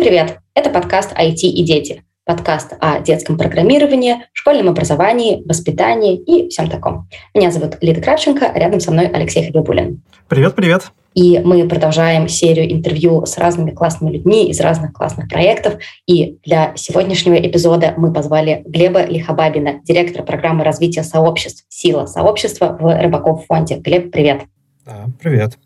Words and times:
Всем 0.00 0.08
привет! 0.08 0.38
Это 0.54 0.70
подкаст 0.70 1.12
IT 1.12 1.42
и 1.42 1.62
дети. 1.62 2.04
Подкаст 2.24 2.72
о 2.80 3.00
детском 3.00 3.36
программировании, 3.36 4.24
школьном 4.32 4.70
образовании, 4.70 5.42
воспитании 5.46 6.16
и 6.16 6.48
всем 6.48 6.70
таком. 6.70 7.06
Меня 7.34 7.50
зовут 7.50 7.76
Лида 7.82 8.00
Кравченко, 8.00 8.50
рядом 8.54 8.80
со 8.80 8.92
мной 8.92 9.08
Алексей 9.08 9.44
Хабибулин. 9.44 10.00
Привет, 10.26 10.54
привет! 10.54 10.90
И 11.12 11.38
мы 11.40 11.68
продолжаем 11.68 12.28
серию 12.28 12.72
интервью 12.72 13.26
с 13.26 13.36
разными 13.36 13.72
классными 13.72 14.12
людьми 14.12 14.48
из 14.48 14.58
разных 14.60 14.94
классных 14.94 15.28
проектов. 15.28 15.74
И 16.06 16.38
для 16.46 16.72
сегодняшнего 16.76 17.34
эпизода 17.34 17.92
мы 17.98 18.10
позвали 18.10 18.62
Глеба 18.64 19.04
Лихобабина, 19.04 19.82
директора 19.84 20.22
программы 20.22 20.64
развития 20.64 21.02
сообществ 21.02 21.66
«Сила 21.68 22.06
сообщества» 22.06 22.74
в 22.80 23.02
Рыбаков 23.02 23.44
фонде. 23.44 23.76
Глеб, 23.76 24.10
привет. 24.10 24.44
Да, 24.86 25.08
привет. 25.20 25.58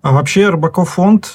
А 0.00 0.12
вообще 0.12 0.48
Рыбаков 0.48 0.88
фонд 0.94 1.34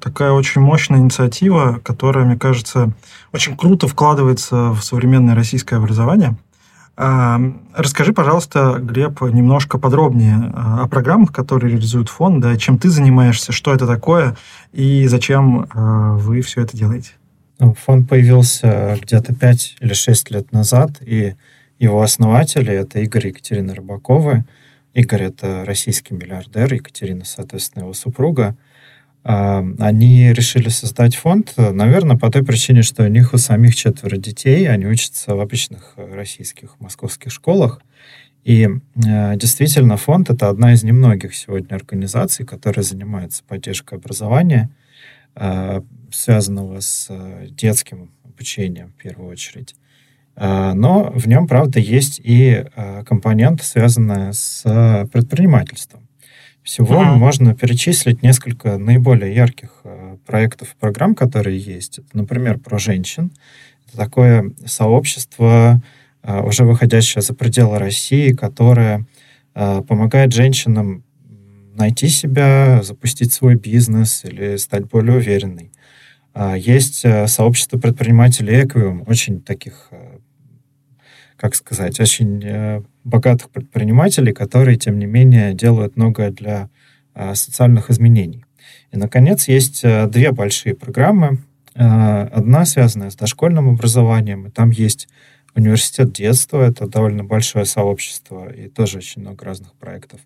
такая 0.00 0.32
очень 0.32 0.60
мощная 0.60 1.00
инициатива, 1.00 1.80
которая, 1.82 2.24
мне 2.24 2.36
кажется, 2.36 2.92
очень 3.32 3.56
круто 3.56 3.88
вкладывается 3.88 4.70
в 4.70 4.80
современное 4.82 5.34
российское 5.34 5.76
образование. 5.76 6.36
А, 6.96 7.40
расскажи, 7.74 8.12
пожалуйста, 8.12 8.78
Глеб, 8.80 9.20
немножко 9.22 9.78
подробнее 9.78 10.52
а, 10.54 10.84
о 10.84 10.88
программах, 10.88 11.32
которые 11.32 11.72
реализует 11.72 12.08
фонд, 12.08 12.40
да, 12.40 12.56
чем 12.56 12.78
ты 12.78 12.88
занимаешься, 12.88 13.50
что 13.50 13.74
это 13.74 13.86
такое 13.86 14.36
и 14.72 15.06
зачем 15.08 15.66
а, 15.74 16.14
вы 16.14 16.40
все 16.40 16.62
это 16.62 16.76
делаете. 16.76 17.10
Ну, 17.58 17.74
фонд 17.74 18.08
появился 18.08 18.96
где-то 19.00 19.34
5 19.34 19.76
или 19.80 19.92
6 19.92 20.30
лет 20.30 20.52
назад, 20.52 21.00
и 21.00 21.34
его 21.78 22.00
основатели— 22.02 22.72
это 22.72 23.00
Игорь 23.00 23.26
и 23.26 23.28
Екатерина 23.30 23.74
Рыбаковы. 23.74 24.44
Игорь— 24.92 25.22
это 25.24 25.64
российский 25.64 26.14
миллиардер, 26.14 26.72
Екатерина, 26.72 27.24
соответственно, 27.24 27.84
его 27.84 27.92
супруга— 27.92 28.56
они 29.24 30.34
решили 30.34 30.68
создать 30.68 31.16
фонд, 31.16 31.54
наверное, 31.56 32.18
по 32.18 32.30
той 32.30 32.44
причине, 32.44 32.82
что 32.82 33.04
у 33.04 33.08
них 33.08 33.32
у 33.32 33.38
самих 33.38 33.74
четверо 33.74 34.18
детей, 34.18 34.68
они 34.68 34.86
учатся 34.86 35.34
в 35.34 35.40
обычных 35.40 35.94
э, 35.96 36.14
российских 36.14 36.78
московских 36.78 37.32
школах. 37.32 37.80
И 38.42 38.68
э, 38.68 39.36
действительно, 39.36 39.96
фонд— 39.96 40.28
это 40.30 40.50
одна 40.50 40.74
из 40.74 40.84
немногих 40.84 41.34
сегодня 41.34 41.74
организаций, 41.74 42.44
которая 42.44 42.84
занимается 42.84 43.42
поддержкой 43.44 43.98
образования, 43.98 44.68
э, 45.36 45.80
связанного 46.12 46.80
с 46.80 47.08
детским 47.48 48.10
обучением 48.24 48.88
в 48.88 49.02
первую 49.02 49.30
очередь. 49.30 49.74
Но 50.36 51.12
в 51.14 51.28
нем, 51.28 51.46
правда, 51.46 51.78
есть 51.78 52.20
и 52.22 52.64
компонент, 53.06 53.62
связанный 53.62 54.34
с 54.34 54.62
предпринимательством. 55.12 56.03
Всего 56.64 57.02
mm-hmm. 57.02 57.16
можно 57.16 57.54
перечислить 57.54 58.22
несколько 58.22 58.78
наиболее 58.78 59.34
ярких 59.34 59.82
э, 59.84 60.16
проектов 60.24 60.72
и 60.72 60.80
программ, 60.80 61.14
которые 61.14 61.58
есть. 61.58 61.98
Это, 61.98 62.08
например, 62.14 62.58
про 62.58 62.78
женщин. 62.78 63.32
Это 63.86 63.98
такое 63.98 64.50
сообщество, 64.64 65.82
э, 66.22 66.40
уже 66.40 66.64
выходящее 66.64 67.20
за 67.20 67.34
пределы 67.34 67.78
России, 67.78 68.32
которое 68.32 69.04
э, 69.54 69.82
помогает 69.86 70.32
женщинам 70.32 71.04
найти 71.74 72.08
себя, 72.08 72.82
запустить 72.82 73.34
свой 73.34 73.56
бизнес 73.56 74.24
или 74.24 74.56
стать 74.56 74.86
более 74.86 75.18
уверенной. 75.18 75.70
Э, 76.32 76.54
есть 76.56 77.04
э, 77.04 77.26
сообщество 77.26 77.78
предпринимателей 77.78 78.62
Equium, 78.62 79.04
очень 79.06 79.42
таких, 79.42 79.88
э, 79.90 80.16
как 81.36 81.56
сказать, 81.56 82.00
очень 82.00 82.42
э, 82.42 82.82
богатых 83.04 83.50
предпринимателей, 83.50 84.32
которые, 84.32 84.76
тем 84.76 84.98
не 84.98 85.06
менее, 85.06 85.54
делают 85.54 85.96
многое 85.96 86.30
для 86.30 86.70
а, 87.14 87.34
социальных 87.34 87.90
изменений. 87.90 88.44
И, 88.90 88.96
наконец, 88.96 89.46
есть 89.46 89.82
а, 89.84 90.06
две 90.06 90.32
большие 90.32 90.74
программы. 90.74 91.38
А, 91.76 92.28
одна 92.32 92.64
связанная 92.64 93.10
с 93.10 93.16
дошкольным 93.16 93.68
образованием, 93.68 94.46
и 94.46 94.50
там 94.50 94.70
есть 94.70 95.08
университет 95.54 96.12
детства, 96.12 96.62
это 96.62 96.88
довольно 96.88 97.22
большое 97.22 97.66
сообщество, 97.66 98.50
и 98.50 98.68
тоже 98.68 98.98
очень 98.98 99.22
много 99.22 99.44
разных 99.44 99.72
проектов. 99.74 100.20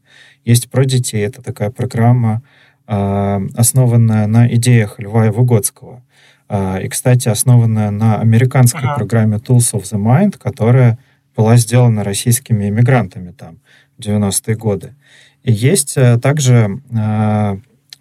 Есть 0.44 0.70
про 0.70 0.86
детей, 0.86 1.26
это 1.26 1.42
такая 1.42 1.70
программа, 1.70 2.40
основанная 2.86 4.26
на 4.26 4.48
идеях 4.54 4.98
Льва 4.98 5.30
Выгодского. 5.30 6.02
И, 6.50 6.88
кстати, 6.88 7.28
основанная 7.28 7.90
на 7.90 8.18
американской 8.18 8.84
ага. 8.84 8.94
программе 8.94 9.36
Tools 9.36 9.74
of 9.74 9.82
the 9.82 9.98
Mind, 10.02 10.38
которая 10.38 10.98
была 11.38 11.56
сделана 11.56 12.02
российскими 12.02 12.68
иммигрантами 12.68 13.30
там 13.30 13.60
в 13.96 14.00
90-е 14.00 14.56
годы. 14.56 14.96
И 15.44 15.52
есть 15.52 15.96
э, 15.96 16.18
также 16.18 16.80
э, 16.90 16.96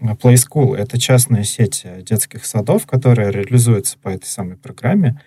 Play 0.02 0.34
School. 0.34 0.76
Это 0.76 1.00
частная 1.00 1.44
сеть 1.44 1.86
детских 2.02 2.46
садов, 2.46 2.88
которая 2.88 3.30
реализуется 3.30 4.00
по 4.02 4.10
этой 4.10 4.26
самой 4.26 4.58
программе. 4.58 5.22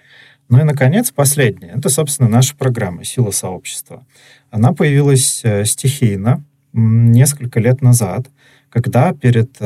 Ну 0.48 0.58
и, 0.58 0.64
наконец, 0.64 1.12
последнее. 1.12 1.74
Это, 1.76 1.88
собственно, 1.88 2.28
наша 2.28 2.56
программа 2.56 3.04
«Сила 3.04 3.30
сообщества». 3.30 4.04
Она 4.50 4.72
появилась 4.72 5.42
э, 5.44 5.64
стихийно 5.64 6.42
несколько 6.72 7.60
лет 7.60 7.80
назад, 7.80 8.26
когда 8.70 9.12
перед 9.12 9.56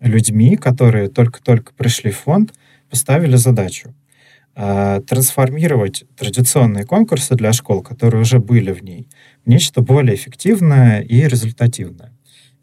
людьми, 0.00 0.56
которые 0.56 1.08
только-только 1.08 1.72
пришли 1.72 2.12
в 2.12 2.18
фонд, 2.18 2.52
поставили 2.90 3.34
задачу 3.34 3.92
трансформировать 4.54 6.04
традиционные 6.16 6.84
конкурсы 6.84 7.34
для 7.34 7.52
школ, 7.52 7.82
которые 7.82 8.22
уже 8.22 8.38
были 8.38 8.72
в 8.72 8.82
ней, 8.82 9.08
в 9.44 9.48
нечто 9.48 9.80
более 9.80 10.14
эффективное 10.14 11.00
и 11.00 11.22
результативное. 11.22 12.12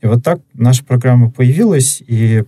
И 0.01 0.07
вот 0.07 0.23
так 0.23 0.41
наша 0.53 0.85
программа 0.85 1.31
появилась, 1.31 2.01
и 2.05 2.43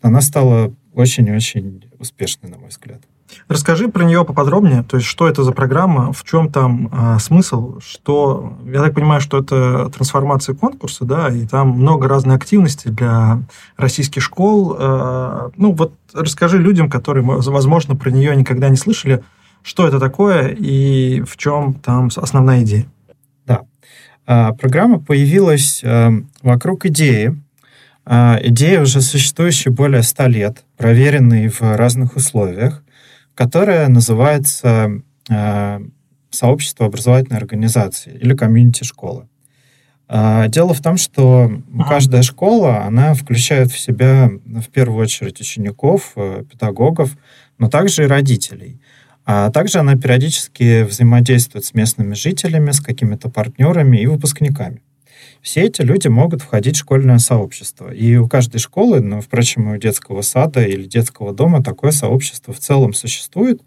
она 0.00 0.20
стала 0.22 0.74
очень-очень 0.94 1.84
успешной, 1.98 2.50
на 2.50 2.58
мой 2.58 2.70
взгляд. 2.70 3.02
Расскажи 3.48 3.88
про 3.88 4.04
нее 4.04 4.24
поподробнее, 4.24 4.82
то 4.82 4.96
есть 4.96 5.08
что 5.08 5.28
это 5.28 5.42
за 5.42 5.52
программа, 5.52 6.12
в 6.12 6.24
чем 6.24 6.50
там 6.50 6.88
а, 6.92 7.18
смысл, 7.18 7.80
что, 7.80 8.54
я 8.64 8.82
так 8.82 8.94
понимаю, 8.94 9.20
что 9.20 9.38
это 9.38 9.90
трансформация 9.90 10.54
конкурса, 10.54 11.04
да, 11.04 11.28
и 11.28 11.46
там 11.46 11.70
много 11.70 12.08
разной 12.08 12.36
активности 12.36 12.88
для 12.88 13.42
российских 13.76 14.22
школ. 14.22 14.76
А, 14.78 15.50
ну 15.56 15.72
вот 15.72 15.92
расскажи 16.12 16.58
людям, 16.58 16.90
которые, 16.90 17.24
возможно, 17.24 17.96
про 17.96 18.10
нее 18.10 18.34
никогда 18.34 18.68
не 18.68 18.76
слышали, 18.76 19.22
что 19.62 19.86
это 19.86 19.98
такое 19.98 20.48
и 20.48 21.22
в 21.22 21.36
чем 21.36 21.74
там 21.74 22.08
основная 22.16 22.62
идея. 22.62 22.86
Да, 23.46 23.62
а, 24.26 24.52
программа 24.52 25.00
появилась 25.00 25.82
а, 25.84 26.12
вокруг 26.42 26.86
идеи, 26.86 27.36
а, 28.04 28.38
идея 28.42 28.82
уже 28.82 29.00
существующая 29.00 29.70
более 29.70 30.02
ста 30.02 30.28
лет, 30.28 30.64
проверенной 30.76 31.48
в 31.48 31.60
разных 31.60 32.14
условиях, 32.16 32.84
которая 33.36 33.86
называется 33.88 35.02
э, 35.28 35.80
сообщество 36.30 36.86
образовательной 36.86 37.38
организации 37.38 38.18
или 38.18 38.34
комьюнити 38.34 38.82
школы. 38.82 39.28
Э, 40.08 40.46
дело 40.48 40.72
в 40.72 40.80
том, 40.80 40.96
что 40.96 41.52
каждая 41.86 42.22
школа, 42.22 42.84
она 42.84 43.12
включает 43.14 43.70
в 43.70 43.78
себя 43.78 44.30
в 44.44 44.68
первую 44.70 45.02
очередь 45.02 45.38
учеников, 45.40 46.12
э, 46.16 46.44
педагогов, 46.50 47.16
но 47.58 47.68
также 47.68 48.04
и 48.04 48.06
родителей. 48.06 48.80
А 49.26 49.50
также 49.50 49.80
она 49.80 49.96
периодически 49.96 50.84
взаимодействует 50.84 51.64
с 51.66 51.74
местными 51.74 52.14
жителями, 52.14 52.70
с 52.70 52.80
какими-то 52.80 53.28
партнерами 53.28 53.98
и 53.98 54.06
выпускниками. 54.06 54.80
Все 55.46 55.62
эти 55.62 55.80
люди 55.82 56.08
могут 56.08 56.42
входить 56.42 56.74
в 56.74 56.80
школьное 56.80 57.18
сообщество. 57.18 57.88
И 57.92 58.16
у 58.16 58.26
каждой 58.26 58.58
школы, 58.58 59.00
ну, 59.00 59.20
впрочем, 59.20 59.68
у 59.68 59.76
детского 59.76 60.22
сада 60.22 60.64
или 60.64 60.82
детского 60.82 61.32
дома 61.32 61.62
такое 61.62 61.92
сообщество 61.92 62.52
в 62.52 62.58
целом 62.58 62.92
существует. 62.92 63.62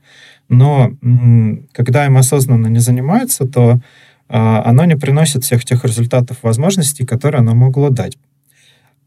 Но 0.50 0.92
когда 1.72 2.06
им 2.06 2.18
осознанно 2.18 2.68
не 2.68 2.80
занимаются, 2.80 3.46
то 3.46 3.80
а, 4.28 4.62
оно 4.66 4.84
не 4.84 4.98
приносит 4.98 5.46
всех 5.46 5.64
тех 5.64 5.86
результатов, 5.86 6.40
возможностей, 6.42 7.06
которые 7.06 7.40
оно 7.40 7.56
могло 7.56 7.88
дать. 7.90 8.18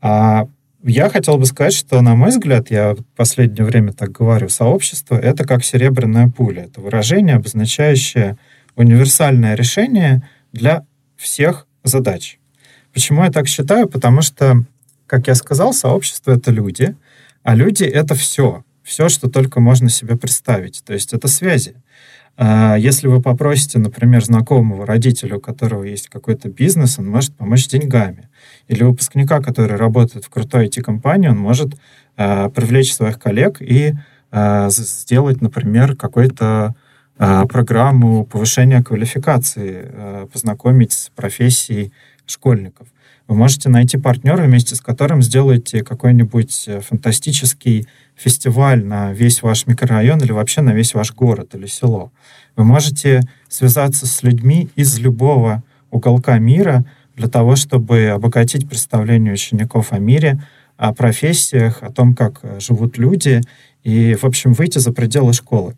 А 0.01 0.49
я 0.83 1.11
хотел 1.11 1.37
бы 1.37 1.45
сказать, 1.45 1.75
что, 1.75 2.01
на 2.01 2.15
мой 2.15 2.31
взгляд, 2.31 2.71
я 2.71 2.95
в 2.95 3.05
последнее 3.15 3.67
время 3.67 3.93
так 3.93 4.13
говорю, 4.13 4.49
сообщество— 4.49 5.17
это 5.23 5.45
как 5.45 5.63
серебряная 5.63 6.29
пуля. 6.29 6.63
Это 6.63 6.81
выражение, 6.81 7.37
обозначающее 7.37 8.39
универсальное 8.77 9.57
решение 9.57 10.27
для 10.53 10.87
всех 11.19 11.67
задач. 11.85 12.39
Почему 12.93 13.25
я 13.25 13.31
так 13.31 13.49
считаю? 13.49 13.89
Потому 13.89 14.23
что, 14.23 14.65
как 15.07 15.27
я 15.29 15.35
сказал, 15.35 15.73
сообщество— 15.73 16.33
это 16.33 16.51
люди, 16.51 16.95
а 17.43 17.55
люди— 17.55 17.85
это 17.85 18.15
все. 18.15 18.65
Все, 18.83 19.09
что 19.09 19.31
только 19.31 19.61
можно 19.61 19.89
себе 19.89 20.17
представить. 20.17 20.83
То 20.85 20.93
есть 20.93 21.13
это 21.13 21.29
связи. 21.29 21.77
А, 22.37 22.77
если 22.77 23.09
вы 23.09 23.21
попросите, 23.21 23.79
например, 23.79 24.25
знакомого 24.25 24.87
родителя, 24.87 25.37
у 25.37 25.41
которого 25.41 25.85
есть 25.85 26.09
какой-то 26.09 26.49
бизнес, 26.49 26.99
он 26.99 27.09
может 27.09 27.35
помочь 27.35 27.69
деньгами. 27.69 28.29
Или 28.69 28.83
выпускника, 28.85 29.41
который 29.41 29.77
работает 29.77 30.25
в 30.25 30.31
крутой 30.31 30.67
IT-компании, 30.67 31.29
он 31.29 31.39
может 31.39 31.75
э, 32.17 32.49
привлечь 32.51 32.95
своих 32.95 33.19
коллег 33.19 33.61
и 33.61 33.95
э, 34.31 34.69
сделать, 34.71 35.41
например, 35.41 35.95
какой-то 35.95 36.75
э, 37.19 37.43
программу 37.49 38.25
повышения 38.25 38.83
квалификации, 38.83 40.27
познакомить 40.33 40.93
с 40.93 41.11
профессией 41.15 41.93
школьников. 42.27 42.89
Вы 43.29 43.37
можете 43.37 43.69
найти 43.69 43.99
партнера, 43.99 44.43
вместе 44.43 44.75
с 44.75 44.81
которым 44.81 45.23
сделаете 45.23 45.83
какой-нибудь 45.83 46.65
э, 46.67 46.81
фантастический 46.81 47.87
фестиваль 48.15 48.85
на 48.85 49.13
весь 49.13 49.43
ваш 49.43 49.67
микрорайон 49.67 50.21
или 50.21 50.33
вообще 50.33 50.61
на 50.61 50.75
весь 50.75 50.95
ваш 50.95 51.15
город 51.15 51.55
или 51.55 51.67
село. 51.67 52.13
Вы 52.57 52.65
можете 52.65 53.23
связаться 53.49 54.07
с 54.07 54.23
людьми 54.23 54.69
из 54.77 54.99
любого 54.99 55.63
уголка 55.91 56.39
мира 56.39 56.85
для 57.17 57.29
того, 57.29 57.57
чтобы 57.57 58.09
обогатить 58.09 58.69
представление 58.69 59.33
учеников 59.33 59.93
о 59.93 59.99
мире, 59.99 60.43
о 60.77 60.93
профессиях, 60.93 61.83
о 61.83 61.91
том, 61.91 62.15
как 62.15 62.41
э, 62.43 62.61
живут 62.61 62.99
люди, 62.99 63.41
и, 63.85 64.15
в 64.15 64.25
общем, 64.25 64.53
выйти 64.53 64.79
за 64.79 64.93
пределы 64.93 65.33
школы. 65.33 65.77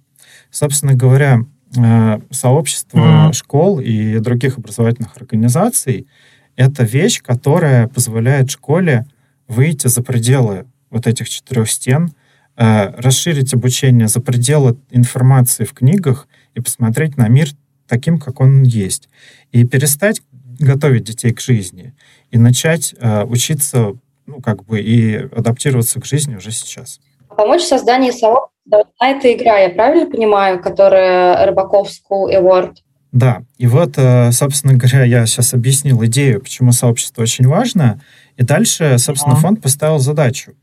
Собственно 0.51 0.95
говоря, 0.95 1.41
э, 1.77 2.21
сообщество 2.31 2.99
mm-hmm. 2.99 3.33
школ 3.33 3.81
и 3.81 4.19
других 4.19 4.59
образовательных 4.59 5.17
организаций— 5.19 6.07
это 6.57 6.85
вещь, 6.85 7.23
которая 7.23 7.89
позволяет 7.89 8.51
школе 8.51 9.07
выйти 9.49 9.89
за 9.89 10.03
пределы 10.03 10.67
вот 10.91 11.07
этих 11.07 11.29
четырех 11.29 11.71
стен, 11.71 12.13
э, 12.57 12.91
расширить 12.97 13.53
обучение 13.55 14.09
за 14.09 14.21
пределы 14.21 14.77
информации 14.91 15.65
в 15.65 15.73
книгах 15.73 16.29
и 16.55 16.61
посмотреть 16.61 17.17
на 17.17 17.29
мир 17.29 17.49
таким, 17.89 18.19
как 18.19 18.41
он 18.41 18.63
есть. 18.63 19.09
И 19.53 19.65
перестать 19.65 20.23
готовить 20.59 21.05
детей 21.05 21.33
к 21.33 21.41
жизни 21.41 21.95
и 22.31 22.39
начать 22.39 22.95
э, 22.99 23.25
учиться, 23.25 23.95
ну, 24.27 24.41
как 24.41 24.65
бы, 24.65 24.81
и 24.81 25.17
адаптироваться 25.17 26.01
к 26.01 26.07
жизни 26.07 26.37
уже 26.37 26.53
сейчас. 26.53 27.01
Помочь 27.37 27.63
в 27.63 27.69
создании 27.69 28.11
сообщества 28.11 28.55
это 29.01 29.33
игра, 29.33 29.59
я 29.59 29.71
правильно 29.71 30.11
понимаю, 30.11 30.63
которая 30.63 31.45
Рыбаков 31.47 31.89
School 31.89 32.33
Award? 32.33 32.77
Да, 33.15 33.45
и 33.59 33.69
вот, 33.69 33.95
э, 33.97 34.33
собственно 34.33 34.75
говоря, 34.75 35.05
я 35.05 35.25
сейчас 35.25 35.55
объяснил 35.55 36.05
идею, 36.07 36.41
почему 36.41 36.73
сообщество 36.73 37.23
очень 37.23 37.47
важно, 37.47 38.01
и 38.37 38.43
дальше, 38.43 38.99
собственно, 38.99 39.37
фонд 39.37 39.63
поставил 39.63 40.01
задачу. 40.01 40.55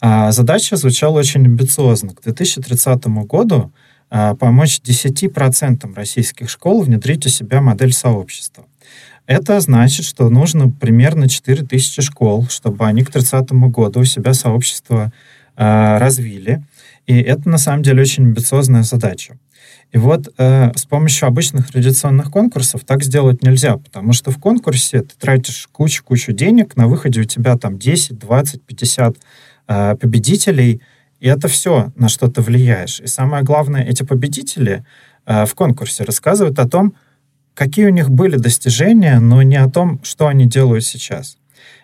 А 0.00 0.32
задача 0.32 0.76
звучала 0.76 1.18
очень 1.18 1.44
амбициозно. 1.44 2.14
К 2.14 2.22
2030 2.22 3.04
году 3.26 3.70
а, 4.08 4.34
помочь 4.34 4.80
10% 4.82 5.94
российских 5.94 6.48
школ 6.48 6.84
внедрить 6.84 7.26
у 7.26 7.28
себя 7.28 7.60
модель 7.60 7.92
сообщества. 7.92 8.64
Это 9.26 9.60
значит, 9.60 10.06
что 10.06 10.30
нужно 10.30 10.70
примерно 10.70 11.28
4000 11.28 12.00
школ, 12.00 12.46
чтобы 12.48 12.86
они 12.86 13.04
к 13.04 13.12
30 13.12 13.50
году 13.52 14.00
у 14.00 14.04
себя 14.06 14.32
сообщество 14.32 15.12
э, 15.54 15.98
развили. 15.98 16.64
И 17.06 17.20
это 17.20 17.46
на 17.50 17.58
самом 17.58 17.82
деле 17.82 18.00
очень 18.00 18.24
амбициозная 18.24 18.84
задача. 18.84 19.36
И 19.92 19.98
вот 19.98 20.32
э, 20.38 20.72
с 20.76 20.84
помощью 20.84 21.26
обычных 21.26 21.72
традиционных 21.72 22.30
конкурсов 22.30 22.82
так 22.84 23.02
сделать 23.02 23.42
нельзя, 23.42 23.76
потому 23.76 24.12
что 24.12 24.30
в 24.30 24.38
конкурсе 24.38 25.00
ты 25.00 25.14
тратишь 25.18 25.68
кучу-кучу 25.72 26.32
денег, 26.32 26.76
на 26.76 26.86
выходе 26.86 27.20
у 27.20 27.24
тебя 27.24 27.56
там 27.56 27.76
10, 27.76 28.18
20, 28.18 28.62
50 28.62 29.16
э, 29.66 29.96
победителей, 29.96 30.80
и 31.18 31.28
это 31.28 31.48
все, 31.48 31.92
на 31.96 32.08
что 32.08 32.28
ты 32.28 32.40
влияешь. 32.40 33.00
И 33.00 33.08
самое 33.08 33.42
главное, 33.42 33.82
эти 33.82 34.04
победители 34.04 34.84
э, 35.26 35.44
в 35.44 35.54
конкурсе 35.54 36.04
рассказывают 36.04 36.58
о 36.60 36.68
том, 36.68 36.94
какие 37.54 37.86
у 37.86 37.90
них 37.90 38.10
были 38.10 38.36
достижения, 38.36 39.18
но 39.18 39.42
не 39.42 39.56
о 39.56 39.68
том, 39.68 40.00
что 40.04 40.28
они 40.28 40.46
делают 40.46 40.84
сейчас. 40.84 41.36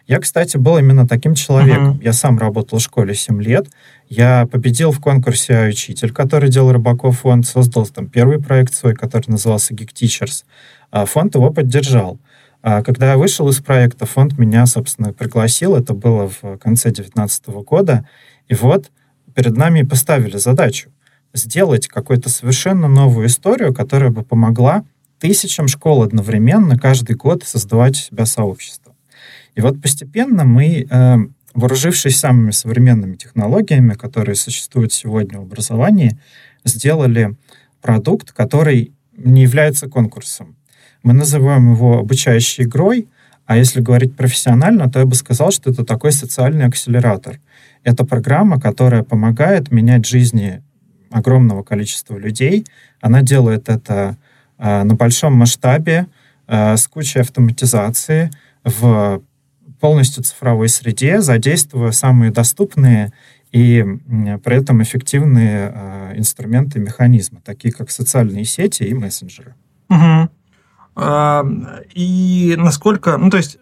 Я, 0.07 0.21
кстати, 0.21 0.57
был 0.57 0.79
именно 0.79 1.07
таким 1.07 1.35
человеком. 1.35 1.97
Uh-huh. 1.97 2.05
Я 2.05 2.13
сам 2.13 2.39
работал 2.39 2.79
в 2.79 2.83
школе 2.83 3.15
7 3.15 3.43
лет. 3.43 3.67
Я 4.09 4.47
победил 4.47 4.93
в 4.93 5.01
конкурсе 5.01 5.67
«Учитель», 5.69 6.13
который 6.13 6.49
делал 6.49 6.73
Рыбаков 6.73 7.21
фонд, 7.21 7.47
создал 7.47 7.87
там 7.87 8.07
первый 8.07 8.41
проект 8.41 8.75
свой, 8.75 8.95
который 8.95 9.29
назывался 9.31 9.75
«Geek 9.75 9.93
Teachers». 9.93 10.45
А 10.91 11.07
фонд 11.07 11.35
его 11.35 11.51
поддержал. 11.51 12.21
А 12.63 12.83
когда 12.83 13.13
я 13.13 13.17
вышел 13.17 13.49
из 13.49 13.61
проекта, 13.61 14.07
фонд 14.07 14.39
меня, 14.39 14.67
собственно, 14.67 15.13
пригласил. 15.13 15.77
Это 15.77 15.93
было 15.93 16.29
в 16.29 16.57
конце 16.59 16.91
2019 16.91 17.49
года. 17.65 18.09
И 18.49 18.55
вот 18.55 18.91
перед 19.35 19.57
нами 19.57 19.83
поставили 19.83 20.37
задачу 20.37 20.91
сделать 21.35 21.89
какую-то 21.89 22.31
совершенно 22.31 22.89
новую 22.89 23.27
историю, 23.27 23.75
которая 23.75 24.11
бы 24.11 24.23
помогла 24.23 24.85
тысячам 25.19 25.69
школ 25.69 26.03
одновременно 26.03 26.79
каждый 26.79 27.17
год 27.17 27.45
создавать 27.45 27.97
у 27.97 28.01
себя 28.01 28.27
сообщество. 28.27 28.95
И 29.55 29.61
вот 29.61 29.81
постепенно 29.81 30.45
мы, 30.45 30.87
э, 30.89 31.17
вооружившись 31.57 32.19
самыми 32.19 32.53
современными 32.53 33.17
технологиями, 33.17 33.95
которые 33.95 34.37
существуют 34.37 34.93
сегодня 34.93 35.39
в 35.39 35.43
образовании, 35.43 36.19
сделали 36.65 37.37
продукт, 37.83 38.33
который 38.33 38.93
не 39.17 39.43
является 39.43 39.89
конкурсом. 39.89 40.57
Мы 41.03 41.13
называем 41.13 41.73
его 41.73 41.99
обучающей 41.99 42.65
игрой, 42.65 43.09
а 43.47 43.57
если 43.57 43.81
говорить 43.81 44.17
профессионально, 44.17 44.91
то 44.91 44.99
я 44.99 45.07
бы 45.07 45.15
сказал, 45.15 45.51
что 45.51 45.71
это 45.71 45.85
такой 45.85 46.13
социальный 46.13 46.67
акселератор. 46.67 47.41
Это 47.85 48.05
программа, 48.05 48.61
которая 48.61 49.03
помогает 49.03 49.71
менять 49.71 50.07
жизни 50.07 50.63
огромного 51.11 51.63
количества 51.63 52.17
людей. 52.17 52.65
Она 53.01 53.23
делает 53.23 53.69
это 53.69 54.17
Э, 54.59 54.85
на 54.85 54.95
большом 54.95 55.35
масштабе 55.35 56.07
э, 56.47 56.77
с 56.77 56.89
кучей 56.89 57.21
автоматизации 57.21 58.31
в 58.65 59.23
полностью 59.81 60.23
цифровой 60.23 60.69
среде, 60.69 61.21
задействуя 61.21 61.91
самые 61.93 62.31
доступные 62.31 63.13
и 63.53 63.85
при 64.45 64.57
этом 64.57 64.83
эффективные 64.83 65.73
э, 65.75 66.13
инструменты 66.17 66.79
механизмы, 66.79 67.41
такие 67.45 67.73
как 67.73 67.91
социальные 67.91 68.45
сети 68.45 68.83
и 68.83 68.95
мессенджеры. 68.95 69.55
Угу. 69.89 70.29
И 71.95 72.55
насколько, 72.57 73.19
ну 73.19 73.29
то 73.31 73.37
есть 73.37 73.59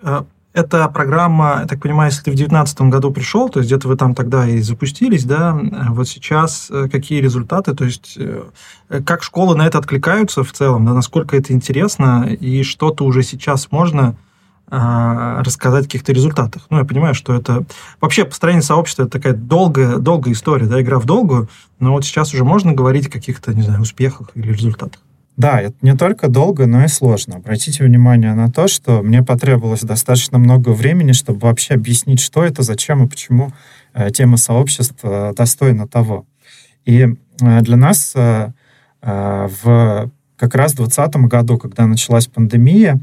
эта 0.54 0.88
программа, 0.88 1.58
я 1.62 1.66
так 1.66 1.82
понимаю, 1.82 2.10
если 2.10 2.22
ты 2.22 2.30
в 2.30 2.36
2019 2.36 2.80
году 2.82 3.10
пришел, 3.10 3.48
то 3.48 3.58
есть 3.58 3.68
где-то 3.68 3.88
вы 3.88 3.96
там 3.96 4.14
тогда 4.14 4.48
и 4.48 4.60
запустились, 4.60 5.24
да, 5.24 5.58
вот 5.90 6.08
сейчас 6.08 6.68
э, 6.70 6.88
какие 6.88 7.20
результаты, 7.20 7.74
то 7.74 7.84
есть 7.84 8.16
э, 8.16 8.44
как 9.04 9.24
школы 9.24 9.56
на 9.56 9.66
это 9.66 9.78
откликаются 9.78 10.44
в 10.44 10.52
целом, 10.52 10.86
да, 10.86 10.94
насколько 10.94 11.36
это 11.36 11.52
интересно, 11.52 12.28
и 12.28 12.62
что-то 12.62 13.04
уже 13.04 13.24
сейчас 13.24 13.72
можно 13.72 14.10
а, 14.10 14.14
рассказать 14.70 15.82
о 15.82 15.86
каких-то 15.86 16.12
результатах. 16.12 16.66
Ну, 16.70 16.78
я 16.78 16.84
понимаю, 16.84 17.14
что 17.14 17.34
это... 17.34 17.64
Вообще, 18.00 18.24
построение 18.24 18.62
сообщества– 18.62 19.02
это 19.04 19.12
такая 19.12 19.34
долгая, 19.34 19.98
долгая 19.98 20.32
история, 20.32 20.66
да, 20.66 20.80
игра 20.80 20.98
в 20.98 21.04
долгую, 21.04 21.48
но 21.78 21.92
вот 21.92 22.04
сейчас 22.04 22.32
уже 22.32 22.44
можно 22.44 22.72
говорить 22.72 23.06
о 23.06 23.10
каких-то, 23.10 23.52
не 23.54 23.62
знаю, 23.62 23.82
успехах 23.82 24.30
или 24.34 24.52
результатах. 24.52 25.00
Да, 25.36 25.60
это 25.60 25.74
не 25.82 25.96
только 25.96 26.28
долго, 26.28 26.66
но 26.66 26.84
и 26.84 26.88
сложно. 26.88 27.36
Обратите 27.36 27.82
внимание 27.82 28.34
на 28.34 28.50
то, 28.50 28.68
что 28.68 29.02
мне 29.02 29.22
потребовалось 29.22 29.82
достаточно 29.82 30.38
много 30.38 30.70
времени, 30.70 31.12
чтобы 31.12 31.40
вообще 31.40 31.74
объяснить, 31.74 32.20
что 32.20 32.44
это, 32.44 32.62
зачем 32.62 33.04
и 33.04 33.08
почему 33.08 33.52
э, 33.94 34.10
тема 34.12 34.36
сообщества 34.36 35.32
достойна 35.36 35.88
того. 35.88 36.24
И 36.84 37.16
э, 37.40 37.60
для 37.62 37.76
нас 37.76 38.12
э, 38.14 38.52
в 39.02 40.10
как 40.36 40.54
раз 40.54 40.72
в 40.72 40.76
2020 40.76 41.16
году, 41.28 41.58
когда 41.58 41.86
началась 41.86 42.26
пандемия, 42.26 43.00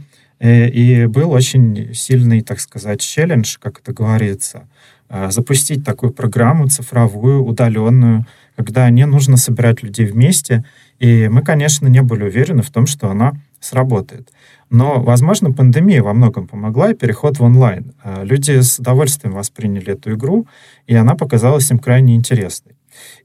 и 0.50 1.06
был 1.06 1.32
очень 1.32 1.94
сильный, 1.94 2.42
так 2.42 2.60
сказать, 2.60 3.02
челлендж, 3.02 3.58
как 3.60 3.80
это 3.80 3.94
говорится, 3.94 4.68
э, 5.10 5.30
запустить 5.32 5.86
такую 5.86 6.14
программу 6.14 6.68
цифровую, 6.68 7.44
удаленную, 7.44 8.26
когда 8.56 8.90
не 8.90 9.06
нужно 9.06 9.38
собирать 9.38 9.84
людей 9.84 10.06
вместе 10.06 10.66
и 11.02 11.28
мы, 11.30 11.42
конечно, 11.42 11.88
не 11.88 12.04
были 12.04 12.26
уверены 12.26 12.62
в 12.62 12.70
том, 12.70 12.86
что 12.86 13.10
она 13.10 13.34
сработает. 13.60 14.32
Но, 14.70 15.02
возможно, 15.02 15.52
пандемия 15.52 16.04
во 16.04 16.14
многом 16.14 16.48
помогла, 16.48 16.92
и 16.92 16.94
переход 16.94 17.40
в 17.40 17.44
онлайн. 17.44 17.94
А, 18.04 18.24
люди 18.24 18.62
с 18.62 18.78
удовольствием 18.78 19.34
восприняли 19.34 19.94
эту 19.94 20.14
игру, 20.14 20.46
и 20.86 20.94
она 20.94 21.16
показалась 21.16 21.72
им 21.72 21.80
крайне 21.80 22.16
интересной. 22.16 22.76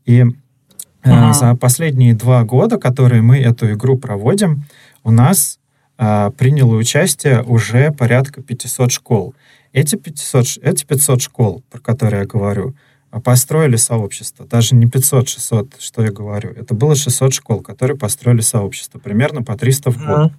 И 0.06 0.24
uh-huh. 1.04 1.34
за 1.34 1.54
последние 1.54 2.14
два 2.14 2.44
года, 2.44 2.78
которые 2.78 3.20
мы 3.20 3.40
эту 3.40 3.70
игру 3.72 3.98
проводим, 3.98 4.64
у 5.04 5.10
нас 5.10 5.58
приняло 5.96 6.74
участие 6.74 7.42
уже 7.42 7.90
порядка 7.90 8.42
500 8.42 8.92
школ. 8.92 9.34
Эти 9.72 9.96
500, 9.96 10.58
эти 10.62 10.84
500 10.84 11.22
школ, 11.22 11.62
про 11.70 11.80
которые 11.80 12.20
я 12.20 12.26
говорю, 12.26 12.74
а 13.10 13.20
построили 13.20 13.76
сообщество. 13.76 14.46
Даже 14.46 14.74
не 14.74 14.86
500-600, 14.86 15.74
что 15.78 16.02
я 16.02 16.10
говорю. 16.10 16.50
Это 16.50 16.74
было 16.74 16.94
600 16.94 17.32
школ, 17.32 17.60
которые 17.62 17.96
построили 17.96 18.42
сообщество. 18.42 18.98
Примерно 18.98 19.42
по 19.42 19.56
300 19.56 19.90
в 19.90 20.06
год. 20.06 20.32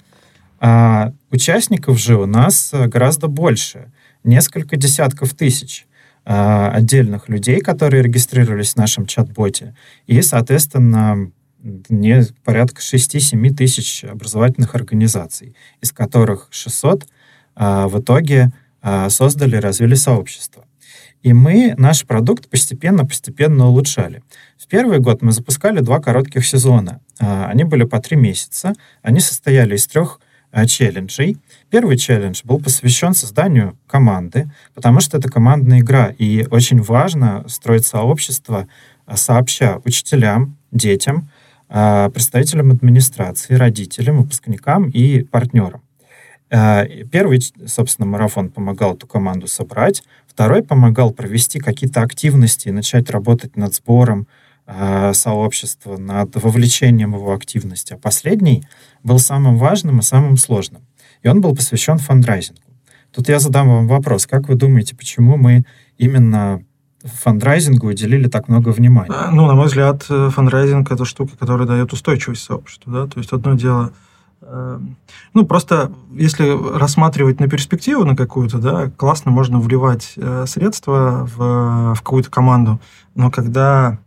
А 0.59 1.11
участников 1.31 1.99
же 1.99 2.17
у 2.17 2.25
нас 2.25 2.71
э, 2.73 2.87
гораздо 2.87 3.27
больше. 3.27 3.91
Несколько 4.23 4.75
десятков 4.75 5.33
тысяч 5.33 5.87
а, 6.25 6.71
отдельных 6.71 7.29
людей, 7.29 7.61
которые 7.61 8.03
регистрировались 8.03 8.73
в 8.73 8.77
нашем 8.77 9.05
чат-боте. 9.05 9.75
И, 10.07 10.21
соответственно, 10.21 11.31
не 11.63 12.23
порядка 12.43 12.81
6-7 12.81 13.53
тысяч 13.53 14.03
образовательных 14.03 14.75
организаций, 14.75 15.55
из 15.81 15.91
которых 15.91 16.47
600 16.51 17.07
а, 17.55 17.87
в 17.87 17.99
итоге 17.99 18.51
а, 18.81 19.09
создали 19.09 19.57
и 19.57 19.59
развили 19.59 19.95
сообщество. 19.95 20.65
И 21.23 21.33
мы 21.33 21.73
наш 21.77 22.05
продукт 22.05 22.47
постепенно-постепенно 22.49 23.67
улучшали. 23.67 24.23
В 24.57 24.67
первый 24.67 24.99
год 24.99 25.21
мы 25.21 25.31
запускали 25.31 25.79
два 25.79 25.99
коротких 25.99 26.45
сезона. 26.45 27.01
А, 27.19 27.47
они 27.47 27.63
были 27.63 27.83
по 27.83 27.99
три 27.99 28.15
месяца. 28.15 28.73
Они 29.01 29.19
состояли 29.19 29.75
из 29.75 29.87
трех 29.87 30.19
челленджей. 30.67 31.37
Первый 31.69 31.97
челлендж 31.97 32.41
был 32.43 32.59
посвящен 32.59 33.13
созданию 33.13 33.77
команды, 33.85 34.49
потому 34.73 35.01
что 35.01 35.17
это 35.17 35.29
командная 35.29 35.81
игра, 35.81 36.13
и 36.17 36.47
очень 36.49 36.81
важно 36.81 37.43
строить 37.47 37.85
сообщество 37.85 38.67
сообща 39.13 39.81
учителям, 39.83 40.57
детям, 40.71 41.29
представителям 41.67 42.71
администрации, 42.71 43.55
родителям, 43.55 44.21
выпускникам 44.21 44.89
и 44.89 45.23
партнерам. 45.23 45.81
Первый, 46.49 47.41
собственно, 47.65 48.05
марафон 48.05 48.49
помогал 48.49 48.95
эту 48.95 49.05
команду 49.05 49.47
собрать, 49.47 50.03
второй 50.27 50.63
помогал 50.63 51.11
провести 51.11 51.59
какие-то 51.59 52.01
активности 52.01 52.69
и 52.69 52.71
начать 52.71 53.09
работать 53.09 53.57
над 53.57 53.73
сбором 53.73 54.27
э, 54.65 55.11
сообщества, 55.13 55.97
над 55.97 56.35
вовлечением 56.35 57.15
его 57.15 57.33
активности. 57.33 57.93
А 57.93 57.97
последний 57.97 58.63
был 59.03 59.19
самым 59.19 59.57
важным 59.57 59.99
и 59.99 60.03
самым 60.03 60.37
сложным. 60.37 60.83
И 61.23 61.27
он 61.27 61.41
был 61.41 61.55
посвящен 61.55 61.97
фандрайзингу. 61.97 62.61
Тут 63.11 63.29
я 63.29 63.39
задам 63.39 63.67
вам 63.67 63.87
вопрос. 63.87 64.27
Как 64.27 64.47
вы 64.47 64.55
думаете, 64.55 64.95
почему 64.95 65.37
мы 65.37 65.65
именно 65.97 66.63
фандрайзингу 67.03 67.87
уделили 67.87 68.27
так 68.27 68.47
много 68.47 68.69
внимания? 68.69 69.13
Ну, 69.31 69.45
на 69.45 69.55
мой 69.55 69.67
взгляд, 69.67 70.05
э, 70.09 70.29
фандрайзинг— 70.33 70.91
это 70.91 71.05
штука, 71.05 71.37
которая 71.37 71.67
дает 71.67 71.93
устойчивость 71.93 72.43
сообществу. 72.43 72.91
Да? 72.91 73.07
То 73.07 73.19
есть 73.19 73.31
одно 73.31 73.53
дело— 73.53 73.91
Эм, 74.41 74.97
ну, 75.33 75.45
просто 75.45 75.91
если 76.13 76.77
рассматривать 76.77 77.39
на 77.39 77.47
перспективу 77.47 78.05
на 78.05 78.15
какую-то, 78.15 78.59
да, 78.59 78.91
классно 78.95 79.31
можно 79.31 79.59
вливать 79.59 80.13
э, 80.15 80.45
средства 80.47 81.27
в, 81.35 81.95
в 81.95 82.01
какую-то 82.01 82.29
команду, 82.29 82.79
но 83.15 83.31
когда 83.31 83.97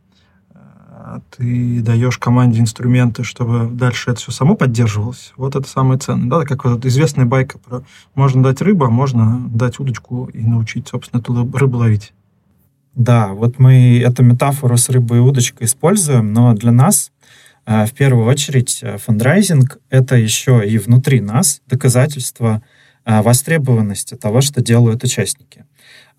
э, 0.55 1.19
ты 1.37 1.81
даешь 1.81 2.17
команде 2.17 2.61
инструменты, 2.61 3.25
чтобы 3.25 3.69
дальше 3.71 4.13
это 4.13 4.21
все 4.21 4.31
само 4.31 4.55
поддерживалось, 4.55 5.33
вот 5.37 5.57
это 5.57 5.69
самое 5.69 5.99
ценное. 5.99 6.31
Да, 6.31 6.45
как 6.45 6.65
вот 6.65 6.87
известная 6.87 7.27
байка 7.27 7.59
про 7.59 7.83
можно 8.15 8.43
дать 8.43 8.63
рыбу, 8.63 8.85
а 8.85 8.91
можно 8.91 9.41
дать 9.49 9.81
удочку 9.81 10.31
и 10.33 10.43
научить, 10.43 10.89
собственно, 10.89 11.21
эту 11.21 11.51
рыбу 11.53 11.79
ловить. 11.79 12.13
Да, 13.01 13.29
вот 13.29 13.59
мы 13.59 13.99
эту 14.01 14.23
метафору 14.23 14.77
с 14.77 14.91
рыбой 14.91 15.19
и 15.19 15.21
удочкой 15.23 15.67
используем, 15.67 16.35
но 16.35 16.53
для 16.53 16.71
нас 16.71 17.11
а, 17.65 17.87
в 17.87 17.95
первую 17.95 18.27
очередь, 18.27 18.81
э, 18.83 18.99
фандрайзинг— 18.99 19.79
это 19.89 20.17
еще 20.17 20.63
и 20.69 20.77
внутри 20.77 21.23
нас 21.23 21.63
доказательство 21.67 22.63
а, 23.07 23.23
востребованности 23.23 24.17
того, 24.17 24.43
что 24.43 24.61
делают 24.61 25.03
участники. 25.03 25.65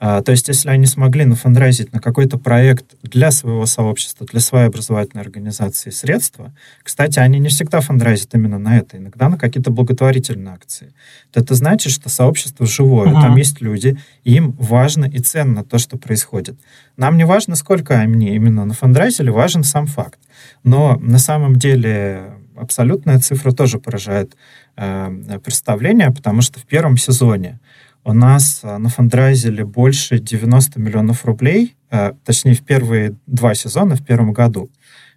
А, 0.04 0.24
то 0.24 0.32
есть, 0.32 0.48
если 0.48 0.68
они 0.70 0.88
смогли 0.88 1.26
нафандрайзить 1.26 1.94
на 1.94 2.00
какой-то 2.00 2.40
проект 2.40 2.96
для 3.04 3.30
своего 3.30 3.68
сообщества, 3.68 4.26
для 4.26 4.40
своей 4.40 4.66
образовательной 4.66 5.22
организации 5.22 5.92
средства, 5.92 6.52
кстати, 6.82 7.20
они 7.20 7.38
не 7.38 7.50
всегда 7.50 7.82
фандрайзят 7.82 8.34
именно 8.34 8.58
на 8.58 8.80
это, 8.80 8.98
иногда 8.98 9.30
на 9.30 9.38
какие-то 9.38 9.70
благотворительные 9.70 10.56
акции, 10.56 10.92
то 11.32 11.40
это 11.40 11.54
значит, 11.54 11.94
что 11.94 12.10
сообщество 12.10 12.66
живое, 12.66 13.10
uh-huh. 13.10 13.22
там 13.22 13.36
есть 13.36 13.62
люди, 13.62 13.96
и 14.24 14.34
им 14.34 14.54
важно 14.54 15.06
и 15.06 15.20
ценно 15.20 15.64
то, 15.64 15.78
что 15.78 16.00
происходит. 16.00 16.60
Нам 16.98 17.16
не 17.16 17.24
важно, 17.24 17.56
сколько 17.56 18.00
они 18.00 18.34
именно 18.34 18.66
нафандрайзили, 18.66 19.30
важен 19.30 19.64
сам 19.64 19.86
факт. 19.86 20.20
Но 20.64 20.98
на 21.00 21.20
самом 21.20 21.58
деле 21.58 22.34
абсолютная 22.56 23.20
цифра 23.20 23.52
тоже 23.52 23.78
поражает 23.78 24.36
э, 24.78 25.40
представление, 25.44 26.12
потому 26.12 26.42
что 26.42 26.60
в 26.60 26.64
первом 26.64 26.98
сезоне 26.98 27.60
у 28.04 28.14
нас 28.14 28.62
э, 28.64 28.78
нафандрайзили 28.78 29.64
больше 29.64 30.20
90 30.20 30.80
миллионов 30.80 31.26
рублей, 31.26 31.76
э, 31.92 32.14
точнее, 32.26 32.56
в 32.56 32.62
первые 32.62 33.16
два 33.28 33.54
сезона 33.54 33.96
в 33.96 34.04
первом 34.04 34.34
году, 34.34 34.70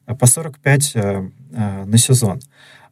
э, 0.06 0.14
по 0.14 0.26
45 0.26 0.96
на 1.86 1.98
сезон. 1.98 2.40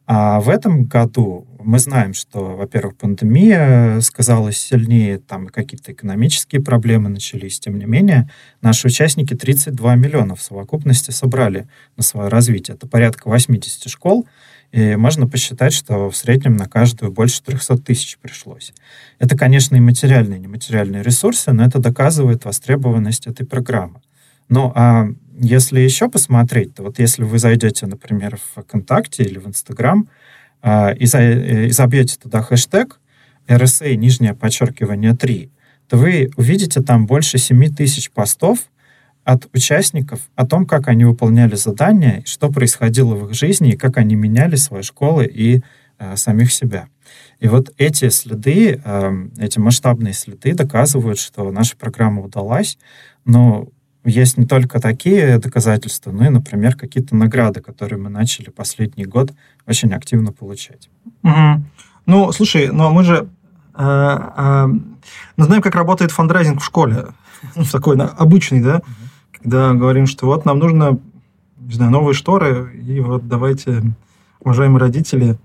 А 0.05 0.39
в 0.39 0.49
этом 0.49 0.85
году 0.85 1.45
мы 1.59 1.79
знаем, 1.79 2.13
что, 2.13 2.55
во-первых, 2.55 2.97
пандемия 2.97 3.99
сказалась 4.01 4.57
сильнее, 4.57 5.17
там 5.17 5.47
какие-то 5.47 5.91
экономические 5.91 6.61
проблемы 6.61 7.09
начались. 7.09 7.59
Тем 7.59 7.77
не 7.77 7.85
менее, 7.85 8.29
наши 8.61 8.87
участники 8.87 9.33
32 9.33 9.95
миллиона 9.95 10.35
в 10.35 10.41
совокупности 10.41 11.11
собрали 11.11 11.67
на 11.97 12.03
свое 12.03 12.29
развитие. 12.29 12.75
Это 12.75 12.87
порядка 12.87 13.29
80 13.29 13.89
школ, 13.89 14.25
и 14.73 14.95
можно 14.95 15.27
посчитать, 15.27 15.71
что 15.71 16.09
в 16.09 16.17
среднем 16.17 16.55
на 16.55 16.67
каждую 16.67 17.11
больше 17.11 17.43
300 17.43 17.77
тысяч 17.77 18.17
пришлось. 18.17 18.73
Это, 19.19 19.37
конечно, 19.37 19.75
и 19.75 19.79
материальные, 19.79 20.39
и 20.39 20.41
нематериальные 20.41 21.03
ресурсы, 21.03 21.53
но 21.53 21.63
это 21.63 21.77
доказывает 21.77 22.43
востребованность 22.43 23.27
этой 23.27 23.45
программы. 23.45 24.01
Ну, 24.49 24.71
а 24.73 25.09
если 25.39 25.79
еще 25.79 26.09
посмотреть, 26.09 26.73
то 26.73 26.81
вот 26.81 26.97
если 26.97 27.23
вы 27.23 27.37
зайдете, 27.37 27.85
например, 27.85 28.37
в 28.37 28.61
ВКонтакте 28.63 29.21
или 29.21 29.37
в 29.37 29.47
Инстаграм 29.47 30.09
э, 30.63 30.95
и, 30.97 31.05
за, 31.05 31.21
и 31.21 31.69
забьете 31.69 32.17
туда 32.17 32.41
хэштег 32.41 32.99
RSA, 33.47 33.93
нижнее 33.93 34.33
подчеркивание 34.33 35.15
3, 35.15 35.51
то 35.87 35.97
вы 35.97 36.31
увидите 36.35 36.81
там 36.81 37.05
больше 37.05 37.37
7 37.37 37.75
тысяч 37.75 38.09
постов, 38.09 38.71
от 39.23 39.47
участников 39.53 40.19
о 40.35 40.45
том, 40.45 40.65
как 40.65 40.87
они 40.87 41.05
выполняли 41.05 41.55
задания, 41.55 42.23
что 42.25 42.51
происходило 42.51 43.15
в 43.15 43.29
их 43.29 43.33
жизни, 43.33 43.73
и 43.73 43.77
как 43.77 43.97
они 43.97 44.15
меняли 44.15 44.55
свои 44.55 44.81
школы 44.81 45.25
и 45.25 45.63
э, 45.99 46.15
самих 46.17 46.51
себя. 46.51 46.87
И 47.39 47.47
вот 47.47 47.73
эти 47.77 48.09
следы, 48.09 48.81
э, 48.83 49.27
эти 49.37 49.59
масштабные 49.59 50.13
следы 50.13 50.53
доказывают, 50.53 51.19
что 51.19 51.51
наша 51.51 51.77
программа 51.77 52.21
удалась, 52.21 52.77
но 53.25 53.69
есть 54.05 54.37
не 54.37 54.45
только 54.45 54.81
такие 54.81 55.37
доказательства, 55.39 56.11
но 56.11 56.25
и, 56.25 56.29
например, 56.29 56.75
какие-то 56.75 57.15
награды, 57.15 57.61
которые 57.61 57.99
мы 57.99 58.09
начали 58.09 58.49
последний 58.49 59.05
год 59.05 59.31
очень 59.65 59.93
активно 59.93 60.33
получать. 60.33 60.89
Угу. 61.23 61.63
Ну, 62.07 62.31
слушай, 62.33 62.69
но 62.69 62.91
мы 62.91 63.05
же 63.05 63.29
э, 63.73 64.17
э, 64.37 64.65
мы 65.37 65.45
знаем, 65.45 65.61
как 65.61 65.75
работает 65.75 66.11
фандрайзинг 66.11 66.59
в 66.59 66.65
школе, 66.65 67.13
в 67.55 67.71
такой 67.71 67.97
обычный, 67.97 68.61
да? 68.61 68.77
Угу 68.79 69.02
когда 69.43 69.73
говорим, 69.73 70.07
что 70.07 70.25
вот 70.25 70.45
нам 70.45 70.57
нужно, 70.59 70.99
не 71.57 71.73
знаю, 71.73 71.91
новые 71.91 72.13
шторы, 72.13 72.71
и 72.75 72.99
вот 73.01 73.27
давайте, 73.27 73.83
уважаемые 74.39 74.79
родители, 74.79 75.37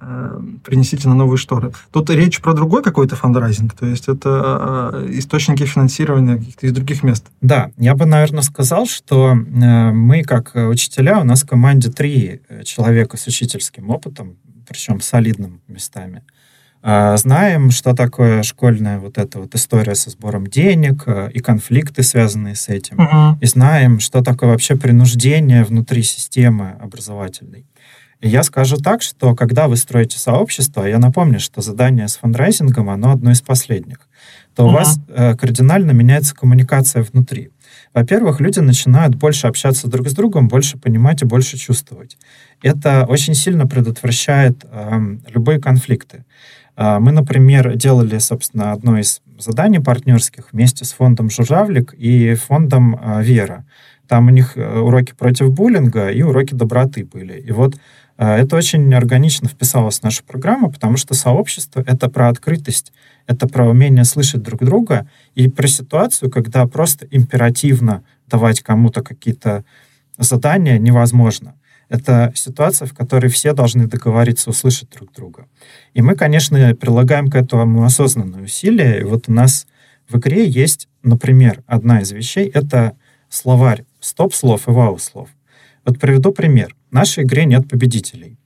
э, 0.00 0.40
принесите 0.64 1.08
на 1.08 1.14
новые 1.14 1.38
шторы. 1.38 1.72
Тут 1.90 2.08
речь 2.10 2.40
про 2.40 2.54
другой 2.54 2.84
какой-то 2.84 3.16
фандрайзинг, 3.16 3.74
то 3.74 3.86
есть 3.86 4.06
это 4.08 4.92
э, 4.94 5.08
источники 5.18 5.64
финансирования 5.64 6.36
каких-то 6.36 6.66
из 6.66 6.72
других 6.72 7.02
мест. 7.02 7.26
Да, 7.40 7.72
я 7.76 7.96
бы, 7.96 8.06
наверное, 8.06 8.42
сказал, 8.42 8.86
что 8.86 9.32
э, 9.32 9.34
мы, 9.34 10.22
как 10.22 10.52
учителя, 10.54 11.18
у 11.18 11.24
нас 11.24 11.42
в 11.42 11.48
команде 11.48 11.90
три 11.90 12.42
человека 12.64 13.16
с 13.16 13.26
учительским 13.26 13.90
опытом, 13.90 14.36
причем 14.68 15.00
солидным 15.00 15.60
местами. 15.66 16.22
Знаем, 16.82 17.70
что 17.70 17.94
такое 17.94 18.42
школьная 18.42 18.98
вот 18.98 19.16
эта 19.16 19.38
вот 19.38 19.54
история 19.54 19.94
со 19.94 20.10
сбором 20.10 20.48
денег 20.48 21.04
э, 21.06 21.30
и 21.32 21.38
конфликты, 21.38 22.02
связанные 22.02 22.56
с 22.56 22.68
этим. 22.68 22.98
Uh-huh. 22.98 23.38
И 23.40 23.46
знаем, 23.46 24.00
что 24.00 24.20
такое 24.20 24.50
вообще 24.50 24.76
принуждение 24.76 25.62
внутри 25.62 26.02
системы 26.02 26.74
образовательной. 26.80 27.66
И 28.20 28.28
я 28.28 28.42
скажу 28.42 28.76
так, 28.76 29.02
что 29.02 29.36
когда 29.36 29.68
вы 29.68 29.76
строите 29.76 30.18
сообщество, 30.18 30.84
я 30.84 30.98
напомню, 30.98 31.38
что 31.38 31.60
задание 31.60 32.08
с 32.08 32.16
фандрайзингом, 32.16 32.90
оно 32.90 33.12
одно 33.12 33.30
из 33.30 33.42
последних, 33.42 34.08
то 34.56 34.64
uh-huh. 34.64 34.68
у 34.68 34.72
вас 34.72 34.98
э, 35.08 35.36
кардинально 35.36 35.92
меняется 35.92 36.34
коммуникация 36.34 37.04
внутри. 37.04 37.50
Во-первых, 37.94 38.40
люди 38.40 38.58
начинают 38.58 39.14
больше 39.14 39.46
общаться 39.46 39.86
друг 39.86 40.08
с 40.08 40.14
другом, 40.14 40.48
больше 40.48 40.78
понимать 40.78 41.22
и 41.22 41.26
больше 41.26 41.58
чувствовать. 41.58 42.16
Это 42.62 43.04
очень 43.06 43.34
сильно 43.34 43.66
предотвращает 43.66 44.64
э, 44.64 45.16
любые 45.28 45.60
конфликты. 45.60 46.24
А, 46.76 47.00
мы, 47.00 47.12
например, 47.12 47.76
делали, 47.76 48.18
собственно, 48.18 48.72
одно 48.72 48.98
из 48.98 49.20
заданий 49.38 49.80
партнерских 49.80 50.52
вместе 50.52 50.84
с 50.84 50.92
фондом 50.92 51.30
«Журавлик» 51.30 51.94
и 51.94 52.34
фондом 52.34 52.98
а, 53.00 53.22
«Вера». 53.22 53.64
Там 54.08 54.26
у 54.26 54.30
них 54.30 54.58
э, 54.58 54.78
уроки 54.78 55.14
против 55.16 55.52
буллинга 55.52 56.10
и 56.10 56.20
уроки 56.22 56.54
доброты 56.54 57.04
были. 57.04 57.40
И 57.40 57.50
вот 57.50 57.76
а, 58.18 58.36
это 58.36 58.56
очень 58.56 58.92
органично 58.94 59.48
вписалось 59.48 60.00
в 60.00 60.02
нашу 60.02 60.22
программу, 60.24 60.70
потому 60.70 60.96
что 60.96 61.14
сообщество— 61.14 61.82
это 61.86 62.10
про 62.10 62.28
открытость, 62.28 62.92
это 63.26 63.48
про 63.48 63.68
умение 63.68 64.04
слышать 64.04 64.42
друг 64.42 64.62
друга 64.62 65.08
и 65.34 65.48
про 65.48 65.66
ситуацию, 65.66 66.30
когда 66.30 66.66
просто 66.66 67.06
императивно 67.10 68.04
давать 68.28 68.60
кому-то 68.60 69.02
какие-то 69.02 69.64
задания 70.18 70.78
невозможно. 70.78 71.54
Это 71.92 72.32
ситуация, 72.34 72.86
в 72.86 72.94
которой 72.94 73.28
все 73.28 73.52
должны 73.52 73.86
договориться 73.86 74.48
услышать 74.48 74.88
друг 74.88 75.12
друга. 75.12 75.46
И 75.92 76.00
мы, 76.00 76.14
конечно, 76.14 76.74
прилагаем 76.74 77.28
к 77.28 77.34
этому 77.34 77.84
осознанные 77.84 78.44
усилия. 78.44 79.00
И 79.00 79.04
вот 79.04 79.28
у 79.28 79.32
нас 79.32 79.66
в 80.08 80.16
игре 80.16 80.48
есть, 80.48 80.88
например, 81.02 81.62
одна 81.66 82.00
из 82.00 82.10
вещей— 82.10 82.48
это 82.54 82.96
словарь 83.28 83.84
стоп-слов 84.00 84.68
и 84.68 84.70
вау-слов. 84.70 85.28
Вот 85.84 86.00
приведу 86.00 86.32
пример. 86.32 86.74
В 86.90 86.94
нашей 86.94 87.24
игре 87.24 87.44
нет 87.44 87.68
победителей. 87.68 88.38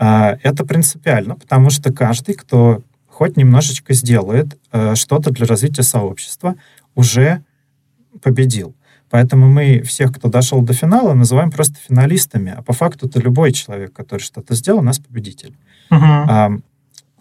А, 0.00 0.36
это 0.42 0.64
принципиально, 0.64 1.36
потому 1.36 1.70
что 1.70 1.92
каждый, 1.92 2.34
кто 2.34 2.82
хоть 3.06 3.36
немножечко 3.36 3.94
сделает 3.94 4.58
э, 4.72 4.96
что-то 4.96 5.30
для 5.30 5.46
развития 5.46 5.84
сообщества, 5.84 6.56
уже 6.96 7.44
победил. 8.22 8.74
Поэтому 9.10 9.48
мы 9.48 9.80
всех, 9.82 10.12
кто 10.12 10.28
дошел 10.28 10.62
до 10.62 10.72
финала, 10.72 11.14
называем 11.14 11.50
просто 11.50 11.76
финалистами. 11.88 12.54
А 12.56 12.62
по 12.62 12.72
факту 12.72 13.06
это 13.06 13.20
любой 13.20 13.52
человек, 13.52 13.92
который 13.92 14.20
что-то 14.20 14.54
сделал, 14.54 14.80
у 14.80 14.82
нас 14.82 14.98
победитель. 14.98 15.54
Uh-huh. 15.90 15.98
А, 16.00 16.50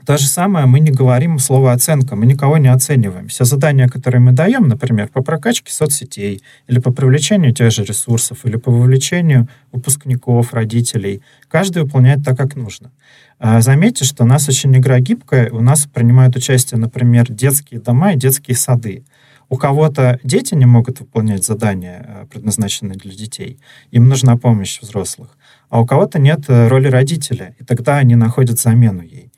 То 0.07 0.17
же 0.17 0.27
самое 0.27 0.65
мы 0.65 0.79
не 0.79 0.91
говорим 0.91 1.37
слово 1.37 1.73
«оценка», 1.73 2.15
мы 2.15 2.25
никого 2.25 2.57
не 2.57 2.69
оцениваем. 2.69 3.27
Все 3.27 3.43
задания, 3.43 3.89
которые 3.89 4.21
мы 4.21 4.31
даем, 4.31 4.69
например, 4.69 5.09
по 5.09 5.21
прокачке 5.21 5.73
соцсетей, 5.73 6.41
или 6.69 6.79
по 6.79 6.93
привлечению 6.93 7.53
тех 7.53 7.71
же 7.73 7.83
ресурсов, 7.83 8.45
или 8.45 8.55
по 8.55 8.71
вовлечению 8.71 9.49
выпускников, 9.73 10.53
родителей, 10.53 11.21
каждый 11.49 11.83
выполняет 11.83 12.23
так, 12.23 12.37
как 12.37 12.55
нужно. 12.55 12.91
А 13.39 13.59
заметьте, 13.61 14.05
что 14.05 14.23
у 14.23 14.27
нас 14.27 14.47
очень 14.47 14.75
игра 14.77 14.99
гибкая, 14.99 15.51
у 15.51 15.59
нас 15.59 15.85
принимают 15.93 16.37
участие, 16.37 16.79
например, 16.79 17.29
детские 17.29 17.81
дома 17.81 18.13
и 18.13 18.17
детские 18.17 18.55
сады. 18.55 19.03
У 19.49 19.57
кого-то 19.57 20.19
дети 20.23 20.55
не 20.55 20.65
могут 20.65 20.99
выполнять 20.99 21.45
задания, 21.45 22.05
э, 22.05 22.25
предназначенные 22.29 22.97
для 22.97 23.13
детей. 23.13 23.59
Им 23.91 24.09
нужна 24.09 24.35
помощь 24.35 24.81
взрослых. 24.81 25.37
А 25.69 25.79
у 25.79 25.85
кого-то 25.85 26.19
нет 26.19 26.41
э, 26.49 26.67
роли 26.67 26.89
родителя, 26.89 27.55
и 27.59 27.63
тогда 27.63 27.97
они 27.97 28.15
находят 28.15 28.59
замену 28.59 29.01
ей. 29.01 29.31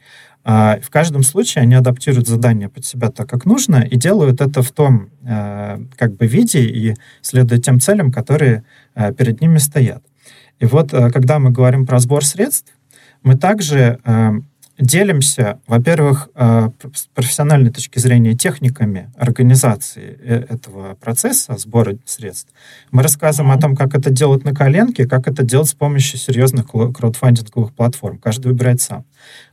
А 0.43 0.79
в 0.81 0.89
каждом 0.89 1.21
случае 1.21 1.61
они 1.61 1.75
адаптируют 1.75 2.27
задание 2.27 2.69
под 2.69 2.85
себя 2.85 3.11
так, 3.11 3.29
как 3.29 3.45
нужно, 3.45 3.81
и 3.81 3.97
делают 3.97 4.41
это 4.41 4.63
в 4.63 4.71
том 4.71 5.09
э, 5.23 5.79
как 5.95 6.15
бы 6.15 6.25
виде 6.25 6.61
и 6.63 6.95
следуя 7.21 7.59
тем 7.59 7.79
целям, 7.79 8.11
которые 8.11 8.63
перед 9.17 9.41
ними 9.41 9.59
стоят. 9.59 10.03
И 10.59 10.65
вот, 10.65 10.91
когда 10.91 11.39
мы 11.39 11.51
говорим 11.51 11.85
про 11.85 11.99
сбор 11.99 12.25
средств, 12.25 12.73
мы 13.23 13.35
также 13.35 13.99
делимся, 14.79 15.59
во-первых, 15.67 16.29
э, 16.35 16.69
с 16.93 17.07
профессиональной 17.07 17.69
точки 17.69 17.99
зрения 17.99 18.33
техниками 18.33 19.11
организации 19.17 20.17
э, 20.21 20.45
этого 20.49 20.95
процесса 20.95 21.57
сбора 21.57 21.97
средств. 22.05 22.53
Мы 22.91 23.03
рассказываем 23.03 23.51
о 23.51 23.59
том, 23.59 23.75
как 23.75 23.93
это 23.93 24.09
делать 24.09 24.45
на 24.45 24.55
коленке, 24.55 25.05
как 25.05 25.27
это 25.27 25.43
делать 25.43 25.67
с 25.67 25.73
помощью 25.73 26.17
серьезных 26.17 26.67
краудфандинговых 26.67 27.73
платформ. 27.73 28.19
Каждый 28.19 28.47
выбирает 28.47 28.81
сам. 28.81 29.05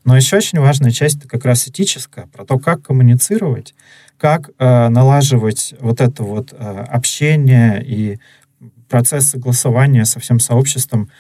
Но 0.05 0.17
еще 0.17 0.37
очень 0.37 0.61
важная 0.61 0.93
часть 0.93 1.19
это 1.19 1.29
как 1.29 1.45
раз 1.45 1.67
этическая, 1.67 2.27
про 2.29 2.45
то, 2.45 2.59
как 2.59 2.83
коммуницировать, 2.83 3.75
как 4.19 4.51
э, 4.59 4.89
налаживать 4.89 5.75
вот 5.81 6.01
это 6.01 6.23
вот 6.23 6.55
общение 6.57 7.83
и 7.85 8.19
процесс 8.89 9.31
согласования 9.31 10.05
со 10.05 10.21
всем 10.21 10.39
сообществом 10.39 11.11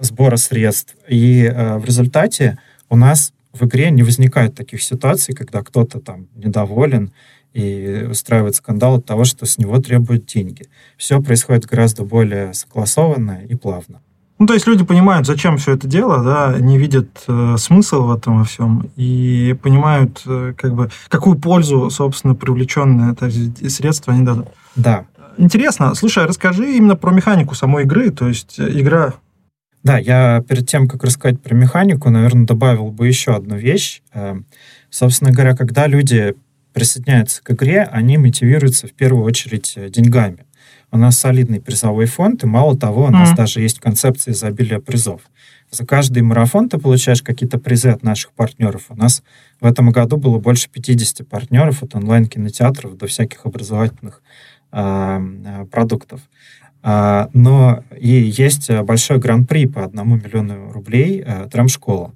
сбора 0.00 0.36
средств. 0.36 0.96
И 1.06 1.48
в 1.48 1.84
результате 1.84 2.58
у 2.92 2.96
нас 2.96 3.32
в 3.54 3.64
игре 3.64 3.90
не 3.90 4.02
возникает 4.02 4.54
таких 4.54 4.82
ситуаций, 4.82 5.34
когда 5.34 5.62
кто-то 5.62 5.98
там 5.98 6.26
недоволен 6.34 7.10
и 7.54 8.06
устраивает 8.10 8.54
скандал 8.54 8.96
от 8.96 9.06
того, 9.06 9.24
что 9.24 9.46
с 9.46 9.56
него 9.56 9.78
требуют 9.78 10.26
деньги. 10.26 10.66
Все 10.98 11.20
происходит 11.22 11.64
гораздо 11.64 12.04
более 12.04 12.52
согласованно 12.52 13.40
и 13.48 13.54
плавно. 13.54 14.00
Ну, 14.38 14.46
то 14.46 14.54
есть 14.54 14.66
люди 14.66 14.84
понимают, 14.84 15.26
зачем 15.26 15.56
все 15.56 15.72
это 15.72 15.86
дело, 15.86 16.22
да, 16.22 16.58
не 16.58 16.76
видят 16.76 17.24
э, 17.28 17.56
смысл 17.58 18.04
в 18.04 18.12
этом 18.12 18.38
во 18.38 18.44
всем 18.44 18.90
и 18.96 19.56
понимают, 19.62 20.22
э, 20.26 20.52
как 20.58 20.74
бы, 20.74 20.90
какую 21.08 21.38
пользу, 21.38 21.88
собственно, 21.90 22.34
привлеченные 22.34 23.12
это 23.12 23.30
средства 23.70 24.12
они 24.12 24.24
дадут. 24.24 24.48
Да. 24.76 25.06
Интересно. 25.38 25.94
Слушай, 25.94 26.24
а 26.24 26.26
расскажи 26.26 26.76
именно 26.76 26.96
про 26.96 27.10
механику 27.10 27.54
самой 27.54 27.84
игры. 27.84 28.10
То 28.10 28.28
есть 28.28 28.60
игра 28.60 29.14
да, 29.82 29.98
я 29.98 30.44
перед 30.48 30.68
тем, 30.68 30.88
как 30.88 31.02
рассказать 31.02 31.40
про 31.40 31.54
механику, 31.54 32.10
наверное, 32.10 32.46
добавил 32.46 32.90
бы 32.90 33.08
еще 33.08 33.34
одну 33.34 33.56
вещь. 33.56 34.02
Эм, 34.12 34.46
собственно 34.90 35.32
говоря, 35.32 35.56
когда 35.56 35.86
люди 35.86 36.34
присоединяются 36.72 37.42
к 37.42 37.50
игре, 37.50 37.82
они 37.82 38.16
мотивируются 38.16 38.86
в 38.86 38.92
первую 38.92 39.24
очередь 39.24 39.74
э, 39.76 39.88
деньгами. 39.90 40.46
У 40.90 40.98
нас 40.98 41.18
солидный 41.18 41.60
призовой 41.60 42.06
фонд, 42.06 42.44
и 42.44 42.46
мало 42.46 42.76
того, 42.78 43.06
у 43.06 43.10
нас 43.10 43.32
mm. 43.32 43.36
даже 43.36 43.60
есть 43.60 43.80
концепция 43.80 44.32
изобилия 44.32 44.78
призов. 44.78 45.22
За 45.70 45.86
каждый 45.86 46.22
марафон 46.22 46.68
ты 46.68 46.78
получаешь 46.78 47.22
какие-то 47.22 47.58
призы 47.58 47.88
от 47.88 48.02
наших 48.02 48.32
партнеров. 48.32 48.84
У 48.90 48.94
нас 48.94 49.22
в 49.60 49.66
этом 49.66 49.90
году 49.90 50.18
было 50.18 50.38
больше 50.38 50.68
50 50.68 51.26
партнеров 51.26 51.82
от 51.82 51.94
онлайн-кинотеатров 51.94 52.96
до 52.96 53.06
всяких 53.06 53.46
образовательных 53.46 54.22
э, 54.70 55.64
продуктов. 55.70 56.20
А, 56.82 57.30
но 57.32 57.84
и 57.96 58.08
есть 58.08 58.70
большой 58.70 59.18
гран-при 59.18 59.66
по 59.66 59.84
одному 59.84 60.16
миллиону 60.16 60.72
рублей 60.72 61.22
э, 61.24 61.48
Трамшкола. 61.50 62.12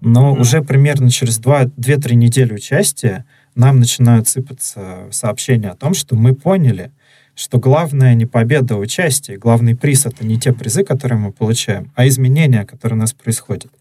Но 0.00 0.34
mm-hmm. 0.34 0.40
уже 0.40 0.62
примерно 0.62 1.10
через 1.10 1.40
2-3 1.40 2.14
недели 2.14 2.52
участия 2.52 3.24
нам 3.54 3.78
начинают 3.78 4.28
сыпаться 4.28 5.06
сообщения 5.10 5.70
о 5.70 5.76
том, 5.76 5.94
что 5.94 6.16
мы 6.16 6.34
поняли, 6.34 6.90
что 7.34 7.58
главное 7.58 8.14
не 8.14 8.26
победа, 8.26 8.74
а 8.74 8.78
участие, 8.78 9.38
главный 9.38 9.74
приз— 9.74 10.04
это 10.06 10.26
не 10.26 10.38
те 10.38 10.52
призы, 10.52 10.84
которые 10.84 11.18
мы 11.18 11.32
получаем, 11.32 11.90
а 11.94 12.06
изменения, 12.06 12.64
которые 12.64 12.98
у 12.98 13.00
нас 13.00 13.12
происходят. 13.12 13.72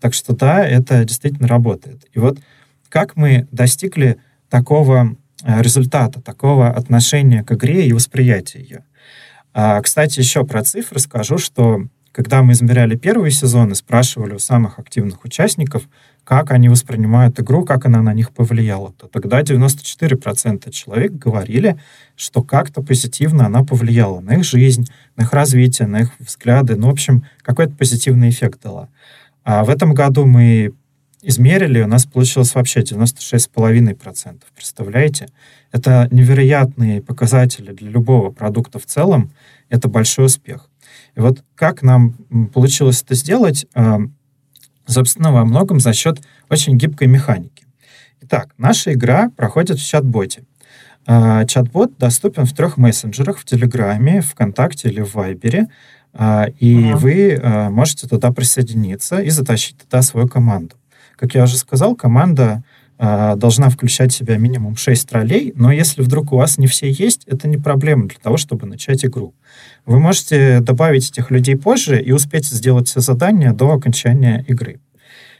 Так 0.00 0.14
что 0.14 0.34
да, 0.34 0.66
это 0.66 1.04
действительно 1.04 1.48
работает. 1.48 2.04
И 2.12 2.18
вот 2.18 2.38
как 2.88 3.16
мы 3.16 3.46
достигли 3.50 4.18
такого 4.50 5.16
э, 5.44 5.62
результата, 5.62 6.20
такого 6.20 6.68
отношения 6.68 7.42
к 7.42 7.52
игре 7.52 7.86
и 7.86 7.92
восприятия 7.92 8.60
ее? 8.60 8.84
А, 9.54 9.80
кстати, 9.80 10.20
еще 10.20 10.44
про 10.44 10.62
цифры 10.62 10.98
скажу, 10.98 11.38
что 11.38 11.82
когда 12.12 12.42
мы 12.42 12.52
измеряли 12.52 12.96
первые 12.96 13.30
сезоны, 13.30 13.74
спрашивали 13.74 14.34
у 14.34 14.38
самых 14.38 14.78
активных 14.78 15.24
участников, 15.24 15.84
как 16.24 16.50
они 16.50 16.68
воспринимают 16.68 17.38
игру, 17.40 17.64
как 17.64 17.86
она 17.86 18.02
на 18.02 18.12
них 18.12 18.32
повлияла, 18.32 18.92
то 18.92 19.06
тогда 19.06 19.40
94% 19.40 20.70
человек 20.70 21.12
говорили, 21.12 21.78
что 22.16 22.42
как-то 22.42 22.82
позитивно 22.82 23.46
она 23.46 23.64
повлияла 23.64 24.20
на 24.20 24.34
их 24.34 24.44
жизнь, 24.44 24.88
на 25.16 25.22
их 25.22 25.32
развитие, 25.32 25.86
на 25.88 26.00
их 26.00 26.10
взгляды, 26.18 26.76
ну, 26.76 26.88
в 26.88 26.90
общем, 26.90 27.24
какой-то 27.42 27.74
позитивный 27.74 28.30
эффект 28.30 28.60
дала. 28.62 28.88
А 29.44 29.64
в 29.64 29.70
этом 29.70 29.94
году 29.94 30.26
мы 30.26 30.74
измерили, 31.22 31.82
у 31.82 31.86
нас 31.86 32.06
получилось 32.06 32.54
вообще 32.54 32.80
96,5%. 32.80 34.42
Представляете? 34.54 35.28
Это 35.72 36.08
невероятные 36.10 37.02
показатели 37.02 37.72
для 37.72 37.90
любого 37.90 38.30
продукта 38.30 38.78
в 38.78 38.86
целом. 38.86 39.32
Это 39.68 39.88
большой 39.88 40.26
успех. 40.26 40.70
И 41.14 41.20
вот 41.20 41.42
как 41.54 41.82
нам 41.82 42.12
получилось 42.54 43.02
это 43.02 43.14
сделать, 43.14 43.66
а, 43.74 43.98
собственно, 44.86 45.32
во 45.32 45.44
многом 45.44 45.80
за 45.80 45.92
счет 45.92 46.20
очень 46.48 46.76
гибкой 46.78 47.08
механики. 47.08 47.66
Итак, 48.22 48.54
наша 48.56 48.92
игра 48.92 49.30
проходит 49.36 49.78
в 49.78 49.86
чат-боте. 49.86 50.44
А, 51.06 51.44
чат-бот 51.44 51.98
доступен 51.98 52.44
в 52.44 52.52
трех 52.52 52.76
мессенджерах, 52.76 53.38
в 53.38 53.44
Телеграме, 53.44 54.20
ВКонтакте 54.20 54.88
или 54.88 55.00
в 55.00 55.14
Вайбере, 55.14 55.68
а, 56.14 56.46
и 56.58 56.90
uh-huh. 56.90 56.96
вы 56.96 57.70
можете 57.70 58.08
туда 58.08 58.32
присоединиться 58.32 59.20
и 59.20 59.28
затащить 59.30 59.76
туда 59.78 60.02
свою 60.02 60.26
команду. 60.26 60.77
Как 61.18 61.34
я 61.34 61.42
уже 61.42 61.56
сказал, 61.56 61.96
команда 61.96 62.62
э, 62.96 63.34
должна 63.36 63.70
включать 63.70 64.12
в 64.12 64.16
себя 64.16 64.38
минимум 64.38 64.76
6 64.76 65.12
ролей, 65.12 65.52
но 65.56 65.72
если 65.72 66.00
вдруг 66.00 66.32
у 66.32 66.36
вас 66.36 66.58
не 66.58 66.68
все 66.68 66.90
есть, 66.90 67.24
это 67.26 67.48
не 67.48 67.58
проблема 67.58 68.06
для 68.06 68.18
того, 68.22 68.36
чтобы 68.36 68.66
начать 68.66 69.04
игру. 69.04 69.34
Вы 69.84 69.98
можете 69.98 70.60
добавить 70.60 71.10
этих 71.10 71.32
людей 71.32 71.56
позже 71.56 72.00
и 72.00 72.12
успеть 72.12 72.46
сделать 72.46 72.86
все 72.86 73.00
задания 73.00 73.52
до 73.52 73.72
окончания 73.72 74.44
игры. 74.46 74.80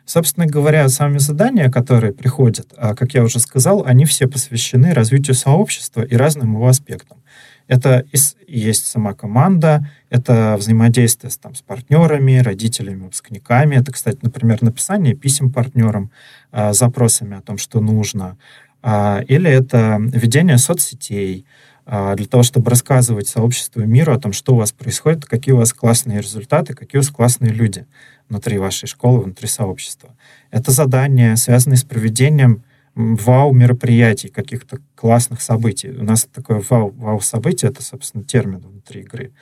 Собственно 0.04 0.46
говоря, 0.46 0.88
сами 0.88 1.18
задания, 1.18 1.70
которые 1.70 2.12
приходят, 2.12 2.72
а, 2.76 2.94
как 2.94 3.14
я 3.14 3.22
уже 3.22 3.38
сказал, 3.38 3.84
они 3.84 4.04
все 4.04 4.26
посвящены 4.26 4.94
развитию 4.94 5.34
сообщества 5.34 6.02
и 6.02 6.16
разным 6.16 6.54
его 6.54 6.66
аспектам. 6.66 7.18
Это 7.68 8.04
есть 8.46 8.86
сама 8.86 9.12
команда, 9.12 9.88
это 10.08 10.56
взаимодействие 10.58 11.30
с, 11.30 11.36
там, 11.36 11.54
с 11.54 11.60
партнерами, 11.60 12.38
родителями, 12.38 13.04
выпускниками. 13.04 13.76
Это, 13.76 13.92
кстати, 13.92 14.18
например, 14.22 14.62
написание 14.62 15.14
писем 15.14 15.52
партнерам, 15.52 16.10
э, 16.50 16.72
запросами 16.72 17.36
о 17.36 17.42
том, 17.42 17.58
что 17.58 17.80
нужно. 17.80 18.38
Э, 18.82 19.22
или 19.28 19.50
это 19.50 19.98
ведение 20.00 20.56
соцсетей, 20.56 21.44
э, 21.84 22.14
для 22.16 22.26
того, 22.26 22.42
чтобы 22.42 22.70
рассказывать 22.70 23.28
сообществу 23.28 23.82
и 23.82 23.86
миру 23.86 24.14
о 24.14 24.18
том, 24.18 24.32
что 24.32 24.54
у 24.54 24.56
вас 24.56 24.72
происходит, 24.72 25.26
какие 25.26 25.52
у 25.52 25.58
вас 25.58 25.74
классные 25.74 26.22
результаты, 26.22 26.72
какие 26.72 26.98
у 26.98 27.02
вас 27.02 27.10
классные 27.10 27.52
люди 27.52 27.86
внутри 28.30 28.56
вашей 28.56 28.86
школы, 28.86 29.20
внутри 29.20 29.46
сообщества. 29.46 30.16
Это 30.50 30.70
задания, 30.70 31.36
связанные 31.36 31.76
с 31.76 31.84
проведением 31.84 32.62
вау-мероприятий, 32.98 34.28
каких-то 34.28 34.78
классных 34.96 35.40
событий. 35.40 35.90
У 35.90 36.02
нас 36.02 36.24
такое 36.24 36.60
вау-событие, 36.68 37.70
это, 37.70 37.80
собственно, 37.80 38.24
термин 38.24 38.58
внутри 38.58 39.02
игры. 39.02 39.32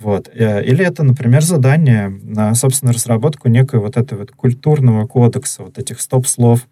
Вот. 0.00 0.28
Э, 0.34 0.64
или 0.64 0.84
это, 0.84 1.04
например, 1.04 1.42
задание 1.42 2.08
на, 2.08 2.52
собственно, 2.54 2.92
разработку 2.92 3.48
некой 3.48 3.78
вот 3.78 3.96
этого 3.96 4.20
вот 4.20 4.32
культурного 4.32 5.06
кодекса, 5.06 5.62
вот 5.62 5.78
этих 5.78 6.00
стоп-слов, 6.00 6.66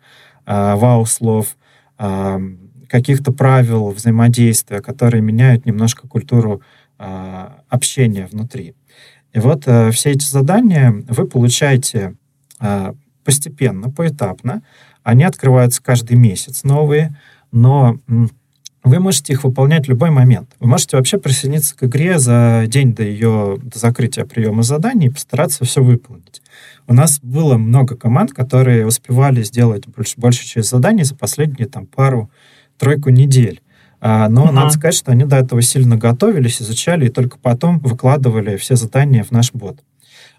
э, 0.44 0.74
вау-слов, 0.74 1.56
э, 2.00 2.38
каких-то 2.88 3.32
правил 3.32 3.90
взаимодействия, 3.90 4.80
которые 4.80 5.22
меняют 5.22 5.66
немножко 5.66 6.06
культуру 6.08 6.62
общения 7.68 8.28
внутри. 8.30 8.74
И 9.32 9.40
вот 9.40 9.64
все 9.64 10.10
эти 10.10 10.24
задания 10.24 10.94
вы 11.08 11.26
получаете 11.26 12.14
постепенно, 13.24 13.90
поэтапно, 13.90 14.62
они 15.04 15.22
открываются 15.22 15.82
каждый 15.82 16.16
месяц 16.16 16.64
новые, 16.64 17.16
но 17.52 17.98
вы 18.82 19.00
можете 19.00 19.32
их 19.32 19.44
выполнять 19.44 19.86
в 19.86 19.88
любой 19.88 20.10
момент. 20.10 20.50
Вы 20.60 20.68
можете 20.68 20.96
вообще 20.96 21.18
присоединиться 21.18 21.76
к 21.76 21.84
игре 21.84 22.18
за 22.18 22.64
день 22.66 22.94
до 22.94 23.02
ее 23.02 23.58
до 23.62 23.78
закрытия 23.78 24.24
приема 24.24 24.62
заданий 24.62 25.06
и 25.06 25.10
постараться 25.10 25.64
все 25.64 25.82
выполнить. 25.82 26.42
У 26.86 26.92
нас 26.92 27.18
было 27.20 27.56
много 27.56 27.96
команд, 27.96 28.32
которые 28.32 28.86
успевали 28.86 29.42
сделать 29.42 29.86
больше, 29.86 30.14
большую 30.18 30.46
часть 30.46 30.68
заданий 30.68 31.04
за 31.04 31.14
последние 31.14 31.66
там 31.66 31.86
пару-тройку 31.86 33.08
недель. 33.08 33.62
А, 34.00 34.28
но 34.28 34.46
uh-huh. 34.46 34.52
надо 34.52 34.70
сказать, 34.70 34.94
что 34.94 35.12
они 35.12 35.24
до 35.24 35.36
этого 35.36 35.62
сильно 35.62 35.96
готовились, 35.96 36.60
изучали 36.60 37.06
и 37.06 37.10
только 37.10 37.38
потом 37.38 37.78
выкладывали 37.78 38.56
все 38.58 38.76
задания 38.76 39.24
в 39.24 39.30
наш 39.30 39.52
бот. 39.52 39.78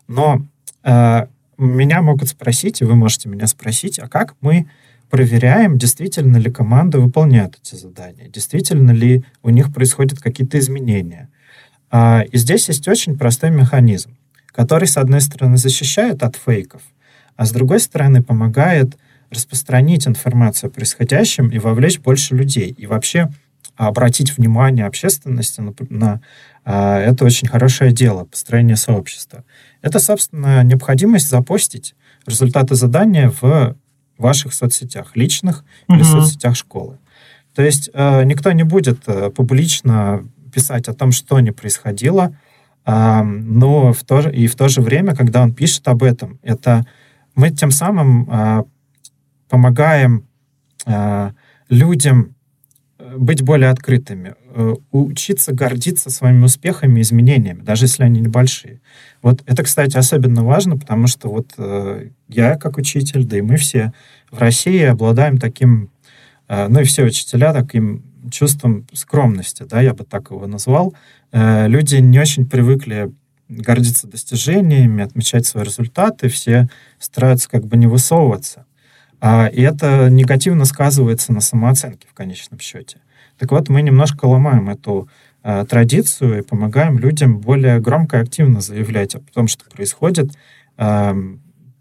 Но 0.07 0.43
э, 0.83 1.25
меня 1.57 2.01
могут 2.01 2.29
спросить, 2.29 2.81
и 2.81 2.85
вы 2.85 2.95
можете 2.95 3.29
меня 3.29 3.47
спросить, 3.47 3.99
а 3.99 4.07
как 4.07 4.35
мы 4.41 4.67
проверяем, 5.09 5.77
действительно 5.77 6.37
ли 6.37 6.51
команды 6.51 6.99
выполняют 6.99 7.57
эти 7.61 7.75
задания, 7.75 8.27
действительно 8.27 8.91
ли 8.91 9.23
у 9.43 9.49
них 9.49 9.73
происходят 9.73 10.19
какие-то 10.19 10.59
изменения. 10.59 11.29
А, 11.91 12.23
и 12.29 12.37
здесь 12.37 12.67
есть 12.67 12.87
очень 12.87 13.17
простой 13.17 13.51
механизм, 13.51 14.17
который, 14.47 14.87
с 14.87 14.97
одной 14.97 15.21
стороны, 15.21 15.57
защищает 15.57 16.23
от 16.23 16.35
фейков, 16.35 16.81
а 17.35 17.45
с 17.45 17.51
другой 17.51 17.79
стороны, 17.79 18.23
помогает 18.23 18.97
распространить 19.29 20.07
информацию 20.07 20.69
о 20.69 20.71
происходящем 20.71 21.49
и 21.49 21.59
вовлечь 21.59 21.99
больше 21.99 22.35
людей. 22.35 22.73
И 22.77 22.85
вообще 22.85 23.29
обратить 23.75 24.37
внимание 24.37 24.85
общественности 24.85 25.61
на, 25.61 25.73
на 25.89 26.21
а, 26.63 26.99
это 26.99 27.25
очень 27.25 27.47
хорошее 27.47 27.91
дело, 27.91 28.25
построение 28.25 28.75
сообщества. 28.75 29.43
Это, 29.81 29.99
собственно, 29.99 30.63
необходимость 30.63 31.29
запостить 31.29 31.95
результаты 32.25 32.75
задания 32.75 33.31
в 33.41 33.75
ваших 34.17 34.53
соцсетях, 34.53 35.15
личных 35.15 35.63
угу. 35.87 35.97
или 35.97 36.03
соцсетях 36.03 36.55
школы. 36.55 36.97
То 37.53 37.61
есть 37.61 37.89
э, 37.93 38.23
никто 38.25 38.51
не 38.51 38.63
будет 38.63 39.07
э, 39.07 39.29
публично 39.29 40.27
писать 40.53 40.87
о 40.87 40.93
том, 40.93 41.11
что 41.11 41.39
не 41.39 41.51
происходило, 41.51 42.37
э, 42.85 43.21
но 43.23 43.93
в 43.93 44.03
то, 44.03 44.21
и 44.29 44.47
в 44.47 44.55
то 44.55 44.67
же 44.67 44.81
время, 44.81 45.15
когда 45.15 45.41
он 45.41 45.53
пишет 45.53 45.87
об 45.87 46.03
этом, 46.03 46.39
это 46.43 46.85
мы 47.35 47.51
тем 47.51 47.71
самым 47.71 48.29
э, 48.29 48.63
помогаем 49.49 50.27
э, 50.85 51.31
людям 51.69 52.34
быть 53.17 53.41
более 53.41 53.69
открытыми, 53.69 54.35
э, 54.53 54.73
учиться 54.91 55.53
гордиться 55.53 56.09
своими 56.09 56.43
успехами 56.43 56.99
и 56.99 57.01
изменениями, 57.01 57.61
даже 57.61 57.85
если 57.85 58.03
они 58.03 58.19
небольшие. 58.19 58.81
Вот 59.21 59.41
это, 59.45 59.63
кстати, 59.63 59.97
особенно 59.97 60.43
важно, 60.43 60.77
потому 60.77 61.07
что 61.07 61.29
вот 61.29 61.53
э, 61.57 62.09
я 62.27 62.55
как 62.57 62.77
учитель, 62.77 63.25
да 63.25 63.37
и 63.37 63.41
мы 63.41 63.57
все 63.57 63.93
в 64.31 64.39
России 64.39 64.83
обладаем 64.83 65.37
таким, 65.37 65.89
э, 66.47 66.67
ну 66.67 66.81
и 66.81 66.83
все 66.83 67.03
учителя 67.03 67.53
таким 67.53 68.03
чувством 68.31 68.87
скромности, 68.93 69.63
да, 69.63 69.81
я 69.81 69.93
бы 69.93 70.03
так 70.03 70.31
его 70.31 70.47
назвал. 70.47 70.95
Люди 71.31 71.97
не 71.97 72.17
очень 72.17 72.47
привыкли 72.47 73.11
гордиться 73.49 74.07
достижениями, 74.07 75.03
отмечать 75.03 75.45
свои 75.45 75.63
результаты, 75.63 76.29
все 76.29 76.67
стараются 76.97 77.49
как 77.49 77.65
бы 77.67 77.77
не 77.77 77.85
высовываться. 77.85 78.65
А, 79.21 79.47
и 79.47 79.61
это 79.61 80.09
негативно 80.09 80.65
сказывается 80.65 81.33
на 81.33 81.41
самооценке 81.41 82.07
в 82.07 82.13
конечном 82.13 82.59
счете. 82.59 82.97
Так 83.37 83.51
вот, 83.51 83.69
мы 83.69 83.81
немножко 83.81 84.25
ломаем 84.25 84.69
эту 84.69 85.09
а, 85.43 85.65
традицию 85.65 86.39
и 86.39 86.41
помогаем 86.41 86.97
людям 86.97 87.39
более 87.39 87.79
громко 87.79 88.17
и 88.17 88.21
активно 88.21 88.61
заявлять 88.61 89.15
о 89.15 89.21
том, 89.33 89.47
что 89.47 89.65
происходит, 89.69 90.31
а, 90.77 91.15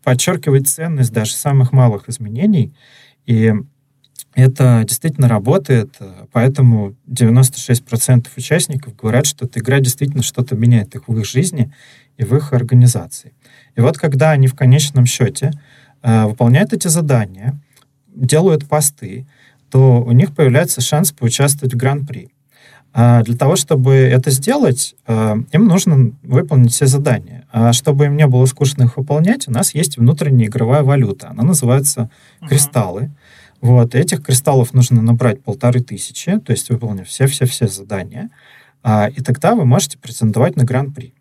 подчеркивать 0.03 0.69
ценность 0.69 1.12
даже 1.12 1.33
самых 1.33 1.73
малых 1.73 2.09
изменений. 2.09 2.75
И 3.27 3.53
это 4.35 4.83
действительно 4.87 5.29
работает, 5.29 5.97
поэтому 6.33 6.95
96% 7.07 8.27
участников 8.37 8.97
говорят, 8.97 9.27
что 9.27 9.47
эта 9.47 9.61
игра 9.61 9.81
действительно 9.81 10.23
что-то 10.23 10.57
меняет 10.57 10.95
их 10.95 11.09
в 11.09 11.19
их 11.19 11.25
жизни 11.25 11.73
и 12.17 12.25
в 12.25 12.35
их 12.37 12.53
организации. 12.53 13.33
И 13.77 13.81
вот 13.81 13.97
когда 13.97 14.33
они 14.33 14.49
в 14.49 14.55
конечном 14.55 15.07
счете 15.07 15.53
Э, 16.05 16.27
выполняют 16.27 16.75
эти 16.75 16.87
задания, 16.88 17.59
делают 18.14 18.69
посты, 18.69 19.27
то 19.75 20.01
у 20.01 20.13
них 20.13 20.33
появляется 20.33 20.81
шанс 20.81 21.11
поучаствовать 21.11 21.75
в 21.75 21.77
гран-при. 21.77 22.29
А 22.93 23.25
для 23.25 23.37
того, 23.37 23.57
чтобы 23.57 23.95
это 23.95 24.31
сделать, 24.31 24.95
э, 25.09 25.35
им 25.51 25.67
нужно 25.67 26.13
выполнить 26.23 26.71
все 26.71 26.87
задания. 26.87 27.49
А 27.51 27.73
чтобы 27.73 28.05
им 28.05 28.17
не 28.17 28.29
было 28.29 28.47
скучно 28.47 28.85
их 28.85 28.97
выполнять, 28.97 29.49
у 29.49 29.51
нас 29.51 29.75
есть 29.75 29.97
внутренняя 29.97 30.47
игровая 30.47 30.85
валюта. 30.85 31.31
Она 31.31 31.43
называется 31.43 32.09
кристаллы. 32.49 33.11
Вот, 33.61 33.97
этих 33.97 34.23
кристаллов 34.23 34.75
нужно 34.75 35.03
набрать 35.03 35.43
полторы 35.43 35.81
тысячи, 35.81 36.39
то 36.39 36.53
есть 36.53 36.71
выполнив 36.71 37.09
все-все-все 37.09 37.67
задания, 37.67 38.31
а, 38.85 39.09
и 39.09 39.23
тогда 39.23 39.57
вы 39.57 39.65
можете 39.65 39.99
претендовать 39.99 40.55
на 40.55 40.63
гран-при. 40.63 41.15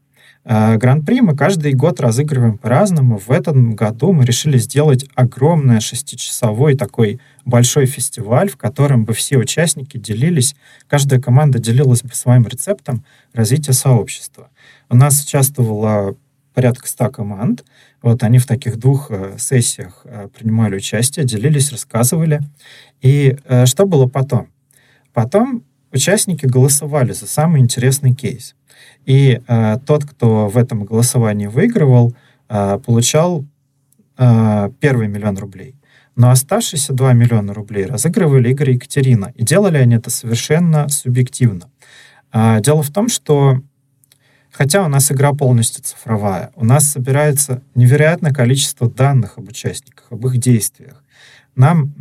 Э, 0.45 0.75
гран-при 0.77 1.21
мы 1.21 1.35
каждый 1.35 1.73
год 1.73 1.99
разыгрываем 2.01 2.57
по-разному. 2.57 3.17
В 3.17 3.31
этом 3.31 3.75
году 3.75 4.11
мы 4.11 4.25
решили 4.25 4.57
сделать 4.57 5.05
огромный 5.15 5.79
шестичасовой 5.79 6.75
такой 6.75 7.19
большой 7.45 7.85
фестиваль, 7.85 8.49
в 8.49 8.57
котором 8.57 9.05
бы 9.05 9.13
все 9.13 9.37
участники 9.37 9.97
делились, 9.97 10.55
каждая 10.87 11.21
команда 11.21 11.59
делилась 11.59 12.03
бы 12.03 12.13
своим 12.13 12.45
рецептом 12.45 13.05
развития 13.33 13.73
сообщества. 13.73 14.49
У 14.89 14.95
нас 14.95 15.23
участвовало 15.23 16.15
порядка 16.53 16.87
ста 16.87 17.09
команд. 17.09 17.63
Вот 18.01 18.21
они 18.23 18.37
в 18.37 18.45
таких 18.45 18.77
двух 18.77 19.11
э, 19.11 19.35
сессиях 19.39 20.01
э, 20.03 20.27
принимали 20.37 20.75
участие, 20.75 21.25
делились, 21.25 21.71
рассказывали. 21.71 22.41
И 23.01 23.35
что 23.65 23.85
было 23.85 24.07
потом? 24.07 24.47
Потом 25.13 25.63
участники 25.91 26.45
голосовали 26.45 27.11
за 27.11 27.27
самый 27.27 27.61
интересный 27.61 28.13
кейс. 28.13 28.55
И 29.05 29.41
э, 29.47 29.77
тот, 29.85 30.05
кто 30.05 30.47
в 30.47 30.57
этом 30.57 30.85
голосовании 30.85 31.47
выигрывал, 31.47 32.13
э, 32.49 32.79
получал 32.85 33.45
э, 34.17 34.69
первый 34.79 35.07
миллион 35.07 35.37
рублей. 35.37 35.75
Но 36.15 36.29
оставшиеся 36.29 36.93
2 36.93 37.13
миллиона 37.13 37.53
рублей 37.53 37.85
разыгрывали 37.85 38.49
Игорь 38.49 38.71
и 38.71 38.73
Екатерина. 38.75 39.33
И 39.35 39.43
делали 39.43 39.77
они 39.77 39.95
это 39.95 40.09
совершенно 40.09 40.87
субъективно. 40.89 41.69
Э, 42.31 42.59
дело 42.61 42.83
в 42.83 42.91
том, 42.91 43.09
что 43.09 43.61
хотя 44.51 44.83
у 44.85 44.87
нас 44.87 45.11
игра 45.11 45.33
полностью 45.33 45.83
цифровая, 45.83 46.51
у 46.55 46.63
нас 46.63 46.91
собирается 46.91 47.61
невероятное 47.75 48.31
количество 48.31 48.89
данных 48.89 49.37
об 49.37 49.49
участниках, 49.49 50.05
об 50.11 50.25
их 50.27 50.37
действиях. 50.37 51.03
Нам 51.55 51.93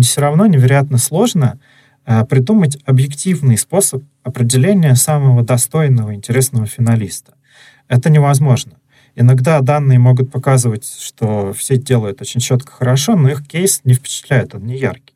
все 0.00 0.20
равно 0.20 0.46
невероятно 0.46 0.98
сложно 0.98 1.58
придумать 2.04 2.78
объективный 2.86 3.56
способ 3.56 4.02
определения 4.22 4.94
самого 4.94 5.42
достойного, 5.42 6.14
интересного 6.14 6.66
финалиста. 6.66 7.34
Это 7.88 8.10
невозможно. 8.10 8.72
Иногда 9.16 9.60
данные 9.60 9.98
могут 9.98 10.30
показывать, 10.30 10.84
что 10.86 11.52
все 11.52 11.76
делают 11.76 12.20
очень 12.20 12.40
четко 12.40 12.72
хорошо, 12.72 13.16
но 13.16 13.28
их 13.28 13.46
кейс 13.46 13.80
не 13.84 13.94
впечатляет, 13.94 14.54
он 14.54 14.64
не 14.64 14.78
яркий. 14.78 15.14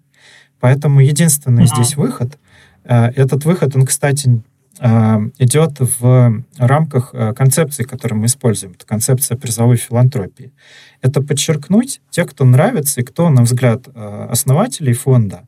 Поэтому 0.61 1.01
единственный 1.01 1.66
здесь 1.66 1.97
выход, 1.97 2.38
э, 2.85 3.07
этот 3.11 3.44
выход, 3.44 3.77
он, 3.77 3.87
кстати, 3.87 4.42
э, 4.81 5.16
идет 5.38 5.77
в 5.79 6.42
рамках 6.59 7.14
концепции, 7.37 7.85
которую 7.85 8.20
мы 8.20 8.27
используем. 8.27 8.73
Это 8.73 8.85
концепция 8.85 9.37
призовой 9.37 9.77
филантропии. 9.77 10.53
Это 11.01 11.23
подчеркнуть 11.23 12.01
тех, 12.11 12.29
кто 12.31 12.44
нравится, 12.44 13.01
и 13.01 13.05
кто, 13.05 13.31
на 13.31 13.42
взгляд 13.42 13.87
основателей 13.94 14.94
фонда, 14.94 15.47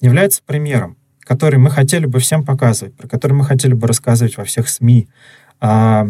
является 0.00 0.42
примером, 0.44 0.96
который 1.20 1.58
мы 1.58 1.70
хотели 1.70 2.06
бы 2.06 2.18
всем 2.18 2.44
показывать, 2.44 2.94
про 2.94 3.08
который 3.08 3.32
мы 3.32 3.44
хотели 3.44 3.74
бы 3.74 3.86
рассказывать 3.86 4.36
во 4.36 4.44
всех 4.44 4.68
СМИ, 4.68 5.08
а, 5.60 6.06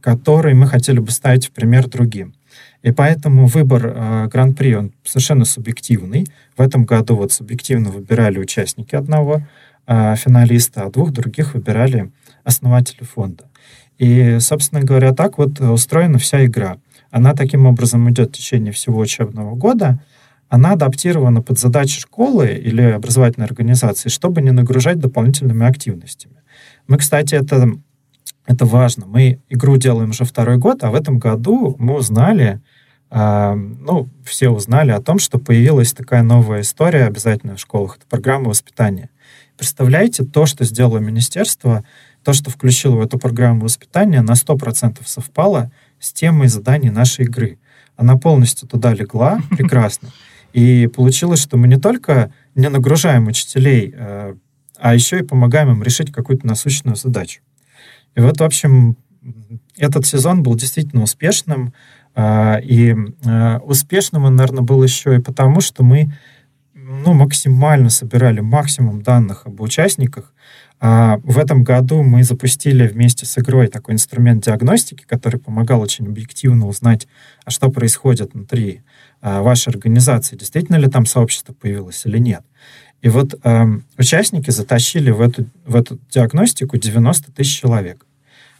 который 0.00 0.54
мы 0.54 0.66
хотели 0.66 0.98
бы 0.98 1.10
ставить 1.10 1.46
в 1.46 1.50
пример 1.52 1.88
другим. 1.88 2.34
И 2.82 2.90
поэтому 2.90 3.46
выбор 3.46 3.86
э, 3.86 4.26
Гран-при, 4.26 4.74
он 4.74 4.92
совершенно 5.04 5.44
субъективный. 5.44 6.26
В 6.56 6.60
этом 6.60 6.84
году 6.84 7.14
вот 7.14 7.32
субъективно 7.32 7.90
выбирали 7.90 8.38
участники 8.38 8.96
одного 8.96 9.42
э, 9.86 10.16
финалиста, 10.16 10.82
а 10.82 10.90
двух 10.90 11.12
других 11.12 11.54
выбирали 11.54 12.10
основатели 12.42 13.04
фонда. 13.04 13.44
И, 13.98 14.38
собственно 14.40 14.82
говоря, 14.82 15.14
так 15.14 15.38
вот 15.38 15.60
устроена 15.60 16.18
вся 16.18 16.44
игра. 16.44 16.78
Она 17.12 17.34
таким 17.34 17.66
образом 17.66 18.10
идет 18.10 18.30
в 18.30 18.38
течение 18.38 18.72
всего 18.72 18.98
учебного 18.98 19.54
года, 19.54 20.00
она 20.52 20.72
адаптирована 20.72 21.40
под 21.40 21.58
задачи 21.58 21.98
школы 21.98 22.48
или 22.48 22.82
образовательной 22.82 23.46
организации, 23.46 24.10
чтобы 24.10 24.42
не 24.42 24.50
нагружать 24.50 24.98
дополнительными 24.98 25.64
активностями. 25.66 26.42
Мы, 26.86 26.98
кстати, 26.98 27.34
это, 27.34 27.70
это 28.44 28.66
важно. 28.66 29.06
Мы 29.06 29.40
игру 29.48 29.78
делаем 29.78 30.10
уже 30.10 30.26
второй 30.26 30.58
год, 30.58 30.84
а 30.84 30.90
в 30.90 30.94
этом 30.94 31.18
году 31.18 31.74
мы 31.78 31.94
узнали, 31.94 32.60
э, 33.10 33.54
ну, 33.54 34.10
все 34.26 34.50
узнали 34.50 34.90
о 34.90 35.00
том, 35.00 35.18
что 35.18 35.38
появилась 35.38 35.94
такая 35.94 36.22
новая 36.22 36.60
история 36.60 37.06
обязательно 37.06 37.56
в 37.56 37.60
школах. 37.60 37.96
Это 37.96 38.06
программа 38.06 38.50
воспитания. 38.50 39.08
Представляете, 39.56 40.22
то, 40.22 40.44
что 40.44 40.66
сделало 40.66 40.98
министерство, 40.98 41.82
то, 42.24 42.34
что 42.34 42.50
включило 42.50 42.96
в 42.96 43.00
эту 43.00 43.18
программу 43.18 43.62
воспитания, 43.62 44.20
на 44.20 44.32
100% 44.32 44.98
совпало 45.06 45.72
с 45.98 46.12
темой 46.12 46.48
заданий 46.48 46.90
нашей 46.90 47.24
игры. 47.24 47.58
Она 47.96 48.18
полностью 48.18 48.68
туда 48.68 48.92
легла, 48.92 49.40
прекрасно. 49.56 50.10
И 50.52 50.86
получилось, 50.86 51.40
что 51.40 51.56
мы 51.56 51.68
не 51.68 51.78
только 51.78 52.32
не 52.54 52.68
нагружаем 52.68 53.26
учителей, 53.26 53.94
а 54.78 54.94
еще 54.94 55.20
и 55.20 55.22
помогаем 55.22 55.70
им 55.70 55.82
решить 55.82 56.12
какую-то 56.12 56.46
насущную 56.46 56.96
задачу. 56.96 57.40
И 58.14 58.20
вот, 58.20 58.40
в 58.40 58.44
общем, 58.44 58.96
этот 59.76 60.06
сезон 60.06 60.42
был 60.42 60.54
действительно 60.54 61.02
успешным. 61.02 61.72
И 62.20 62.94
успешным 63.64 64.24
он, 64.24 64.36
наверное, 64.36 64.62
был 64.62 64.82
еще 64.82 65.16
и 65.16 65.20
потому, 65.20 65.60
что 65.60 65.82
мы 65.82 66.12
ну, 66.84 67.12
максимально 67.12 67.90
собирали 67.90 68.40
максимум 68.40 69.02
данных 69.02 69.46
об 69.46 69.60
участниках. 69.60 70.32
А 70.80 71.18
в 71.22 71.38
этом 71.38 71.62
году 71.62 72.02
мы 72.02 72.24
запустили 72.24 72.88
вместе 72.88 73.24
с 73.24 73.38
игрой 73.38 73.68
такой 73.68 73.94
инструмент 73.94 74.44
диагностики, 74.44 75.04
который 75.04 75.38
помогал 75.38 75.80
очень 75.80 76.06
объективно 76.06 76.66
узнать, 76.66 77.06
а 77.44 77.50
что 77.50 77.70
происходит 77.70 78.34
внутри 78.34 78.82
а, 79.20 79.42
вашей 79.42 79.68
организации, 79.68 80.34
действительно 80.36 80.76
ли 80.76 80.88
там 80.88 81.06
сообщество 81.06 81.52
появилось 81.52 82.04
или 82.04 82.18
нет. 82.18 82.42
И 83.00 83.08
вот 83.08 83.34
э, 83.42 83.64
участники 83.98 84.50
затащили 84.50 85.10
в 85.10 85.20
эту, 85.20 85.46
в 85.66 85.74
эту 85.74 85.98
диагностику 86.10 86.76
90 86.78 87.32
тысяч 87.32 87.60
человек. 87.60 88.06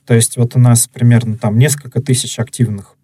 То 0.04 0.14
есть 0.14 0.36
вот 0.36 0.56
у 0.56 0.58
нас 0.58 0.88
примерно 0.88 1.38
там 1.38 1.58
несколько 1.58 2.00
тысяч 2.00 2.40
активных 2.40 2.96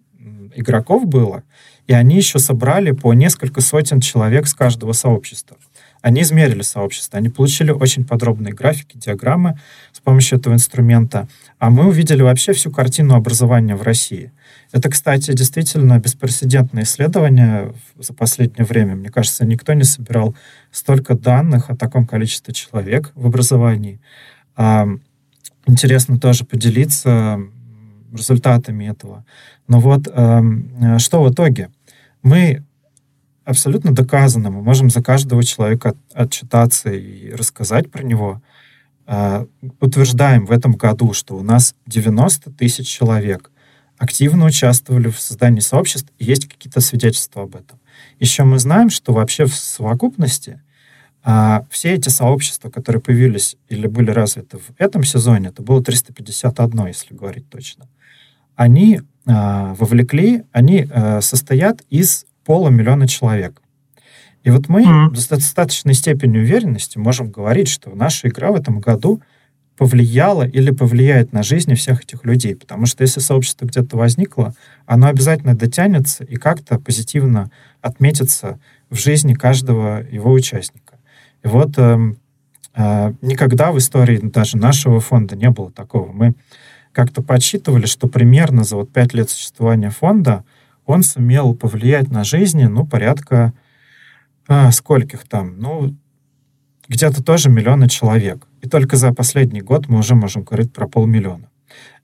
игроков 0.58 1.06
было, 1.06 1.42
и 1.86 1.92
они 1.92 2.16
еще 2.16 2.38
собрали 2.38 2.90
по 2.90 3.14
несколько 3.14 3.60
сотен 3.60 4.00
человек 4.00 4.46
с 4.46 4.54
каждого 4.54 4.92
сообщества. 4.92 5.56
Они 6.00 6.22
измерили 6.22 6.62
сообщество, 6.62 7.18
они 7.18 7.28
получили 7.28 7.72
очень 7.72 8.04
подробные 8.04 8.54
графики, 8.54 8.96
диаграммы 8.96 9.58
с 9.92 9.98
помощью 9.98 10.38
этого 10.38 10.54
инструмента, 10.54 11.26
а 11.58 11.70
мы 11.70 11.88
увидели 11.88 12.22
вообще 12.22 12.52
всю 12.52 12.70
картину 12.70 13.14
образования 13.16 13.74
в 13.74 13.82
России. 13.82 14.30
Это, 14.70 14.90
кстати, 14.90 15.32
действительно 15.32 15.98
беспрецедентное 15.98 16.84
исследование 16.84 17.74
за 17.98 18.14
последнее 18.14 18.64
время. 18.64 18.94
Мне 18.94 19.08
кажется, 19.08 19.44
никто 19.44 19.72
не 19.72 19.84
собирал 19.84 20.36
столько 20.70 21.14
данных 21.14 21.68
о 21.68 21.76
таком 21.76 22.06
количестве 22.06 22.54
человек 22.54 23.10
в 23.16 23.26
образовании. 23.26 24.00
Интересно 25.66 26.20
тоже 26.20 26.44
поделиться 26.44 27.40
результатами 28.12 28.88
этого. 28.88 29.24
Но 29.66 29.80
вот 29.80 30.06
что 30.06 31.22
в 31.22 31.32
итоге? 31.32 31.70
мы 32.22 32.64
абсолютно 33.44 33.92
доказано, 33.92 34.50
мы 34.50 34.62
можем 34.62 34.90
за 34.90 35.02
каждого 35.02 35.42
человека 35.42 35.94
отчитаться 36.12 36.90
и 36.90 37.32
рассказать 37.32 37.90
про 37.90 38.02
него. 38.02 38.42
Uh, 39.06 39.48
утверждаем 39.80 40.44
в 40.44 40.52
этом 40.52 40.72
году, 40.72 41.14
что 41.14 41.34
у 41.34 41.42
нас 41.42 41.74
90 41.86 42.50
тысяч 42.50 42.86
человек 42.86 43.50
активно 43.96 44.44
участвовали 44.44 45.08
в 45.08 45.18
создании 45.18 45.60
сообществ, 45.60 46.12
и 46.18 46.26
есть 46.26 46.46
какие-то 46.46 46.82
свидетельства 46.82 47.44
об 47.44 47.56
этом. 47.56 47.80
Еще 48.20 48.44
мы 48.44 48.58
знаем, 48.58 48.90
что 48.90 49.14
вообще 49.14 49.46
в 49.46 49.54
совокупности 49.54 50.60
uh, 51.24 51.64
все 51.70 51.94
эти 51.94 52.10
сообщества, 52.10 52.68
которые 52.68 53.00
появились 53.00 53.56
или 53.70 53.86
были 53.86 54.10
развиты 54.10 54.58
в 54.58 54.72
этом 54.76 55.04
сезоне, 55.04 55.48
это 55.48 55.62
было 55.62 55.82
351, 55.82 56.86
если 56.88 57.14
говорить 57.14 57.48
точно, 57.48 57.88
они 58.58 59.00
а, 59.24 59.74
вовлекли, 59.74 60.42
они 60.50 60.88
э, 60.90 61.20
состоят 61.20 61.82
из 61.90 62.26
полумиллиона 62.44 63.06
человек. 63.06 63.62
И 64.42 64.50
вот 64.50 64.68
мы 64.68 64.82
mm-hmm. 64.82 65.14
с 65.14 65.28
достаточной 65.28 65.94
степенью 65.94 66.42
уверенности 66.42 66.98
можем 66.98 67.30
говорить, 67.30 67.68
что 67.68 67.94
наша 67.94 68.26
игра 68.26 68.50
в 68.50 68.56
этом 68.56 68.80
году 68.80 69.22
повлияла 69.76 70.42
или 70.42 70.72
повлияет 70.72 71.32
на 71.32 71.44
жизни 71.44 71.74
всех 71.74 72.02
этих 72.02 72.24
людей. 72.24 72.56
Потому 72.56 72.86
что 72.86 73.02
если 73.02 73.20
сообщество 73.20 73.64
где-то 73.64 73.96
возникло, 73.96 74.54
оно 74.86 75.06
обязательно 75.06 75.54
дотянется 75.54 76.24
и 76.24 76.34
как-то 76.34 76.80
позитивно 76.80 77.52
отметится 77.80 78.58
в 78.90 78.96
жизни 78.96 79.34
каждого 79.34 80.04
его 80.10 80.32
участника. 80.32 80.98
И 81.44 81.48
вот 81.48 81.78
э, 81.78 81.96
э, 82.74 83.12
никогда 83.22 83.70
в 83.70 83.78
истории 83.78 84.18
даже 84.20 84.56
нашего 84.56 84.98
фонда 84.98 85.36
не 85.36 85.50
было 85.50 85.70
такого. 85.70 86.10
Мы 86.10 86.34
как-то 86.98 87.22
подсчитывали, 87.22 87.86
что 87.86 88.08
примерно 88.08 88.64
за 88.64 88.74
вот 88.74 88.90
пять 88.90 89.14
лет 89.14 89.30
существования 89.30 89.90
фонда 89.90 90.42
он 90.84 91.04
сумел 91.04 91.54
повлиять 91.54 92.10
на 92.10 92.24
жизни, 92.24 92.64
ну, 92.64 92.84
порядка 92.84 93.52
а, 94.48 94.72
скольких 94.72 95.22
там, 95.22 95.60
ну, 95.60 95.94
где-то 96.88 97.22
тоже 97.22 97.50
миллиона 97.50 97.88
человек. 97.88 98.48
И 98.62 98.68
только 98.68 98.96
за 98.96 99.14
последний 99.14 99.60
год 99.60 99.88
мы 99.88 100.00
уже 100.00 100.16
можем 100.16 100.42
говорить 100.42 100.72
про 100.72 100.88
полмиллиона. 100.88 101.48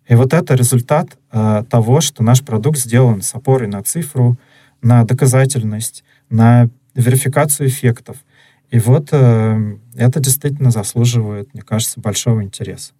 И 0.07 0.15
вот 0.15 0.33
это 0.33 0.55
результат 0.55 1.19
э, 1.33 1.65
того, 1.69 2.01
что 2.01 2.23
наш 2.23 2.45
продукт 2.45 2.79
сделан 2.79 3.21
с 3.21 3.35
опорой 3.35 3.67
на 3.67 3.83
цифру, 3.83 4.39
на 4.81 5.03
доказательность, 5.03 6.05
на 6.31 6.71
верификацию 6.95 7.69
эффектов. 7.69 8.19
И 8.71 8.79
вот 8.79 9.09
э, 9.11 9.77
это 9.97 10.21
действительно 10.21 10.71
заслуживает, 10.71 11.53
мне 11.53 11.63
кажется, 11.63 11.99
большого 11.99 12.45
интереса. 12.45 12.93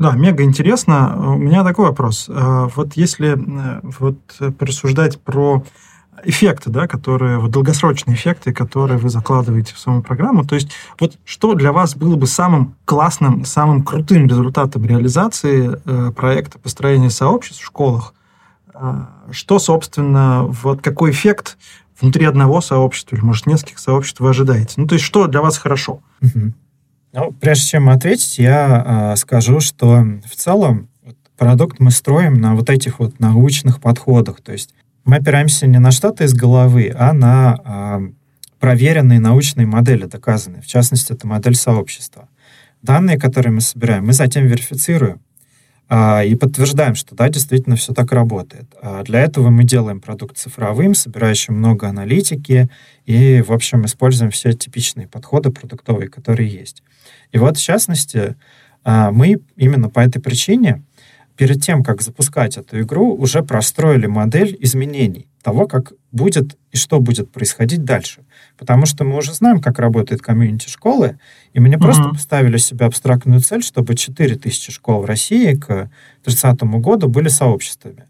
Да, 0.00 0.12
мега 0.12 0.42
интересно. 0.42 1.34
У 1.34 1.36
меня 1.36 1.62
такой 1.62 1.88
вопрос. 1.88 2.26
А, 2.28 2.68
вот 2.74 2.94
если 2.94 3.34
э, 3.36 3.80
вот 3.82 4.18
порассуждать 4.58 5.20
про 5.20 5.62
эффекты, 6.24 6.70
да, 6.70 6.88
которые, 6.88 7.38
вот 7.38 7.50
долгосрочные 7.50 8.16
эффекты, 8.16 8.54
которые 8.54 8.96
вы 8.96 9.10
закладываете 9.10 9.74
в 9.74 9.78
саму 9.78 10.02
программу, 10.02 10.46
то 10.46 10.54
есть 10.54 10.70
вот 10.98 11.18
что 11.26 11.52
для 11.52 11.70
вас 11.72 11.94
было 11.96 12.16
бы 12.16 12.26
самым 12.26 12.76
классным, 12.86 13.44
самым 13.44 13.82
крутым 13.82 14.26
результатом 14.26 14.86
реализации 14.86 15.78
э, 15.84 16.12
проекта 16.12 16.58
построения 16.58 17.10
сообществ 17.10 17.60
в 17.60 17.66
школах? 17.66 18.14
А, 18.72 19.10
что, 19.30 19.58
собственно, 19.58 20.44
вот 20.44 20.80
какой 20.80 21.10
эффект 21.10 21.58
внутри 22.00 22.24
одного 22.24 22.62
сообщества 22.62 23.16
или, 23.16 23.22
может, 23.22 23.46
нескольких 23.46 23.78
сообществ 23.78 24.20
вы 24.20 24.30
ожидаете? 24.30 24.74
Ну, 24.78 24.86
то 24.86 24.94
есть 24.94 25.04
что 25.04 25.26
для 25.26 25.42
вас 25.42 25.58
хорошо? 25.58 26.00
Угу. 26.22 26.54
Ну, 27.12 27.32
прежде 27.32 27.66
чем 27.66 27.88
ответить, 27.88 28.38
я 28.38 29.12
э, 29.12 29.16
скажу, 29.16 29.60
что 29.60 30.04
в 30.24 30.36
целом 30.36 30.88
продукт 31.36 31.80
мы 31.80 31.90
строим 31.90 32.34
на 32.34 32.54
вот 32.54 32.70
этих 32.70 33.00
вот 33.00 33.18
научных 33.18 33.80
подходах. 33.80 34.40
То 34.40 34.52
есть 34.52 34.74
мы 35.04 35.16
опираемся 35.16 35.66
не 35.66 35.78
на 35.78 35.90
что-то 35.90 36.24
из 36.24 36.34
головы, 36.34 36.94
а 36.96 37.12
на 37.12 37.58
э, 37.64 38.12
проверенные 38.60 39.18
научные 39.18 39.66
модели, 39.66 40.04
доказанные. 40.04 40.62
В 40.62 40.66
частности, 40.66 41.12
это 41.12 41.26
модель 41.26 41.56
сообщества. 41.56 42.28
Данные, 42.82 43.18
которые 43.18 43.52
мы 43.52 43.60
собираем, 43.60 44.06
мы 44.06 44.12
затем 44.12 44.46
верифицируем 44.46 45.20
а, 45.88 46.22
и 46.22 46.36
подтверждаем, 46.36 46.94
что 46.94 47.14
да, 47.16 47.28
действительно 47.28 47.76
все 47.76 47.92
так 47.92 48.12
работает. 48.12 48.72
А 48.80 49.02
для 49.02 49.20
этого 49.20 49.50
мы 49.50 49.64
делаем 49.64 50.00
продукт 50.00 50.38
цифровым, 50.38 50.94
собирающим 50.94 51.54
много 51.54 51.88
аналитики 51.88 52.70
и, 53.06 53.42
в 53.42 53.52
общем, 53.52 53.84
используем 53.86 54.30
все 54.30 54.52
типичные 54.52 55.08
подходы 55.08 55.50
продуктовые, 55.50 56.08
которые 56.08 56.48
есть. 56.48 56.82
И 57.32 57.38
вот, 57.38 57.56
в 57.56 57.62
частности, 57.62 58.36
а, 58.84 59.10
мы 59.10 59.40
именно 59.56 59.88
по 59.88 60.00
этой 60.00 60.20
причине 60.20 60.82
перед 61.36 61.62
тем, 61.62 61.82
как 61.82 62.02
запускать 62.02 62.56
эту 62.56 62.80
игру, 62.80 63.14
уже 63.14 63.42
простроили 63.42 64.06
модель 64.06 64.56
изменений 64.60 65.26
того, 65.42 65.66
как 65.66 65.92
будет 66.12 66.58
и 66.70 66.76
что 66.76 67.00
будет 67.00 67.32
происходить 67.32 67.84
дальше. 67.84 68.22
Потому 68.58 68.84
что 68.84 69.04
мы 69.04 69.16
уже 69.16 69.32
знаем, 69.32 69.60
как 69.60 69.78
работает 69.78 70.20
комьюнити 70.20 70.68
школы, 70.68 71.18
и 71.54 71.60
мы 71.60 71.70
не 71.70 71.76
uh-huh. 71.76 71.80
просто 71.80 72.08
поставили 72.10 72.58
себе 72.58 72.84
абстрактную 72.84 73.40
цель, 73.40 73.62
чтобы 73.62 73.94
4000 73.94 74.70
школ 74.70 75.00
в 75.00 75.06
России 75.06 75.54
к 75.54 75.90
30 76.24 76.62
году 76.62 77.08
были 77.08 77.28
сообществами. 77.28 78.04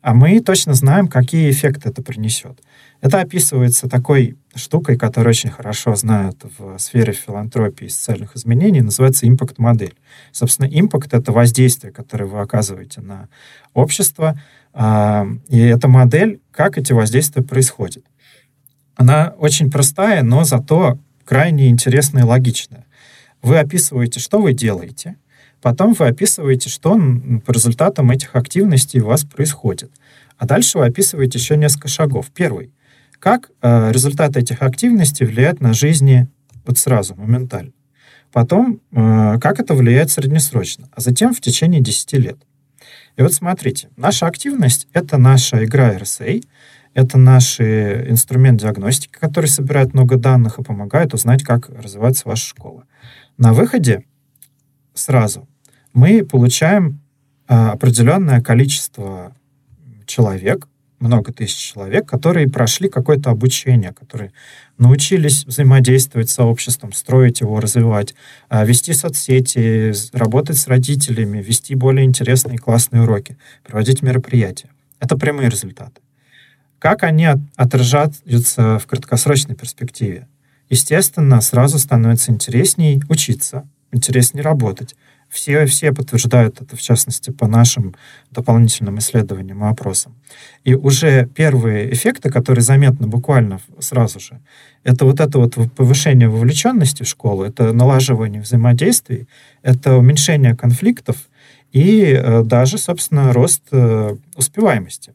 А 0.00 0.14
мы 0.14 0.40
точно 0.40 0.74
знаем, 0.74 1.08
какие 1.08 1.50
эффекты 1.50 1.90
это 1.90 2.02
принесет. 2.02 2.58
Это 3.02 3.20
описывается 3.20 3.88
такой 3.88 4.36
штукой, 4.54 4.96
которую 4.96 5.30
очень 5.30 5.50
хорошо 5.50 5.96
знают 5.96 6.38
в 6.56 6.78
сфере 6.78 7.12
филантропии 7.12 7.86
и 7.86 7.90
социальных 7.90 8.36
изменений, 8.36 8.80
называется 8.80 9.28
импакт-модель. 9.28 9.96
Собственно, 10.30 10.68
импакт— 10.70 11.12
это 11.12 11.32
воздействие, 11.32 11.92
которое 11.92 12.26
вы 12.26 12.38
оказываете 12.38 13.00
на 13.00 13.28
общество, 13.74 14.40
а, 14.72 15.26
и 15.48 15.58
эта 15.58 15.88
модель, 15.88 16.40
как 16.52 16.78
эти 16.78 16.92
воздействия 16.92 17.42
происходят. 17.42 18.04
Она 18.94 19.34
очень 19.36 19.68
простая, 19.68 20.22
но 20.22 20.44
зато 20.44 20.96
крайне 21.24 21.70
интересная 21.70 22.22
и 22.22 22.26
логичная. 22.26 22.86
Вы 23.42 23.58
описываете, 23.58 24.20
что 24.20 24.40
вы 24.40 24.52
делаете, 24.52 25.16
потом 25.60 25.94
вы 25.94 26.06
описываете, 26.06 26.68
что 26.68 26.96
по 27.44 27.50
результатам 27.50 28.12
этих 28.12 28.36
активностей 28.36 29.00
у 29.00 29.06
вас 29.06 29.24
происходит. 29.24 29.90
А 30.38 30.46
дальше 30.46 30.78
вы 30.78 30.86
описываете 30.86 31.40
еще 31.40 31.56
несколько 31.56 31.88
шагов. 31.88 32.30
Первый— 32.32 32.70
как 33.22 33.52
э, 33.62 33.92
результаты 33.92 34.40
этих 34.40 34.62
активностей 34.62 35.24
влияют 35.24 35.60
на 35.60 35.72
жизни 35.72 36.26
вот 36.66 36.76
сразу, 36.76 37.14
моментально. 37.14 37.70
Потом, 38.32 38.80
э, 38.90 39.38
как 39.40 39.60
это 39.60 39.74
влияет 39.74 40.10
среднесрочно, 40.10 40.88
а 40.90 41.00
затем 41.00 41.32
в 41.32 41.40
течение 41.40 41.80
10 41.80 42.14
лет. 42.14 42.38
И 43.16 43.22
вот 43.22 43.32
смотрите, 43.32 43.90
наша 43.96 44.26
активность— 44.26 44.88
это 44.92 45.18
наша 45.18 45.64
игра 45.64 45.94
RSA, 45.94 46.42
это 46.94 47.16
наш 47.16 47.60
инструмент 47.60 48.60
диагностики, 48.60 49.12
который 49.12 49.46
собирает 49.46 49.94
много 49.94 50.16
данных 50.16 50.58
и 50.58 50.64
помогает 50.64 51.14
узнать, 51.14 51.44
как 51.44 51.68
развивается 51.68 52.26
ваша 52.28 52.44
школа. 52.44 52.86
На 53.38 53.52
выходе 53.52 54.04
сразу 54.94 55.48
мы 55.92 56.24
получаем 56.24 57.00
а, 57.46 57.70
определенное 57.70 58.40
количество 58.40 59.32
человек, 60.06 60.66
много 61.02 61.32
тысяч 61.32 61.72
человек, 61.72 62.08
которые 62.08 62.48
прошли 62.48 62.88
какое-то 62.88 63.30
обучение, 63.30 63.92
которые 63.92 64.32
научились 64.78 65.44
взаимодействовать 65.44 66.30
с 66.30 66.34
сообществом, 66.34 66.92
строить 66.92 67.40
его, 67.40 67.60
развивать, 67.60 68.14
а, 68.48 68.64
вести 68.64 68.92
соцсети, 68.94 69.92
работать 70.16 70.56
с 70.56 70.68
родителями, 70.68 71.42
вести 71.42 71.74
более 71.74 72.06
интересные 72.06 72.58
классные 72.58 73.02
уроки, 73.02 73.36
проводить 73.64 74.02
мероприятия. 74.02 74.70
Это 75.00 75.16
прямые 75.18 75.50
результаты. 75.50 76.00
Как 76.78 77.02
они 77.02 77.28
отражаются 77.56 78.78
в 78.78 78.86
краткосрочной 78.86 79.54
перспективе? 79.54 80.28
Естественно, 80.68 81.40
сразу 81.40 81.78
становится 81.78 82.32
интересней 82.32 83.02
учиться, 83.08 83.68
интереснее 83.92 84.42
работать. 84.42 84.96
Все, 85.32 85.64
все 85.64 85.92
подтверждают 85.92 86.60
это, 86.60 86.76
в 86.76 86.82
частности, 86.82 87.30
по 87.30 87.46
нашим 87.46 87.94
дополнительным 88.30 88.98
исследованиям 88.98 89.64
и 89.64 89.66
опросам. 89.66 90.14
И 90.62 90.74
уже 90.74 91.24
первые 91.24 91.90
эффекты, 91.90 92.30
которые 92.30 92.62
заметны 92.62 93.06
буквально 93.06 93.58
сразу 93.78 94.20
же, 94.20 94.40
это 94.84 95.06
вот 95.06 95.20
это 95.20 95.38
вот 95.38 95.54
повышение 95.74 96.28
вовлеченности 96.28 97.04
в 97.04 97.08
школу, 97.08 97.44
это 97.44 97.72
налаживание 97.72 98.42
взаимодействий, 98.42 99.26
это 99.62 99.96
уменьшение 99.96 100.54
конфликтов 100.54 101.16
и 101.72 102.12
э, 102.12 102.42
даже, 102.42 102.76
собственно, 102.76 103.32
рост 103.32 103.62
э, 103.70 104.14
успеваемости. 104.36 105.14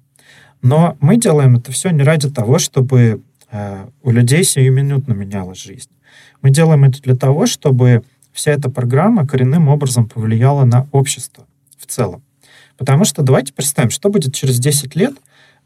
Но 0.63 0.97
мы 0.99 1.17
делаем 1.17 1.57
это 1.57 1.71
все 1.71 1.91
не 1.91 2.01
ради 2.01 2.31
того, 2.31 2.57
чтобы 2.57 3.21
э, 3.51 3.85
у 4.01 4.09
людей 4.09 4.43
сиюминутно 4.43 5.13
менялась 5.13 5.61
жизнь. 5.61 5.91
Мы 6.41 6.49
делаем 6.49 6.85
это 6.85 6.99
для 7.03 7.15
того, 7.15 7.45
чтобы 7.45 8.03
вся 8.37 8.51
эта 8.51 8.69
программа 8.69 9.25
коренным 9.25 9.67
образом 9.67 10.07
повлияла 10.07 10.63
на 10.63 10.87
общество 10.91 11.47
в 11.75 11.87
целом. 11.87 12.21
Потому 12.77 13.03
что 13.03 13.23
давайте 13.23 13.51
представим, 13.51 13.89
что 13.89 14.09
будет 14.09 14.35
через 14.35 14.59
10 14.59 14.95
лет 14.95 15.15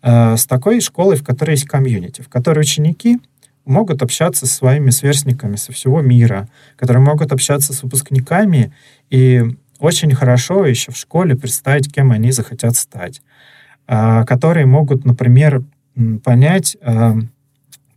э, 0.02 0.38
с 0.38 0.46
такой 0.46 0.80
школой, 0.80 1.18
в 1.18 1.24
которой 1.24 1.52
есть 1.52 1.66
комьюнити, 1.66 2.22
в 2.22 2.30
которой 2.30 2.60
ученики 2.60 3.20
могут 3.66 4.02
общаться 4.02 4.48
со 4.48 4.54
своими 4.54 4.90
сверстниками 4.90 5.58
со 5.58 5.74
всего 5.74 6.00
мира, 6.00 6.48
которые 6.78 7.04
могут 7.04 7.34
общаться 7.34 7.74
с 7.74 7.84
выпускниками 7.84 8.72
и 9.10 9.44
очень 9.80 10.16
хорошо 10.16 10.66
еще 10.66 10.94
в 10.94 10.98
школе 10.98 11.36
представить, 11.36 11.94
кем 11.94 12.14
они 12.14 12.32
захотят 12.32 12.78
стать. 12.78 13.22
А, 13.86 14.24
которые 14.24 14.66
могут, 14.66 15.04
например, 15.04 15.62
понять, 16.24 16.78
а, 16.82 17.18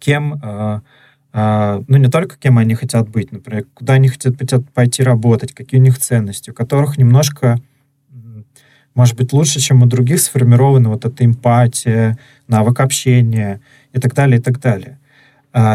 кем, 0.01 0.41
а, 0.43 0.81
ну 1.35 1.97
не 1.97 2.09
только 2.09 2.37
кем 2.39 2.59
они 2.59 2.77
хотят 2.77 3.09
быть, 3.09 3.33
например, 3.33 3.67
куда 3.75 3.95
они 3.95 4.09
хотят 4.09 4.71
пойти 4.73 5.03
работать, 5.03 5.53
какие 5.53 5.81
у 5.81 5.83
них 5.83 5.99
ценности, 5.99 6.51
у 6.51 6.55
которых 6.55 6.97
немножко, 6.97 7.59
может 8.95 9.17
быть, 9.17 9.33
лучше, 9.33 9.59
чем 9.59 9.83
у 9.83 9.87
других 9.87 10.21
сформирована 10.21 10.91
вот 10.91 11.05
эта 11.05 11.25
эмпатия, 11.25 12.17
навык 12.47 12.79
общения 12.79 13.61
и 13.93 13.99
так 13.99 14.15
далее, 14.15 14.39
и 14.39 14.41
так 14.41 14.61
далее. 14.61 15.01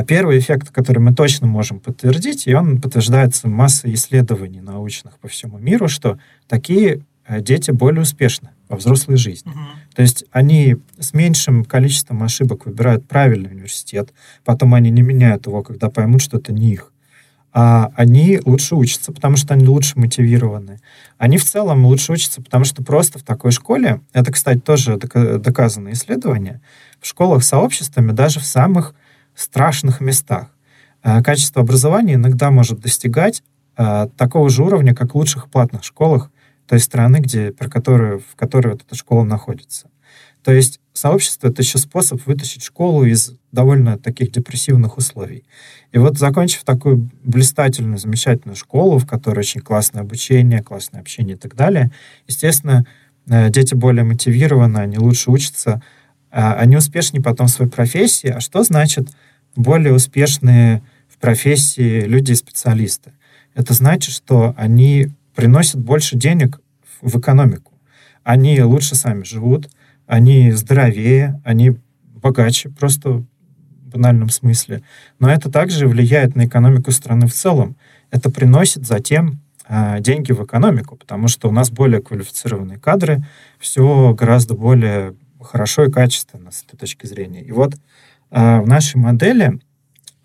Первый 0.08 0.39
эффект, 0.39 0.72
который 0.72 1.00
мы 1.00 1.13
точно 1.13 1.48
можем 1.48 1.82
подтвердить, 1.82 2.48
и 2.48 2.54
он 2.54 2.80
подтверждается 2.80 3.50
массой 3.50 3.93
исследований 3.95 4.62
научных 4.62 5.19
по 5.19 5.28
всему 5.28 5.58
миру, 5.58 5.89
что 5.89 6.17
такие 6.48 7.02
дети 7.30 7.72
более 7.72 8.02
успешны 8.02 8.50
во 8.68 8.78
взрослой 8.78 9.18
жизни. 9.18 9.52
Угу. 9.52 9.60
То 9.96 10.02
есть 10.02 10.26
они 10.32 10.78
с 11.00 11.13
меньшим 11.13 11.65
количеством 11.65 12.24
ошибок 12.24 12.65
выбирают 12.65 13.08
правильный 13.08 13.52
университет, 13.52 14.13
потом 14.46 14.74
они 14.74 14.89
не 14.89 15.02
меняют 15.02 15.48
его, 15.48 15.63
когда 15.63 15.89
поймут, 15.89 16.22
что 16.22 16.38
это 16.38 16.54
не 16.54 16.74
их. 16.74 16.92
А 17.52 17.92
они 17.96 18.39
лучше 18.46 18.76
учатся, 18.76 19.12
потому 19.12 19.36
что 19.36 19.56
они 19.56 19.68
лучше 19.68 19.98
мотивированы. 19.98 20.80
Они 21.18 21.38
в 21.39 21.46
целом 21.46 21.86
лучше 21.86 22.13
учатся, 22.13 22.44
потому 22.44 22.63
что 22.63 22.84
просто 22.84 23.18
в 23.18 23.24
такой 23.24 23.52
школе, 23.52 24.02
это, 24.13 24.32
кстати, 24.32 24.60
тоже 24.60 24.98
доказанное 24.98 25.94
исследование, 25.94 26.62
в 27.02 27.08
школах 27.08 27.44
с 27.44 27.48
сообществами, 27.48 28.12
даже 28.12 28.39
в 28.39 28.46
самых 28.46 28.94
страшных 29.34 30.00
местах, 30.00 30.50
э, 31.02 31.24
качество 31.24 31.63
образования 31.63 32.15
иногда 32.15 32.52
может 32.52 32.82
достигать 32.82 33.42
э, 33.78 34.08
такого 34.15 34.50
же 34.50 34.63
уровня, 34.63 34.94
как 34.94 35.13
в 35.13 35.18
лучших 35.18 35.50
платных 35.50 35.84
школах 35.84 36.30
той 36.69 36.79
страны, 36.79 37.17
где, 37.17 37.51
про 37.51 37.67
которую, 37.67 38.19
в 38.19 38.36
которой 38.36 38.73
вот 38.73 38.84
эта 38.86 38.95
школа 38.95 39.23
находится. 39.23 39.89
То 40.43 40.53
есть 40.53 40.79
сообщество— 40.93 41.47
это 41.49 41.63
еще 41.63 41.79
способ 41.79 42.25
вытащить 42.25 42.63
школу 42.63 43.03
из 43.03 43.34
довольно 43.51 43.97
таких 43.97 44.32
депрессивных 44.32 44.97
условий. 44.97 45.43
И 45.91 45.97
вот 45.97 46.19
закончив 46.19 46.63
такую 46.63 47.10
блистательную, 47.23 47.97
замечательную 47.97 48.55
школу, 48.55 48.99
в 48.99 49.08
которой 49.08 49.39
очень 49.39 49.62
классное 49.62 50.01
обучение, 50.01 50.62
классное 50.62 51.01
общение 51.01 51.36
и 51.36 51.39
так 51.39 51.55
далее, 51.55 51.91
естественно, 52.27 52.86
э, 53.27 53.49
дети 53.49 53.73
более 53.73 54.03
мотивированы, 54.03 54.77
они 54.77 54.99
лучше 54.99 55.32
учатся, 55.32 55.82
а 56.32 56.53
они 56.53 56.77
успешнее 56.77 57.23
потом 57.23 57.47
в 57.47 57.51
своей 57.51 57.71
профессии. 57.71 58.29
А 58.29 58.39
что 58.39 58.63
значит 58.63 59.10
более 59.55 59.93
успешные 59.93 60.84
в 61.08 61.17
профессии 61.17 62.01
люди 62.01 62.34
и 62.34 62.36
специалисты? 62.36 63.13
Это 63.55 63.73
значит, 63.73 64.13
что 64.13 64.53
они 64.55 65.10
приносят 65.39 65.80
больше 65.80 66.17
денег 66.17 66.60
в 67.02 67.17
экономику. 67.17 67.71
Они 68.25 68.62
лучше 68.62 68.95
сами 68.95 69.23
живут, 69.23 69.69
они 70.06 70.52
здоровее, 70.52 71.41
они 71.45 71.78
богаче 72.02 72.67
просто 72.67 73.10
в 73.10 73.25
банальном 73.86 74.28
смысле. 74.28 74.84
Но 75.17 75.32
это 75.32 75.49
также 75.49 75.88
влияет 75.88 76.36
на 76.36 76.45
экономику 76.45 76.91
страны 76.91 77.25
в 77.28 77.34
целом. 77.34 77.78
Это 78.12 78.30
приносит 78.30 78.86
затем 78.86 79.39
а, 79.65 80.02
деньги 80.02 80.34
в 80.34 80.43
экономику, 80.43 80.97
потому 80.97 81.30
что 81.30 81.47
у 81.47 81.54
нас 81.54 81.71
более 81.71 82.02
квалифицированные 82.02 82.78
кадры, 82.78 83.23
все 83.60 84.13
гораздо 84.13 84.56
более 84.56 85.15
хорошо 85.41 85.86
и 85.86 85.89
качественно 85.89 86.52
с 86.52 86.63
этой 86.63 86.75
точки 86.75 87.06
зрения. 87.06 87.41
И 87.41 87.54
вот 87.54 87.75
а, 88.30 88.60
в 88.60 88.67
нашей 88.67 88.97
модели 88.97 89.58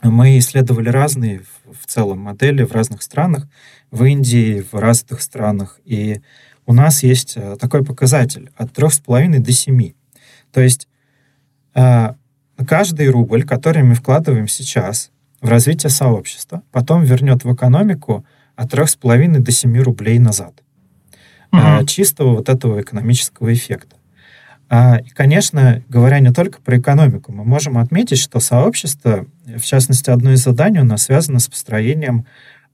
мы 0.03 0.38
исследовали 0.38 0.88
разные 0.88 1.42
в 1.70 1.87
целом 1.87 2.20
модели 2.20 2.62
в 2.62 2.72
разных 2.72 3.03
странах, 3.03 3.46
в 3.90 4.05
Индии, 4.05 4.64
в 4.70 4.74
разных 4.74 5.22
странах. 5.22 5.81
И 5.85 6.20
у 6.66 6.72
нас 6.72 7.03
есть 7.03 7.35
э, 7.37 7.57
такой 7.61 7.85
показатель 7.85 8.50
от 8.57 8.70
3,5 8.72 9.38
до 9.38 9.53
7. 9.53 9.92
То 10.53 10.61
есть 10.61 10.88
э, 11.74 12.14
каждый 12.66 13.09
рубль, 13.09 13.44
который 13.44 13.83
мы 13.83 13.94
вкладываем 13.94 14.48
сейчас 14.48 15.11
в 15.40 15.48
развитие 15.48 15.90
сообщества, 15.90 16.62
потом 16.72 17.03
вернет 17.03 17.44
в 17.44 17.55
экономику 17.55 18.24
от 18.57 18.72
3,5 18.72 19.38
до 19.40 19.53
7 19.53 19.83
рублей 19.83 20.18
назад. 20.18 20.55
Угу. 21.53 21.87
Чистого 21.87 22.37
вот 22.37 22.48
этого 22.48 22.81
экономического 22.81 23.53
эффекта. 23.53 23.96
А, 24.77 24.97
и, 24.97 25.09
конечно, 25.11 25.85
говоря 25.89 26.19
не 26.19 26.33
только 26.33 26.61
про 26.61 26.79
экономику, 26.79 27.31
мы 27.31 27.45
можем 27.45 27.79
отметить, 27.79 28.19
что 28.19 28.41
сообщество, 28.41 29.25
в 29.47 29.61
частности, 29.61 30.11
одно 30.11 30.33
из 30.33 30.43
заданий 30.43 30.81
у 30.81 30.85
нас 30.85 31.05
связано 31.05 31.39
с 31.39 31.47
построением 31.47 32.27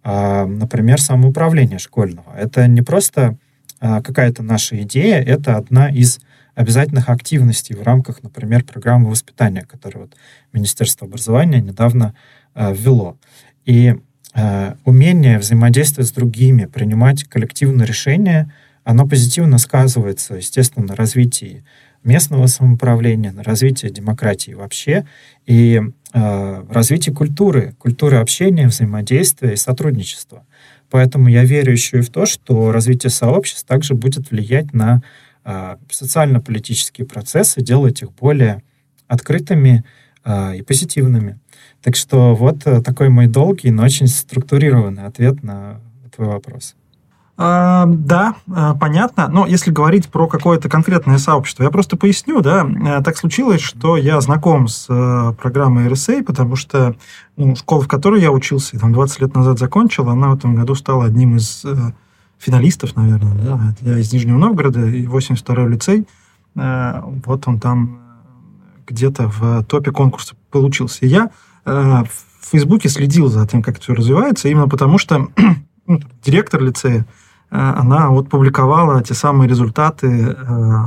а, 0.03 0.47
например, 0.47 0.99
самоуправления 0.99 1.77
школьного. 1.77 2.35
Это 2.35 2.67
не 2.69 2.81
просто 2.81 3.37
а, 3.81 4.01
какая-то 4.01 4.43
наша 4.43 4.81
идея, 4.81 5.23
это 5.23 5.59
одна 5.59 5.91
из 5.91 6.21
обязательных 6.55 7.11
активностей 7.11 7.77
в 7.77 7.83
рамках, 7.83 8.23
например, 8.23 8.65
программы 8.65 9.11
воспитания, 9.11 9.67
которую 9.67 10.05
вот 10.05 10.17
Министерство 10.55 11.07
образования 11.07 11.61
недавно 11.61 12.15
ввело. 12.55 13.19
И 13.67 13.95
умение 14.85 15.39
взаимодействовать 15.39 16.09
с 16.09 16.13
другими, 16.13 16.65
принимать 16.65 17.25
коллективные 17.25 17.87
решения, 17.87 18.51
оно 18.85 19.07
позитивно 19.07 19.59
сказывается, 19.59 20.37
естественно, 20.37 20.87
на 20.87 20.97
развитии 20.97 21.65
местного 22.03 22.47
самоуправления, 22.47 23.33
на 23.33 23.43
развитии 23.43 23.89
демократии 23.89 24.53
вообще. 24.53 25.07
И 25.47 25.81
Э, 26.13 26.65
развитие 26.69 27.15
культуры, 27.15 27.75
культуры 27.79 28.17
общения, 28.17 28.67
взаимодействия 28.67 29.53
и 29.53 29.57
сотрудничества. 29.57 30.45
Поэтому 30.91 31.29
я 31.29 31.45
верю 31.45 31.71
еще 31.71 31.99
и 31.99 32.03
в 32.03 32.11
то, 32.11 32.27
что 32.27 32.73
развитие 32.73 33.11
сообществ 33.11 33.65
также 33.65 33.95
будет 33.95 34.33
влиять 34.33 34.73
на 34.73 35.03
э, 35.45 35.77
социально-политические 35.89 37.07
процессы, 37.07 37.61
делать 37.63 38.03
их 38.03 38.13
более 38.13 38.65
открытыми 39.07 39.85
э, 40.25 40.57
и 40.57 40.63
позитивными. 40.63 41.39
Так 41.81 41.95
что 41.95 42.35
вот 42.35 42.65
такой 42.65 43.09
мой 43.09 43.29
долгий, 43.29 43.71
но 43.71 43.85
очень 43.85 44.09
структурированный 44.09 45.05
ответ 45.05 45.45
на 45.45 45.81
твой 46.15 46.27
вопрос. 46.27 46.75
А, 47.37 47.87
да, 47.87 48.35
а, 48.53 48.75
понятно. 48.75 49.29
Но 49.29 49.47
если 49.47 49.71
говорить 49.71 50.11
про 50.11 50.27
какое-то 50.27 50.69
конкретное 50.69 51.17
сообщество, 51.17 51.63
я 51.63 51.71
просто 51.71 51.97
поясню, 51.97 52.43
да, 52.43 52.67
э, 52.67 53.03
так 53.03 53.17
случилось, 53.17 53.63
что 53.63 53.97
я 53.97 54.21
знаком 54.21 54.69
с 54.69 54.87
э, 54.91 55.33
программой 55.41 55.87
RSA, 55.87 56.23
потому 56.23 56.57
что 56.57 56.97
ну, 57.39 57.57
школа, 57.57 57.83
в 57.83 57.89
которой 57.89 58.21
я 58.21 58.31
учился, 58.31 58.79
там 58.79 58.93
20 58.93 59.23
лет 59.23 59.35
назад 59.35 59.59
закончил, 59.59 60.11
она 60.11 60.29
в 60.29 60.35
этом 60.37 60.55
году 60.55 60.75
стала 60.75 61.07
одним 61.07 61.37
из 61.37 61.65
э, 61.65 61.75
финалистов, 62.39 62.95
наверное. 62.95 63.33
Да. 63.33 63.75
Я 63.81 63.99
из 63.99 64.13
Нижнего 64.13 64.37
Новгорода, 64.37 64.87
и 64.87 65.07
82-й 65.07 65.69
лицей. 65.69 66.07
Вот 66.55 67.47
он 67.47 67.61
там 67.61 68.01
где-то 68.87 69.29
в 69.29 69.65
топе 69.65 69.93
конкурса 69.93 70.35
получился. 70.51 71.07
И 71.07 71.09
я 71.09 71.31
в 71.65 72.09
Фейсбуке 72.51 72.89
следил 72.89 73.29
за 73.29 73.47
тем, 73.47 73.63
как 73.63 73.77
это 73.77 73.85
все 73.85 73.95
развивается, 73.95 74.49
именно 74.49 74.69
потому 74.69 74.99
что 74.99 75.29
ну, 75.87 76.01
директор 76.25 76.61
лицея 76.61 77.07
она 77.51 78.11
вот 78.11 78.29
публиковала 78.29 79.03
те 79.03 79.15
самые 79.15 79.49
результаты 79.49 80.37
э, 80.39 80.85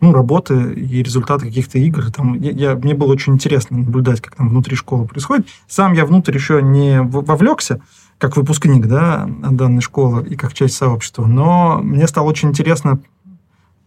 ну, 0.00 0.12
работы 0.12 0.72
и 0.74 1.02
результаты 1.02 1.46
каких-то 1.46 1.78
игр. 1.78 2.10
Там, 2.10 2.34
я, 2.34 2.50
я, 2.52 2.74
мне 2.76 2.94
было 2.94 3.12
очень 3.12 3.34
интересно 3.34 3.78
наблюдать, 3.78 4.20
как 4.20 4.36
там 4.36 4.48
внутри 4.48 4.76
школы 4.76 5.06
происходит. 5.06 5.48
Сам 5.66 5.92
я 5.92 6.06
внутрь 6.06 6.34
еще 6.34 6.62
не 6.62 7.02
вовлекся, 7.02 7.80
как 8.18 8.36
выпускник 8.36 8.86
да, 8.86 9.28
данной 9.28 9.82
школы 9.82 10.26
и 10.26 10.36
как 10.36 10.54
часть 10.54 10.76
сообщества, 10.76 11.26
но 11.26 11.80
мне 11.82 12.06
стало 12.06 12.26
очень 12.26 12.50
интересно 12.50 13.00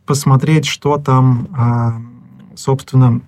посмотреть, 0.05 0.65
что 0.65 0.97
там, 0.97 1.47
а, 1.53 2.01
собственно, 2.55 3.21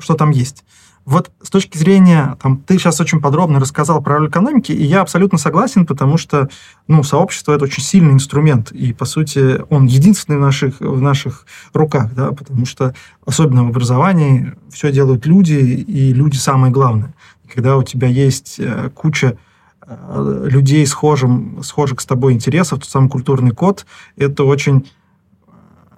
что 0.00 0.14
там 0.14 0.30
есть. 0.30 0.64
Вот 1.06 1.30
с 1.40 1.50
точки 1.50 1.78
зрения, 1.78 2.36
там, 2.42 2.58
ты 2.58 2.78
сейчас 2.78 3.00
очень 3.00 3.20
подробно 3.20 3.60
рассказал 3.60 4.02
про 4.02 4.18
роль 4.18 4.28
экономики, 4.28 4.72
и 4.72 4.82
я 4.82 5.02
абсолютно 5.02 5.38
согласен, 5.38 5.86
потому 5.86 6.18
что, 6.18 6.48
ну, 6.88 7.04
сообщество– 7.04 7.52
это 7.54 7.66
очень 7.66 7.84
сильный 7.84 8.12
инструмент, 8.12 8.72
и, 8.72 8.92
по 8.92 9.04
сути, 9.04 9.62
он 9.70 9.86
единственный 9.86 10.38
в 10.38 10.40
наших, 10.40 10.80
в 10.80 11.00
наших 11.00 11.46
руках, 11.72 12.12
да, 12.12 12.32
потому 12.32 12.66
что, 12.66 12.92
особенно 13.24 13.64
в 13.64 13.68
образовании, 13.68 14.54
все 14.68 14.90
делают 14.90 15.26
люди, 15.26 15.54
и 15.54 16.12
люди 16.12 16.38
самое 16.38 16.72
главное. 16.72 17.14
Когда 17.54 17.76
у 17.76 17.84
тебя 17.84 18.08
есть 18.08 18.56
э, 18.58 18.90
куча 18.92 19.38
э, 19.86 20.48
людей 20.50 20.84
схожим, 20.88 21.62
схожих 21.62 22.00
с 22.00 22.06
тобой 22.06 22.32
интересов, 22.32 22.80
тот 22.80 22.88
самый 22.88 23.08
культурный 23.08 23.52
код, 23.52 23.86
это 24.16 24.42
очень 24.42 24.90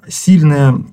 сильная 0.07 0.85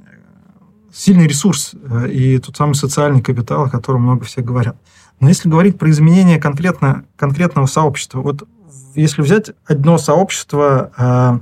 сильный 0.95 1.27
ресурс 1.27 1.73
э, 1.73 2.09
и 2.09 2.37
тот 2.39 2.55
самый 2.55 2.73
социальный 2.73 3.21
капитал, 3.21 3.63
о 3.63 3.69
котором 3.69 4.03
много 4.03 4.23
все 4.25 4.41
говорят. 4.41 4.77
Но 5.19 5.27
если 5.27 5.49
говорить 5.49 5.77
про 5.77 5.89
изменение 5.89 6.39
конкретно, 6.39 7.05
конкретного 7.17 7.65
сообщества, 7.65 8.21
вот 8.21 8.47
если 8.95 9.21
взять 9.21 9.51
одно 9.65 9.97
сообщество, 9.97 10.91
э, 10.97 11.39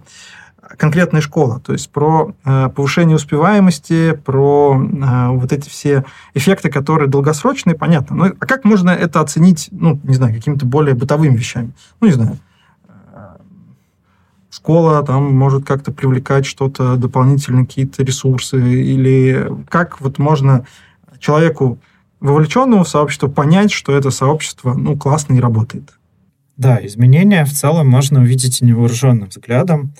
конкретная 0.77 1.21
школа, 1.21 1.59
то 1.59 1.71
есть 1.71 1.91
про 1.91 2.33
э, 2.45 2.69
повышение 2.75 3.15
успеваемости, 3.15 4.19
про 4.25 4.73
вот 5.33 5.51
эти 5.51 5.69
все 5.69 6.03
эффекты, 6.33 6.71
которые 6.71 7.07
долгосрочные, 7.07 7.75
понятно. 7.75 8.15
Но 8.15 8.25
а 8.25 8.45
как 8.45 8.63
можно 8.63 8.89
это 8.89 9.19
оценить, 9.19 9.67
ну, 9.71 9.99
не 10.03 10.15
знаю, 10.15 10.33
какими-то 10.33 10.65
более 10.65 10.95
бытовыми 10.95 11.35
вещами? 11.35 11.73
Ну, 12.01 12.07
не 12.07 12.13
знаю, 12.13 12.39
школа 14.53 15.03
там 15.03 15.35
может 15.35 15.65
как-то 15.65 15.91
привлекать 15.91 16.45
что-то, 16.45 16.95
дополнительные 16.95 17.65
какие-то 17.65 18.03
ресурсы, 18.03 18.57
или 18.57 19.49
как 19.67 19.99
вот 19.99 20.19
можно 20.19 20.65
человеку, 21.19 21.79
вовлеченному 22.19 22.83
в 22.83 22.89
сообщество, 22.89 23.27
понять, 23.27 23.71
что 23.71 23.95
это 23.95 24.11
сообщество, 24.11 24.73
ну, 24.73 24.95
классно 24.95 25.33
и 25.33 25.39
работает. 25.39 25.97
Да, 26.55 26.79
изменения 26.85 27.45
в 27.45 27.51
целом 27.51 27.87
можно 27.87 28.21
увидеть 28.21 28.61
и 28.61 28.65
невооруженным 28.65 29.29
взглядом. 29.29 29.93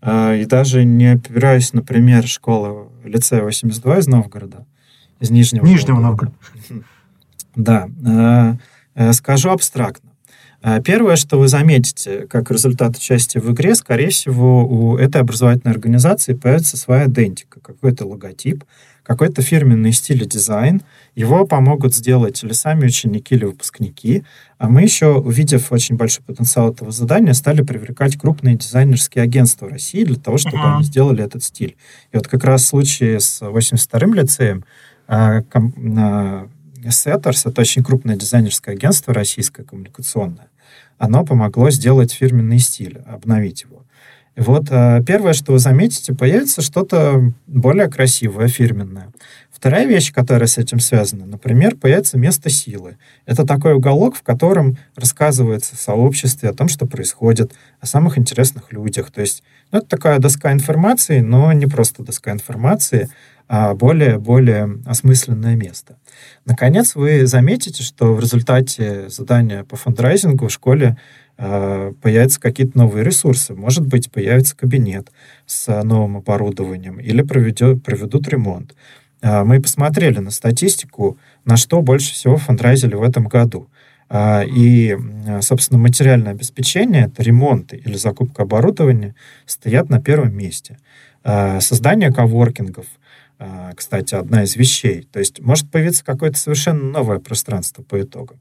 Э, 0.00 0.38
и 0.40 0.44
даже 0.44 0.84
не 0.84 1.14
опираясь, 1.14 1.72
например, 1.72 2.26
школы 2.26 2.88
лицея 3.04 3.42
82 3.42 3.98
из 3.98 4.06
Новгорода, 4.06 4.66
из 5.18 5.30
Нижнего, 5.30 5.66
Нижнего 5.66 5.98
Новгорода. 5.98 6.36
Да. 7.56 7.88
Э, 8.04 8.54
э, 8.94 9.12
скажу 9.12 9.50
абстрактно. 9.50 10.05
А 10.68 10.80
первое, 10.80 11.14
что 11.14 11.38
вы 11.38 11.46
заметите, 11.46 12.26
как 12.28 12.50
результат 12.50 12.96
участия 12.96 13.38
в 13.38 13.52
игре, 13.52 13.76
скорее 13.76 14.08
всего, 14.08 14.66
у 14.66 14.96
этой 14.96 15.20
образовательной 15.20 15.72
организации 15.72 16.34
появится 16.34 16.76
своя 16.76 17.06
идентика, 17.06 17.60
какой-то 17.60 18.04
логотип, 18.04 18.64
какой-то 19.04 19.42
фирменный 19.42 19.92
стиль 19.92 20.24
и 20.24 20.26
дизайн. 20.26 20.82
Его 21.14 21.46
помогут 21.46 21.94
сделать 21.94 22.42
или 22.42 22.50
сами 22.50 22.86
ученики, 22.86 23.36
или 23.36 23.44
выпускники. 23.44 24.24
А 24.58 24.68
мы 24.68 24.82
еще, 24.82 25.14
увидев 25.14 25.70
очень 25.70 25.94
большой 25.94 26.24
потенциал 26.24 26.72
этого 26.72 26.90
задания, 26.90 27.32
стали 27.34 27.62
привлекать 27.62 28.18
крупные 28.18 28.56
дизайнерские 28.56 29.22
агентства 29.22 29.70
России 29.70 30.02
для 30.02 30.16
того, 30.16 30.36
чтобы 30.36 30.56
uh-huh. 30.56 30.74
они 30.74 30.82
сделали 30.82 31.22
этот 31.22 31.44
стиль. 31.44 31.76
И 32.10 32.16
вот 32.16 32.26
как 32.26 32.42
раз 32.42 32.62
в 32.62 32.66
случае 32.66 33.20
с 33.20 33.40
82-м 33.40 34.14
лицеем 34.14 34.64
а, 35.06 35.44
а, 35.52 36.48
это 37.04 37.60
очень 37.60 37.84
крупное 37.84 38.16
дизайнерское 38.16 38.74
агентство 38.74 39.14
российское, 39.14 39.62
коммуникационное 39.62 40.48
оно 40.98 41.24
помогло 41.24 41.70
сделать 41.70 42.12
фирменный 42.12 42.58
стиль, 42.58 42.98
обновить 43.06 43.62
его. 43.62 43.82
Вот 44.36 44.66
э, 44.70 45.02
первое, 45.06 45.32
что 45.32 45.52
вы 45.52 45.58
заметите, 45.58 46.14
появится 46.14 46.60
что-то 46.60 47.32
более 47.46 47.88
красивое, 47.88 48.48
фирменное. 48.48 49.10
Вторая 49.50 49.86
вещь, 49.86 50.12
которая 50.12 50.46
с 50.46 50.58
этим 50.58 50.78
связана, 50.78 51.24
например, 51.24 51.76
появится 51.76 52.18
место 52.18 52.50
силы. 52.50 52.98
Это 53.24 53.46
такой 53.46 53.72
уголок, 53.72 54.14
в 54.14 54.22
котором 54.22 54.76
рассказывается 54.94 55.74
в 55.74 55.80
сообществе 55.80 56.50
о 56.50 56.52
том, 56.52 56.68
что 56.68 56.84
происходит, 56.84 57.54
о 57.80 57.86
самых 57.86 58.18
интересных 58.18 58.70
людях. 58.72 59.10
То 59.10 59.22
есть 59.22 59.42
ну, 59.72 59.78
это 59.78 59.88
такая 59.88 60.18
доска 60.18 60.52
информации, 60.52 61.20
но 61.20 61.50
не 61.54 61.64
просто 61.64 62.02
доска 62.02 62.30
информации, 62.32 63.08
а 63.48 63.74
более-более 63.74 64.80
осмысленное 64.86 65.54
место. 65.54 65.98
Наконец, 66.44 66.96
вы 66.96 67.26
заметите, 67.26 67.84
что 67.84 68.12
в 68.12 68.20
результате 68.20 69.08
задания 69.08 69.62
по 69.62 69.76
фандрайзингу 69.76 70.48
в 70.48 70.52
школе 70.52 70.96
э, 71.38 71.92
появятся 72.02 72.40
какие-то 72.40 72.76
новые 72.76 73.04
ресурсы. 73.04 73.54
Может 73.54 73.86
быть, 73.86 74.10
появится 74.10 74.56
кабинет 74.56 75.12
с 75.46 75.82
новым 75.84 76.16
оборудованием 76.16 76.98
или 76.98 77.22
проведет, 77.22 77.84
проведут 77.84 78.28
ремонт. 78.28 78.74
Э, 79.22 79.44
мы 79.44 79.60
посмотрели 79.62 80.18
на 80.18 80.32
статистику, 80.32 81.16
на 81.44 81.56
что 81.56 81.82
больше 81.82 82.14
всего 82.14 82.38
фандрайзили 82.38 82.94
в 82.94 83.02
этом 83.02 83.28
году. 83.28 83.68
И, 84.14 84.96
собственно, 85.40 85.80
материальное 85.80 86.30
обеспечение, 86.30 87.06
это 87.06 87.24
ремонт 87.24 87.72
или 87.72 87.96
закупка 87.96 88.44
оборудования, 88.44 89.16
стоят 89.46 89.90
на 89.90 90.00
первом 90.00 90.32
месте. 90.32 90.78
Создание 91.24 92.12
коворкингов– 92.12 92.86
а, 92.95 92.95
кстати, 93.74 94.14
одна 94.14 94.44
из 94.44 94.56
вещей. 94.56 95.06
То 95.12 95.18
есть 95.18 95.40
может 95.40 95.70
появиться 95.70 96.04
какое-то 96.04 96.38
совершенно 96.38 96.82
новое 96.82 97.18
пространство 97.18 97.82
по 97.82 98.00
итогам. 98.00 98.40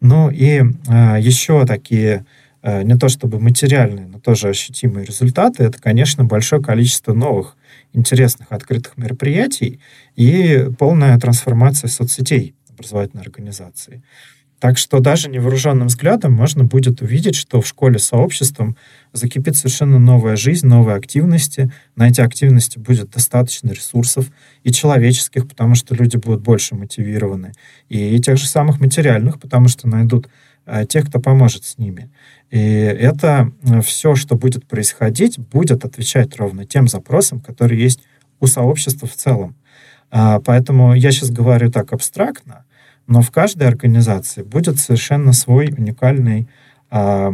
Ну 0.00 0.30
и 0.30 0.62
а, 0.88 1.18
еще 1.18 1.66
такие 1.66 2.24
а, 2.62 2.82
не 2.82 2.96
то 2.96 3.08
чтобы 3.08 3.40
материальные, 3.40 4.06
но 4.06 4.18
тоже 4.18 4.48
ощутимые 4.48 5.06
результаты, 5.06 5.64
это, 5.64 5.80
конечно, 5.80 6.24
большое 6.24 6.62
количество 6.62 7.12
новых 7.14 7.56
интересных 7.92 8.52
открытых 8.52 8.96
мероприятий 8.96 9.80
и 10.16 10.68
полная 10.78 11.18
трансформация 11.18 11.88
соцсетей 11.88 12.54
образовательной 12.68 13.22
организации. 13.22 14.02
Так 14.60 14.76
что 14.76 15.00
даже 15.00 15.30
невооруженным 15.30 15.88
взглядом 15.88 16.34
можно 16.34 16.64
будет 16.64 17.00
увидеть, 17.00 17.34
что 17.34 17.62
в 17.62 17.66
школе 17.66 17.98
сообществом 17.98 18.76
закипит 19.14 19.56
совершенно 19.56 19.98
новая 19.98 20.36
жизнь, 20.36 20.66
новые 20.66 20.96
активности. 20.96 21.72
На 21.96 22.08
эти 22.08 22.20
активности 22.20 22.78
будет 22.78 23.10
достаточно 23.10 23.70
ресурсов 23.70 24.30
и 24.62 24.70
человеческих, 24.70 25.48
потому 25.48 25.74
что 25.74 25.94
люди 25.94 26.18
будут 26.18 26.42
больше 26.42 26.74
мотивированы, 26.74 27.52
и 27.88 28.20
тех 28.20 28.36
же 28.36 28.46
самых 28.46 28.80
материальных, 28.80 29.40
потому 29.40 29.68
что 29.68 29.88
найдут 29.88 30.28
э, 30.66 30.84
тех, 30.86 31.08
кто 31.08 31.20
поможет 31.20 31.64
с 31.64 31.78
ними. 31.78 32.10
И 32.50 32.58
это 32.58 33.50
э, 33.62 33.80
все, 33.80 34.14
что 34.14 34.36
будет 34.36 34.66
происходить, 34.66 35.38
будет 35.38 35.86
отвечать 35.86 36.36
ровно 36.36 36.66
тем 36.66 36.86
запросам, 36.86 37.40
которые 37.40 37.82
есть 37.82 38.00
у 38.40 38.46
сообщества 38.46 39.08
в 39.08 39.14
целом. 39.14 39.56
А, 40.10 40.40
поэтому 40.40 40.94
я 40.94 41.12
сейчас 41.12 41.30
говорю 41.30 41.70
так 41.70 41.94
абстрактно, 41.94 42.64
но 43.10 43.22
в 43.22 43.32
каждой 43.32 43.66
организации 43.66 44.44
будет 44.44 44.78
совершенно 44.78 45.32
свой 45.32 45.74
уникальный, 45.76 46.48
э, 46.92 47.30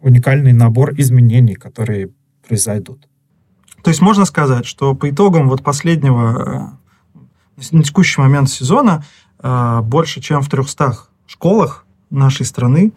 уникальный 0.00 0.54
набор 0.54 0.94
изменений, 0.96 1.56
которые 1.56 2.08
произойдут. 2.48 3.06
То 3.82 3.90
есть 3.90 4.00
можно 4.00 4.24
сказать, 4.24 4.64
что 4.64 4.94
по 4.94 5.10
итогам 5.10 5.50
вот 5.50 5.62
последнего, 5.62 6.80
э, 7.58 7.66
на 7.70 7.82
текущий 7.82 8.18
момент 8.18 8.48
сезона, 8.48 9.04
э, 9.42 9.80
больше 9.82 10.22
чем 10.22 10.40
в 10.40 10.48
300 10.48 11.10
школах 11.26 11.84
нашей 12.08 12.46
страны 12.46 12.92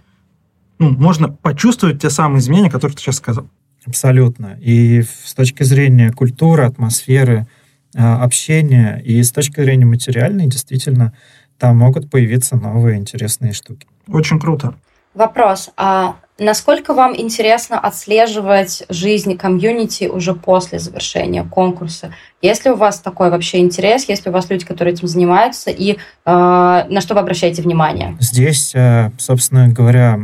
ну, 0.79 0.91
можно 0.91 1.27
почувствовать 1.27 2.01
те 2.01 2.09
самые 2.09 2.39
изменения, 2.39 2.69
которые 2.69 2.95
ты 2.95 3.01
сейчас 3.01 3.17
сказал. 3.17 3.49
Абсолютно. 3.85 4.57
И 4.61 5.01
с 5.01 5.33
точки 5.33 5.63
зрения 5.63 6.13
культуры, 6.13 6.63
атмосферы, 6.63 7.47
э, 7.93 7.99
общения, 7.99 9.01
и 9.03 9.21
с 9.21 9.33
точки 9.33 9.59
зрения 9.59 9.85
материальной, 9.85 10.47
действительно, 10.47 11.11
там 11.57 11.77
могут 11.77 12.09
появиться 12.09 12.55
новые 12.55 12.97
интересные 12.97 13.53
штуки. 13.53 13.87
Очень 14.07 14.39
круто. 14.39 14.75
Вопрос. 15.13 15.71
А 15.77 16.17
насколько 16.37 16.93
вам 16.93 17.19
интересно 17.19 17.79
отслеживать 17.79 18.83
жизнь 18.89 19.35
комьюнити 19.35 20.05
уже 20.05 20.35
после 20.35 20.77
завершения 20.77 21.43
конкурса? 21.43 22.13
Есть 22.41 22.65
ли 22.65 22.71
у 22.71 22.75
вас 22.75 22.99
такой 22.99 23.31
вообще 23.31 23.57
интерес? 23.57 24.07
Есть 24.07 24.25
ли 24.25 24.29
у 24.29 24.33
вас 24.33 24.49
люди, 24.49 24.65
которые 24.65 24.93
этим 24.93 25.07
занимаются? 25.07 25.71
И 25.71 25.93
э, 25.93 25.97
на 26.25 27.01
что 27.01 27.15
вы 27.15 27.21
обращаете 27.21 27.63
внимание? 27.63 28.15
Здесь, 28.19 28.75
э, 28.75 29.11
собственно 29.17 29.67
говоря, 29.69 30.19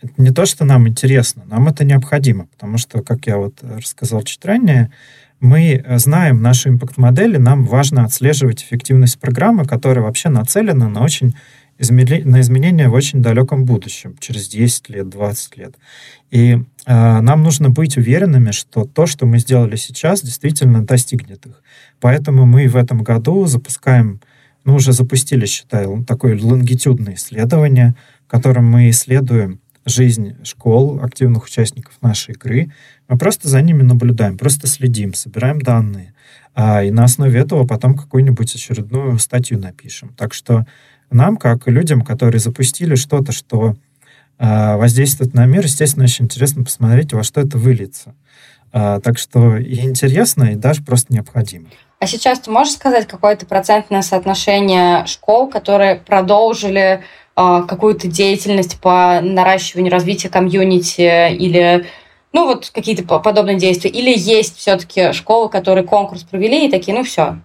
это 0.00 0.12
не 0.16 0.30
то, 0.30 0.46
что 0.46 0.64
нам 0.64 0.86
интересно, 0.86 1.42
нам 1.46 1.66
это 1.66 1.84
необходимо, 1.84 2.46
потому 2.46 2.78
что, 2.78 3.02
как 3.02 3.26
я 3.26 3.38
вот 3.38 3.54
рассказал 3.62 4.22
чуть 4.22 4.44
ранее, 4.44 4.92
мы 5.40 5.84
знаем 5.96 6.42
нашу 6.42 6.70
импакт-модели, 6.70 7.36
нам 7.36 7.64
важно 7.64 8.04
отслеживать 8.04 8.62
эффективность 8.62 9.18
программы, 9.20 9.64
которая 9.64 10.04
вообще 10.04 10.28
нацелена 10.28 10.88
на 10.88 11.02
очень 11.02 11.34
на 11.78 12.40
изменения 12.40 12.88
в 12.88 12.94
очень 12.94 13.22
далеком 13.22 13.64
будущем, 13.64 14.16
через 14.18 14.48
10 14.48 14.88
лет, 14.88 15.08
20 15.08 15.56
лет. 15.56 15.74
И 16.30 16.58
э, 16.86 17.20
нам 17.20 17.42
нужно 17.42 17.70
быть 17.70 17.96
уверенными, 17.96 18.50
что 18.50 18.84
то, 18.84 19.06
что 19.06 19.26
мы 19.26 19.38
сделали 19.38 19.76
сейчас, 19.76 20.22
действительно 20.22 20.84
достигнет 20.84 21.46
их. 21.46 21.62
Поэтому 22.00 22.46
мы 22.46 22.66
в 22.66 22.76
этом 22.76 23.02
году 23.02 23.46
запускаем, 23.46 24.20
ну, 24.64 24.74
уже 24.74 24.92
запустили, 24.92 25.46
считаю, 25.46 26.04
такое 26.04 26.36
лонгитюдное 26.40 27.14
исследование, 27.14 27.94
в 28.26 28.30
котором 28.30 28.66
мы 28.66 28.90
исследуем 28.90 29.60
жизнь 29.84 30.36
школ, 30.44 31.00
активных 31.02 31.44
участников 31.44 31.94
нашей 32.00 32.34
игры. 32.34 32.70
Мы 33.08 33.18
просто 33.18 33.48
за 33.48 33.60
ними 33.62 33.82
наблюдаем, 33.82 34.36
просто 34.36 34.66
следим, 34.66 35.14
собираем 35.14 35.60
данные. 35.60 36.14
А, 36.54 36.82
и 36.82 36.90
на 36.90 37.04
основе 37.04 37.40
этого 37.40 37.66
потом 37.66 37.96
какую-нибудь 37.96 38.54
очередную 38.54 39.18
статью 39.18 39.58
напишем. 39.58 40.14
Так 40.16 40.34
что 40.34 40.66
нам, 41.10 41.36
как 41.36 41.66
людям, 41.68 42.02
которые 42.02 42.40
запустили 42.40 42.94
что-то, 42.94 43.32
что 43.32 43.76
э, 44.38 44.76
воздействует 44.76 45.34
на 45.34 45.46
мир, 45.46 45.64
естественно, 45.64 46.04
очень 46.04 46.26
интересно 46.26 46.64
посмотреть, 46.64 47.12
во 47.12 47.22
что 47.22 47.40
это 47.40 47.56
выльется. 47.56 48.14
Э, 48.72 49.00
так 49.02 49.18
что 49.18 49.56
и 49.56 49.80
интересно, 49.80 50.52
и 50.52 50.54
даже 50.54 50.82
просто 50.82 51.12
необходимо. 51.12 51.68
А 52.00 52.06
сейчас 52.06 52.40
ты 52.40 52.50
можешь 52.50 52.74
сказать 52.74 53.08
какое-то 53.08 53.46
процентное 53.46 54.02
соотношение 54.02 55.06
школ, 55.06 55.48
которые 55.48 55.96
продолжили 55.96 57.02
какую-то 57.38 58.08
деятельность 58.08 58.80
по 58.80 59.20
наращиванию 59.22 59.92
развития 59.92 60.28
комьюнити 60.28 61.32
или 61.34 61.86
ну 62.32 62.46
вот 62.46 62.70
какие-то 62.74 63.04
подобные 63.04 63.56
действия? 63.56 63.90
Или 63.90 64.12
есть 64.16 64.56
все-таки 64.56 65.12
школы, 65.12 65.48
которые 65.48 65.84
конкурс 65.84 66.24
провели 66.24 66.66
и 66.66 66.70
такие, 66.70 66.96
ну 66.96 67.04
все, 67.04 67.38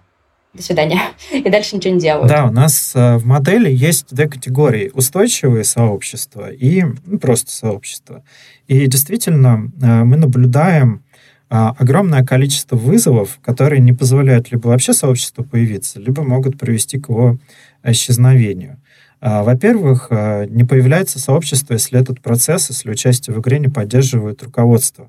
до 0.52 0.62
свидания, 0.62 1.00
и 1.32 1.48
дальше 1.48 1.76
ничего 1.76 1.94
не 1.94 2.00
делают. 2.00 2.28
Да, 2.28 2.46
у 2.46 2.50
нас 2.50 2.92
э, 2.94 3.16
в 3.16 3.26
модели 3.26 3.70
есть 3.70 4.06
две 4.10 4.28
категории. 4.28 4.90
Устойчивые 4.94 5.64
сообщества 5.64 6.50
и 6.50 6.84
ну, 7.06 7.18
просто 7.18 7.50
сообщества. 7.50 8.22
И 8.66 8.86
действительно, 8.86 9.70
э, 9.80 10.04
мы 10.04 10.16
наблюдаем 10.16 11.04
а, 11.50 11.74
огромное 11.78 12.24
количество 12.24 12.74
вызовов, 12.74 13.38
которые 13.42 13.80
не 13.80 13.92
позволяют 13.92 14.50
либо 14.50 14.68
вообще 14.68 14.92
сообществу 14.92 15.44
появиться, 15.44 16.00
либо 16.00 16.24
могут 16.24 16.58
привести 16.58 16.98
к 16.98 17.10
его 17.10 17.38
исчезновению. 17.84 18.80
А, 19.20 19.42
во-первых, 19.42 20.08
э, 20.10 20.46
не 20.48 20.64
появляется 20.64 21.18
сообщество, 21.18 21.74
если 21.74 22.00
этот 22.00 22.20
процесс, 22.20 22.68
если 22.70 22.90
участие 22.90 23.34
в 23.34 23.40
игре 23.40 23.58
не 23.58 23.68
поддерживает 23.68 24.42
руководство. 24.42 25.08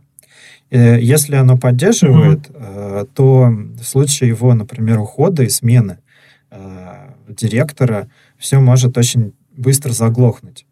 Э, 0.72 1.00
если 1.00 1.36
оно 1.36 1.58
поддерживает, 1.58 2.48
mm-hmm. 2.48 3.10
то 3.14 3.54
в 3.80 3.84
случае 3.84 4.30
его, 4.30 4.54
например, 4.54 5.00
ухода 5.00 5.44
и 5.44 5.50
смены 5.50 5.98
э, 6.52 7.10
директора 7.28 8.08
все 8.38 8.60
может 8.60 8.98
очень 8.98 9.34
быстро 9.56 9.92
заглохнуть. 9.92 10.66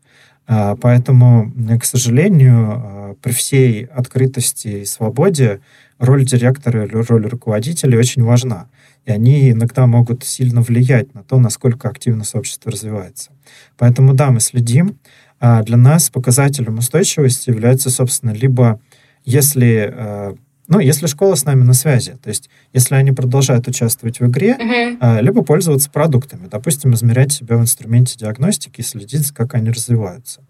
Поэтому, 0.45 1.53
к 1.79 1.85
сожалению, 1.85 3.17
при 3.21 3.31
всей 3.31 3.85
открытости 3.85 4.67
и 4.67 4.85
свободе 4.85 5.61
роль 5.99 6.25
директора 6.25 6.85
или 6.85 6.95
роль 6.95 7.27
руководителя 7.27 7.97
очень 7.97 8.23
важна. 8.23 8.67
И 9.05 9.11
они 9.11 9.51
иногда 9.51 9.85
могут 9.85 10.23
сильно 10.23 10.61
влиять 10.61 11.13
на 11.13 11.23
то, 11.23 11.39
насколько 11.39 11.89
активно 11.89 12.23
сообщество 12.23 12.71
развивается. 12.71 13.31
Поэтому, 13.77 14.13
да, 14.13 14.31
мы 14.31 14.39
следим. 14.39 14.99
Для 15.39 15.75
нас 15.75 16.09
показателем 16.09 16.77
устойчивости 16.77 17.49
является, 17.49 17.89
собственно, 17.89 18.31
либо 18.31 18.79
если, 19.25 19.93
э, 19.93 20.35
ну, 20.67 20.79
если 20.79 21.07
школа 21.07 21.35
с 21.35 21.45
нами 21.45 21.63
на 21.63 21.73
связи, 21.73 22.17
то 22.21 22.29
есть 22.29 22.49
если 22.71 22.95
они 22.95 23.11
продолжают 23.11 23.67
участвовать 23.67 24.19
в 24.19 24.25
игре, 24.27 24.57
uh-huh. 24.59 25.21
либо 25.21 25.43
пользоваться 25.43 25.89
продуктами, 25.89 26.47
допустим, 26.47 26.93
измерять 26.93 27.31
себя 27.31 27.57
в 27.57 27.61
инструменте 27.61 28.17
диагностики 28.17 28.81
и 28.81 28.83
следить, 28.83 29.31
как 29.31 29.53
они 29.55 29.69
развиваются. 29.71 30.41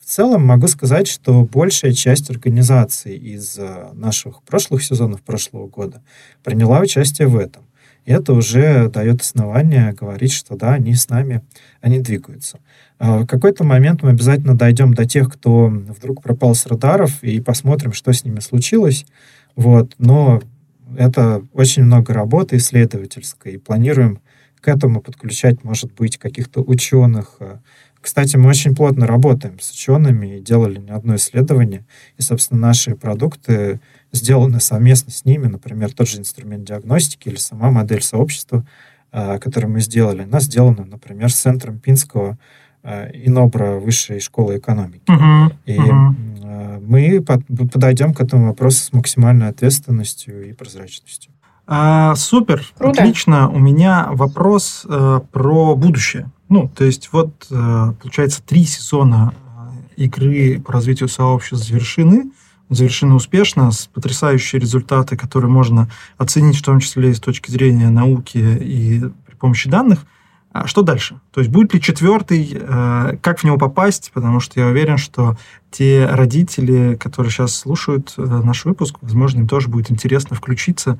В 0.00 0.06
целом 0.06 0.44
могу 0.44 0.66
сказать, 0.66 1.06
что 1.06 1.44
большая 1.44 1.92
часть 1.92 2.30
организаций 2.30 3.16
из 3.16 3.56
э, 3.58 3.90
наших 3.92 4.42
прошлых 4.42 4.82
сезонов 4.82 5.22
прошлого 5.22 5.68
года 5.68 6.02
приняла 6.42 6.80
участие 6.80 7.28
в 7.28 7.36
этом. 7.36 7.64
И 8.04 8.12
это 8.12 8.32
уже 8.32 8.88
дает 8.88 9.20
основание 9.20 9.92
говорить, 9.92 10.32
что 10.32 10.56
да, 10.56 10.74
они 10.74 10.94
с 10.94 11.08
нами, 11.08 11.42
они 11.80 12.00
двигаются. 12.00 12.58
А 12.98 13.20
в 13.20 13.26
какой-то 13.26 13.64
момент 13.64 14.02
мы 14.02 14.10
обязательно 14.10 14.56
дойдем 14.56 14.94
до 14.94 15.06
тех, 15.06 15.32
кто 15.32 15.66
вдруг 15.66 16.22
пропал 16.22 16.54
с 16.54 16.66
радаров, 16.66 17.22
и 17.22 17.40
посмотрим, 17.40 17.92
что 17.92 18.12
с 18.12 18.24
ними 18.24 18.40
случилось. 18.40 19.06
Вот. 19.56 19.94
Но 19.98 20.42
это 20.96 21.42
очень 21.52 21.84
много 21.84 22.12
работы 22.12 22.56
исследовательской, 22.56 23.52
и 23.54 23.58
планируем 23.58 24.20
к 24.60 24.68
этому 24.68 25.00
подключать, 25.00 25.64
может 25.64 25.94
быть, 25.94 26.18
каких-то 26.18 26.60
ученых. 26.60 27.38
Кстати, 28.00 28.36
мы 28.36 28.48
очень 28.48 28.74
плотно 28.74 29.06
работаем 29.06 29.58
с 29.60 29.70
учеными 29.72 30.38
и 30.38 30.40
делали 30.40 30.78
не 30.78 30.90
одно 30.90 31.16
исследование. 31.16 31.84
И, 32.18 32.22
собственно, 32.22 32.60
наши 32.60 32.94
продукты 32.96 33.80
сделаны 34.12 34.60
совместно 34.60 35.12
с 35.12 35.24
ними, 35.24 35.46
например, 35.46 35.92
тот 35.92 36.08
же 36.08 36.18
инструмент 36.18 36.64
диагностики 36.64 37.28
или 37.28 37.36
сама 37.36 37.70
модель 37.70 38.02
сообщества, 38.02 38.64
а, 39.12 39.38
которую 39.38 39.72
мы 39.72 39.80
сделали, 39.80 40.22
она 40.22 40.40
сделана, 40.40 40.84
например, 40.84 41.30
с 41.30 41.36
центром 41.36 41.78
Пинского 41.78 42.38
Э, 42.82 43.10
Инобра 43.12 43.78
высшей 43.78 44.20
школы 44.20 44.56
экономики. 44.56 45.02
Uh-huh. 45.06 45.52
И 45.66 45.76
uh-huh. 45.76 46.80
мы 46.86 47.22
подойдем 47.22 48.14
к 48.14 48.20
этому 48.22 48.46
вопросу 48.46 48.84
с 48.84 48.92
максимальной 48.94 49.48
ответственностью 49.48 50.48
и 50.48 50.54
прозрачностью. 50.54 51.30
А, 51.66 52.14
супер, 52.16 52.64
Круто. 52.78 53.02
отлично. 53.02 53.50
У 53.50 53.58
меня 53.58 54.08
вопрос 54.12 54.86
э, 54.88 55.20
про 55.30 55.76
будущее. 55.76 56.30
Ну, 56.48 56.68
то 56.74 56.84
есть 56.84 57.10
вот, 57.12 57.46
э, 57.50 57.92
получается, 58.00 58.42
три 58.42 58.64
сезона 58.64 59.34
э, 59.96 60.02
игры 60.04 60.60
по 60.60 60.72
развитию 60.72 61.08
сообществ 61.08 61.68
завершены, 61.68 62.30
завершены 62.70 63.14
успешно, 63.14 63.70
с 63.70 63.86
потрясающие 63.86 64.60
результаты, 64.60 65.16
которые 65.16 65.50
можно 65.50 65.90
оценить, 66.16 66.56
в 66.56 66.62
том 66.62 66.80
числе 66.80 67.10
и 67.10 67.14
с 67.14 67.20
точки 67.20 67.50
зрения 67.50 67.90
науки 67.90 68.38
и 68.38 69.02
при 69.26 69.34
помощи 69.34 69.68
данных. 69.68 70.06
А 70.52 70.66
что 70.66 70.82
дальше? 70.82 71.20
То 71.30 71.40
есть 71.40 71.52
будет 71.52 71.74
ли 71.74 71.80
четвертый, 71.80 72.48
э, 72.52 73.16
как 73.22 73.38
в 73.38 73.44
него 73.44 73.56
попасть? 73.56 74.10
Потому 74.12 74.40
что 74.40 74.58
я 74.58 74.66
уверен, 74.66 74.96
что 74.96 75.36
те 75.70 76.06
родители, 76.10 76.96
которые 76.96 77.30
сейчас 77.30 77.54
слушают 77.54 78.14
э, 78.16 78.22
наш 78.22 78.64
выпуск, 78.64 78.96
возможно, 79.00 79.40
им 79.40 79.48
тоже 79.48 79.68
будет 79.68 79.92
интересно 79.92 80.34
включиться 80.34 80.98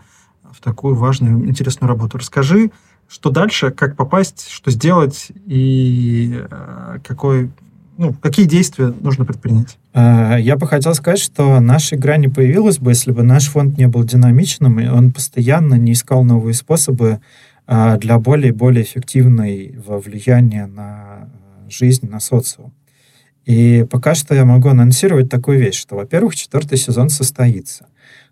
в 0.52 0.60
такую 0.60 0.94
важную, 0.94 1.48
интересную 1.48 1.88
работу. 1.88 2.18
Расскажи, 2.18 2.70
что 3.08 3.30
дальше, 3.30 3.72
как 3.72 3.96
попасть, 3.96 4.48
что 4.48 4.70
сделать 4.70 5.32
и 5.46 6.44
э, 6.48 6.98
какой, 7.04 7.50
ну, 8.00 8.14
какие 8.14 8.46
действия 8.46 8.94
нужно 8.98 9.26
предпринять? 9.26 9.78
Я 9.94 10.56
бы 10.56 10.66
хотел 10.66 10.94
сказать, 10.94 11.20
что 11.20 11.60
наша 11.60 11.96
игра 11.96 12.16
не 12.16 12.28
появилась 12.28 12.78
бы, 12.78 12.92
если 12.92 13.12
бы 13.12 13.22
наш 13.22 13.48
фонд 13.48 13.76
не 13.76 13.88
был 13.88 14.04
динамичным, 14.04 14.80
и 14.80 14.88
он 14.88 15.12
постоянно 15.12 15.74
не 15.74 15.92
искал 15.92 16.24
новые 16.24 16.54
способы 16.54 17.20
а, 17.66 17.98
для 17.98 18.18
более 18.18 18.48
и 18.48 18.56
более 18.56 18.84
эффективного 18.84 20.00
влияния 20.00 20.64
на 20.64 21.28
жизнь, 21.68 22.08
на 22.08 22.20
социум. 22.20 22.72
И 23.44 23.86
пока 23.90 24.14
что 24.14 24.34
я 24.34 24.46
могу 24.46 24.70
анонсировать 24.70 25.28
такую 25.28 25.58
вещь, 25.58 25.78
что, 25.78 25.96
во-первых, 25.96 26.34
четвертый 26.34 26.78
сезон 26.78 27.10
состоится, 27.10 27.86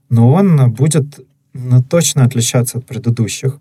но 0.09 0.33
он 0.33 0.73
будет 0.73 1.21
ну, 1.53 1.83
точно 1.83 2.25
отличаться 2.25 2.79
от 2.79 2.87
предыдущих. 2.87 3.61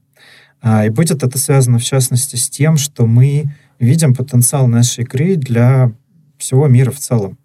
А, 0.62 0.86
и 0.86 0.89
будет 0.89 1.22
это 1.22 1.38
связано, 1.38 1.80
в 1.80 1.84
частности, 1.84 2.38
с 2.38 2.49
тем, 2.49 2.78
что 2.78 3.05
мы 3.05 3.53
видим 3.80 4.15
потенциал 4.15 4.67
нашей 4.67 5.03
игры 5.03 5.36
для 5.36 5.91
всего 6.38 6.67
мира 6.67 6.91
в 6.91 6.99
целом. 6.99 7.38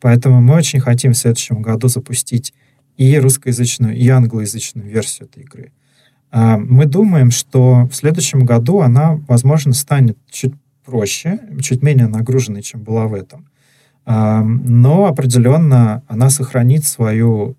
Поэтому 0.00 0.40
мы 0.40 0.54
очень 0.54 0.80
хотим 0.80 1.12
в 1.12 1.16
следующем 1.16 1.62
году 1.62 1.88
запустить 1.88 2.52
и 2.96 3.18
русскоязычную, 3.18 3.96
и 3.96 4.08
англоязычную 4.08 4.88
версию 4.88 5.28
этой 5.28 5.42
игры. 5.42 5.72
А, 6.30 6.58
мы 6.58 6.86
думаем, 6.86 7.30
что 7.30 7.88
в 7.90 7.94
следующем 7.94 8.44
году 8.44 8.80
она, 8.80 9.20
возможно, 9.28 9.72
станет 9.72 10.18
чуть 10.30 10.54
проще, 10.84 11.40
чуть 11.60 11.82
менее 11.82 12.06
нагруженной, 12.06 12.62
чем 12.62 12.82
была 12.82 13.06
в 13.06 13.14
этом. 13.14 13.48
А, 14.04 14.42
но 14.42 15.06
определенно 15.06 16.02
она 16.06 16.30
сохранит 16.30 16.84
свою 16.84 17.56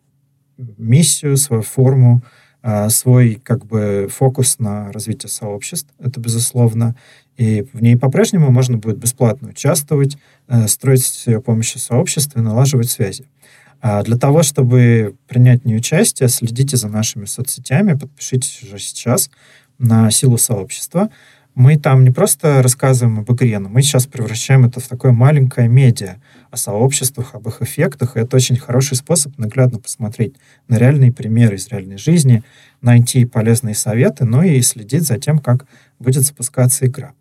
миссию, 0.57 1.37
свою 1.37 1.63
форму, 1.63 2.21
а, 2.61 2.89
свой 2.89 3.35
как 3.35 3.65
бы 3.65 4.07
фокус 4.11 4.59
на 4.59 4.91
развитие 4.91 5.29
сообществ, 5.29 5.89
это 5.99 6.19
безусловно. 6.19 6.95
И 7.37 7.65
в 7.73 7.81
ней 7.81 7.97
по-прежнему 7.97 8.49
можно 8.49 8.77
будет 8.77 8.97
бесплатно 8.97 9.49
участвовать, 9.49 10.17
э, 10.47 10.67
строить 10.67 11.03
с 11.05 11.27
ее 11.27 11.41
помощью 11.41 11.79
сообщества 11.79 12.39
и 12.39 12.41
налаживать 12.41 12.89
связи. 12.89 13.25
А 13.81 14.03
для 14.03 14.17
того, 14.17 14.41
чтобы 14.41 15.15
принять 15.27 15.63
в 15.63 15.65
ней 15.65 15.75
участие, 15.75 16.29
следите 16.29 16.77
за 16.77 16.87
нашими 16.87 17.25
соцсетями, 17.25 17.93
подпишитесь 17.93 18.63
уже 18.63 18.79
сейчас 18.79 19.29
на 19.77 20.09
силу 20.11 20.37
сообщества. 20.37 21.09
Мы 21.53 21.77
там 21.77 22.03
не 22.03 22.11
просто 22.11 22.61
рассказываем 22.61 23.19
об 23.19 23.31
игре, 23.31 23.59
но 23.59 23.69
мы 23.69 23.81
сейчас 23.81 24.07
превращаем 24.07 24.65
это 24.65 24.81
в 24.81 24.87
такое 24.87 25.13
маленькое 25.13 25.69
медиа 25.69 26.17
о 26.51 26.57
сообществах, 26.57 27.33
об 27.33 27.47
их 27.47 27.61
эффектах. 27.61 28.17
И 28.17 28.19
это 28.19 28.35
очень 28.35 28.57
хороший 28.57 28.97
способ 28.97 29.37
наглядно 29.37 29.79
посмотреть 29.79 30.35
на 30.67 30.77
реальные 30.77 31.13
примеры 31.13 31.55
из 31.55 31.67
реальной 31.69 31.97
жизни, 31.97 32.43
найти 32.81 33.23
полезные 33.25 33.75
советы, 33.75 34.25
но 34.25 34.43
и 34.43 34.61
следить 34.61 35.03
за 35.03 35.17
тем, 35.17 35.39
как 35.39 35.65
будет 35.99 36.23
запускаться 36.23 36.87
игра. 36.87 37.13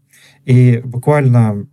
И 0.44 0.80
буквально 0.84 1.66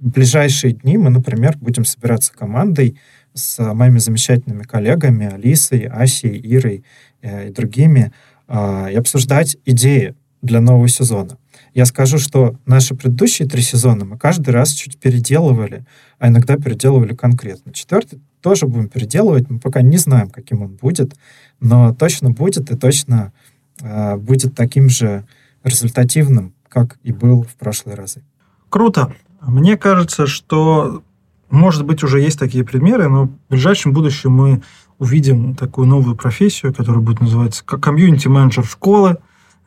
в 0.00 0.08
ближайшие 0.10 0.74
дни 0.74 0.98
мы, 0.98 1.10
например, 1.10 1.56
будем 1.58 1.84
собираться 1.84 2.32
командой 2.32 2.98
с 3.32 3.58
моими 3.74 3.98
замечательными 3.98 4.62
коллегами 4.62 5.32
Алисой, 5.32 5.86
Асей, 5.86 6.40
Ирой 6.42 6.84
э, 7.22 7.48
и 7.48 7.52
другими 7.52 8.12
э, 8.48 8.92
и 8.92 8.94
обсуждать 8.94 9.56
идеи 9.64 10.14
для 10.42 10.60
нового 10.60 10.88
сезона. 10.88 11.38
Я 11.72 11.86
скажу, 11.86 12.18
что 12.18 12.56
наши 12.66 12.94
предыдущие 12.94 13.48
три 13.48 13.62
сезона 13.62 14.04
мы 14.04 14.18
каждый 14.18 14.50
раз 14.50 14.72
чуть 14.72 14.98
переделывали, 14.98 15.84
а 16.18 16.28
иногда 16.28 16.56
переделывали 16.56 17.14
конкретно. 17.14 17.72
Четвертый 17.72 18.20
тоже 18.40 18.66
будем 18.66 18.88
переделывать, 18.88 19.48
мы 19.50 19.58
пока 19.58 19.80
не 19.80 19.96
знаем, 19.96 20.28
каким 20.28 20.62
он 20.62 20.76
будет, 20.76 21.16
но 21.60 21.94
точно 21.94 22.30
будет 22.30 22.70
и 22.70 22.76
точно 22.76 23.32
э, 23.80 24.16
будет 24.16 24.54
таким 24.54 24.88
же 24.88 25.24
результативным, 25.64 26.53
как 26.74 26.98
и 27.04 27.12
был 27.12 27.42
в 27.44 27.54
прошлые 27.54 27.94
разы. 27.94 28.22
Круто. 28.68 29.14
Мне 29.40 29.76
кажется, 29.76 30.26
что, 30.26 31.02
может 31.48 31.86
быть, 31.86 32.02
уже 32.02 32.20
есть 32.20 32.38
такие 32.38 32.64
примеры, 32.64 33.08
но 33.08 33.26
в 33.26 33.30
ближайшем 33.48 33.92
будущем 33.92 34.32
мы 34.32 34.62
увидим 34.98 35.54
такую 35.54 35.86
новую 35.86 36.16
профессию, 36.16 36.74
которая 36.74 37.00
будет 37.00 37.20
называться 37.20 37.64
комьюнити-менеджер 37.64 38.64
школы, 38.64 39.18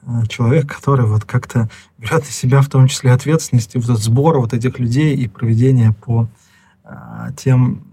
э, 0.02 0.26
человек, 0.28 0.76
который 0.76 1.06
вот 1.06 1.24
как-то 1.24 1.70
берет 1.98 2.26
на 2.26 2.32
себя 2.32 2.62
в 2.62 2.68
том 2.68 2.88
числе 2.88 3.12
ответственность 3.12 3.76
и 3.76 3.80
вот 3.80 4.00
сбор 4.00 4.40
вот 4.40 4.54
этих 4.54 4.80
людей 4.80 5.16
и 5.16 5.28
проведение 5.28 5.94
по 5.94 6.28
а, 6.84 7.32
тем 7.38 7.84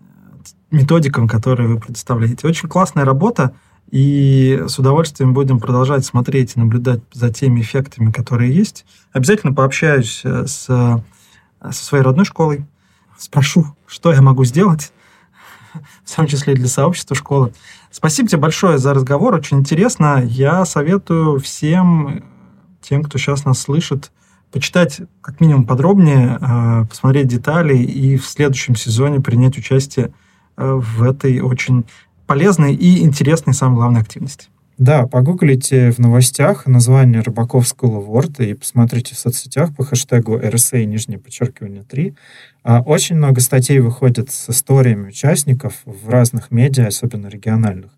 методикам, 0.70 1.28
которые 1.28 1.68
вы 1.68 1.78
предоставляете. 1.78 2.46
Очень 2.46 2.68
классная 2.68 3.04
работа, 3.04 3.54
и 3.90 4.64
с 4.66 4.78
удовольствием 4.78 5.34
будем 5.34 5.60
продолжать 5.60 6.04
смотреть 6.04 6.56
и 6.56 6.60
наблюдать 6.60 7.00
за 7.12 7.30
теми 7.32 7.60
эффектами, 7.60 8.10
которые 8.10 8.54
есть. 8.54 8.84
Обязательно 9.12 9.52
пообщаюсь 9.52 10.22
э, 10.24 10.46
с 10.46 11.02
со 11.72 11.84
своей 11.84 12.04
родной 12.04 12.24
школой, 12.24 12.66
спрошу, 13.16 13.76
что 13.86 14.12
я 14.12 14.20
могу 14.22 14.44
сделать, 14.44 14.92
в 16.04 16.14
том 16.14 16.26
числе 16.26 16.54
и 16.54 16.56
для 16.56 16.68
сообщества 16.68 17.16
школы. 17.16 17.52
Спасибо 17.90 18.28
тебе 18.28 18.40
большое 18.40 18.78
за 18.78 18.92
разговор, 18.92 19.34
очень 19.34 19.60
интересно. 19.60 20.22
Я 20.24 20.64
советую 20.64 21.38
всем 21.40 22.24
тем, 22.80 23.02
кто 23.02 23.18
сейчас 23.18 23.44
нас 23.44 23.60
слышит, 23.60 24.10
почитать 24.52 25.00
как 25.20 25.40
минимум 25.40 25.64
подробнее, 25.64 26.38
э, 26.40 26.84
посмотреть 26.88 27.28
детали 27.28 27.76
и 27.76 28.16
в 28.16 28.26
следующем 28.26 28.76
сезоне 28.76 29.20
принять 29.20 29.56
участие 29.56 30.12
э, 30.56 30.72
в 30.72 31.02
этой 31.02 31.40
очень 31.40 31.86
полезной 32.26 32.74
и 32.74 33.02
интересной, 33.02 33.54
самой 33.54 33.76
главной 33.76 34.00
активности. 34.00 34.48
Да, 34.76 35.06
погуглите 35.06 35.92
в 35.92 35.98
новостях 36.00 36.66
название 36.66 37.20
Рыбаков 37.20 37.64
School 37.64 38.04
of 38.04 38.08
Word 38.08 38.44
и 38.44 38.54
посмотрите 38.54 39.14
в 39.14 39.18
соцсетях 39.18 39.74
по 39.74 39.84
хэштегу 39.84 40.36
RSA, 40.36 40.84
нижнее 40.84 41.20
подчеркивание 41.20 41.84
3. 41.84 42.14
А, 42.64 42.80
очень 42.80 43.14
много 43.14 43.40
статей 43.40 43.78
выходит 43.78 44.32
с 44.32 44.50
историями 44.50 45.08
участников 45.08 45.74
в 45.84 46.08
разных 46.08 46.50
медиа, 46.50 46.88
особенно 46.88 47.28
региональных. 47.28 47.92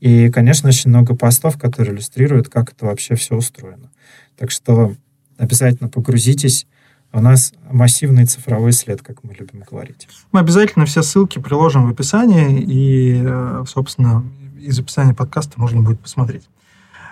И, 0.00 0.30
конечно, 0.30 0.70
очень 0.70 0.88
много 0.88 1.14
постов, 1.14 1.58
которые 1.58 1.94
иллюстрируют, 1.94 2.48
как 2.48 2.72
это 2.72 2.86
вообще 2.86 3.14
все 3.14 3.36
устроено. 3.36 3.90
Так 4.38 4.50
что 4.50 4.94
обязательно 5.36 5.90
погрузитесь. 5.90 6.66
У 7.14 7.20
нас 7.20 7.52
массивный 7.70 8.24
цифровой 8.24 8.72
след, 8.72 9.02
как 9.02 9.22
мы 9.22 9.34
любим 9.34 9.62
говорить. 9.70 10.08
Мы 10.32 10.40
обязательно 10.40 10.86
все 10.86 11.02
ссылки 11.02 11.38
приложим 11.38 11.86
в 11.86 11.90
описании, 11.90 12.60
и, 12.60 13.22
э, 13.22 13.64
собственно, 13.68 14.24
из 14.58 14.78
описания 14.78 15.12
подкаста 15.12 15.60
можно 15.60 15.82
будет 15.82 16.00
посмотреть. 16.00 16.48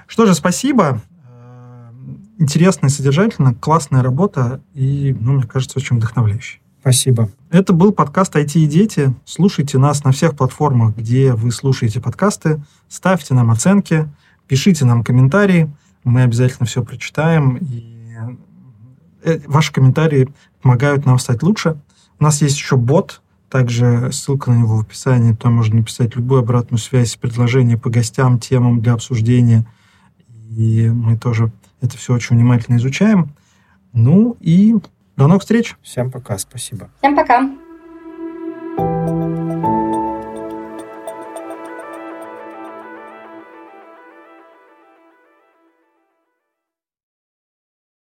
Что 0.07 0.24
же, 0.24 0.34
спасибо. 0.34 1.03
Э, 1.28 1.90
интересно 2.38 2.86
и 2.86 2.88
содержательно, 2.88 3.55
классная 3.55 4.03
работа 4.03 4.62
и, 4.72 5.14
ну, 5.20 5.34
мне 5.34 5.44
кажется, 5.44 5.78
очень 5.78 5.96
вдохновляющая. 5.96 6.61
Спасибо. 6.80 7.28
Это 7.51 7.74
был 7.74 7.92
подкаст 7.92 8.34
«IT 8.36 8.59
и 8.59 8.66
дети». 8.66 9.14
Слушайте 9.26 9.76
нас 9.76 10.03
на 10.03 10.12
всех 10.12 10.34
платформах, 10.34 10.96
где 10.96 11.34
вы 11.34 11.51
слушаете 11.51 12.01
подкасты. 12.01 12.62
Ставьте 12.88 13.34
нам 13.34 13.51
оценки, 13.51 14.09
пишите 14.48 14.86
нам 14.86 15.05
комментарии. 15.05 15.70
Мы 16.05 16.22
обязательно 16.22 16.64
все 16.64 16.82
прочитаем. 16.82 17.59
И 17.59 17.89
ваши 19.46 19.72
комментарии 19.72 20.28
помогают 20.62 21.06
нам 21.06 21.18
стать 21.18 21.42
лучше. 21.42 21.80
У 22.18 22.24
нас 22.24 22.42
есть 22.42 22.56
еще 22.56 22.76
бот, 22.76 23.22
также 23.48 24.10
ссылка 24.12 24.50
на 24.50 24.58
него 24.58 24.76
в 24.76 24.80
описании, 24.80 25.34
там 25.34 25.54
можно 25.54 25.76
написать 25.76 26.14
любую 26.16 26.40
обратную 26.40 26.78
связь, 26.78 27.16
предложение 27.16 27.76
по 27.76 27.90
гостям, 27.90 28.38
темам 28.38 28.80
для 28.80 28.92
обсуждения. 28.92 29.66
И 30.56 30.88
мы 30.88 31.18
тоже 31.18 31.50
это 31.80 31.96
все 31.96 32.14
очень 32.14 32.36
внимательно 32.36 32.76
изучаем. 32.76 33.30
Ну 33.92 34.36
и 34.40 34.76
до 35.16 35.26
новых 35.26 35.42
встреч. 35.42 35.76
Всем 35.82 36.10
пока, 36.10 36.38
спасибо. 36.38 36.90
Всем 37.00 37.16
пока. 37.16 37.50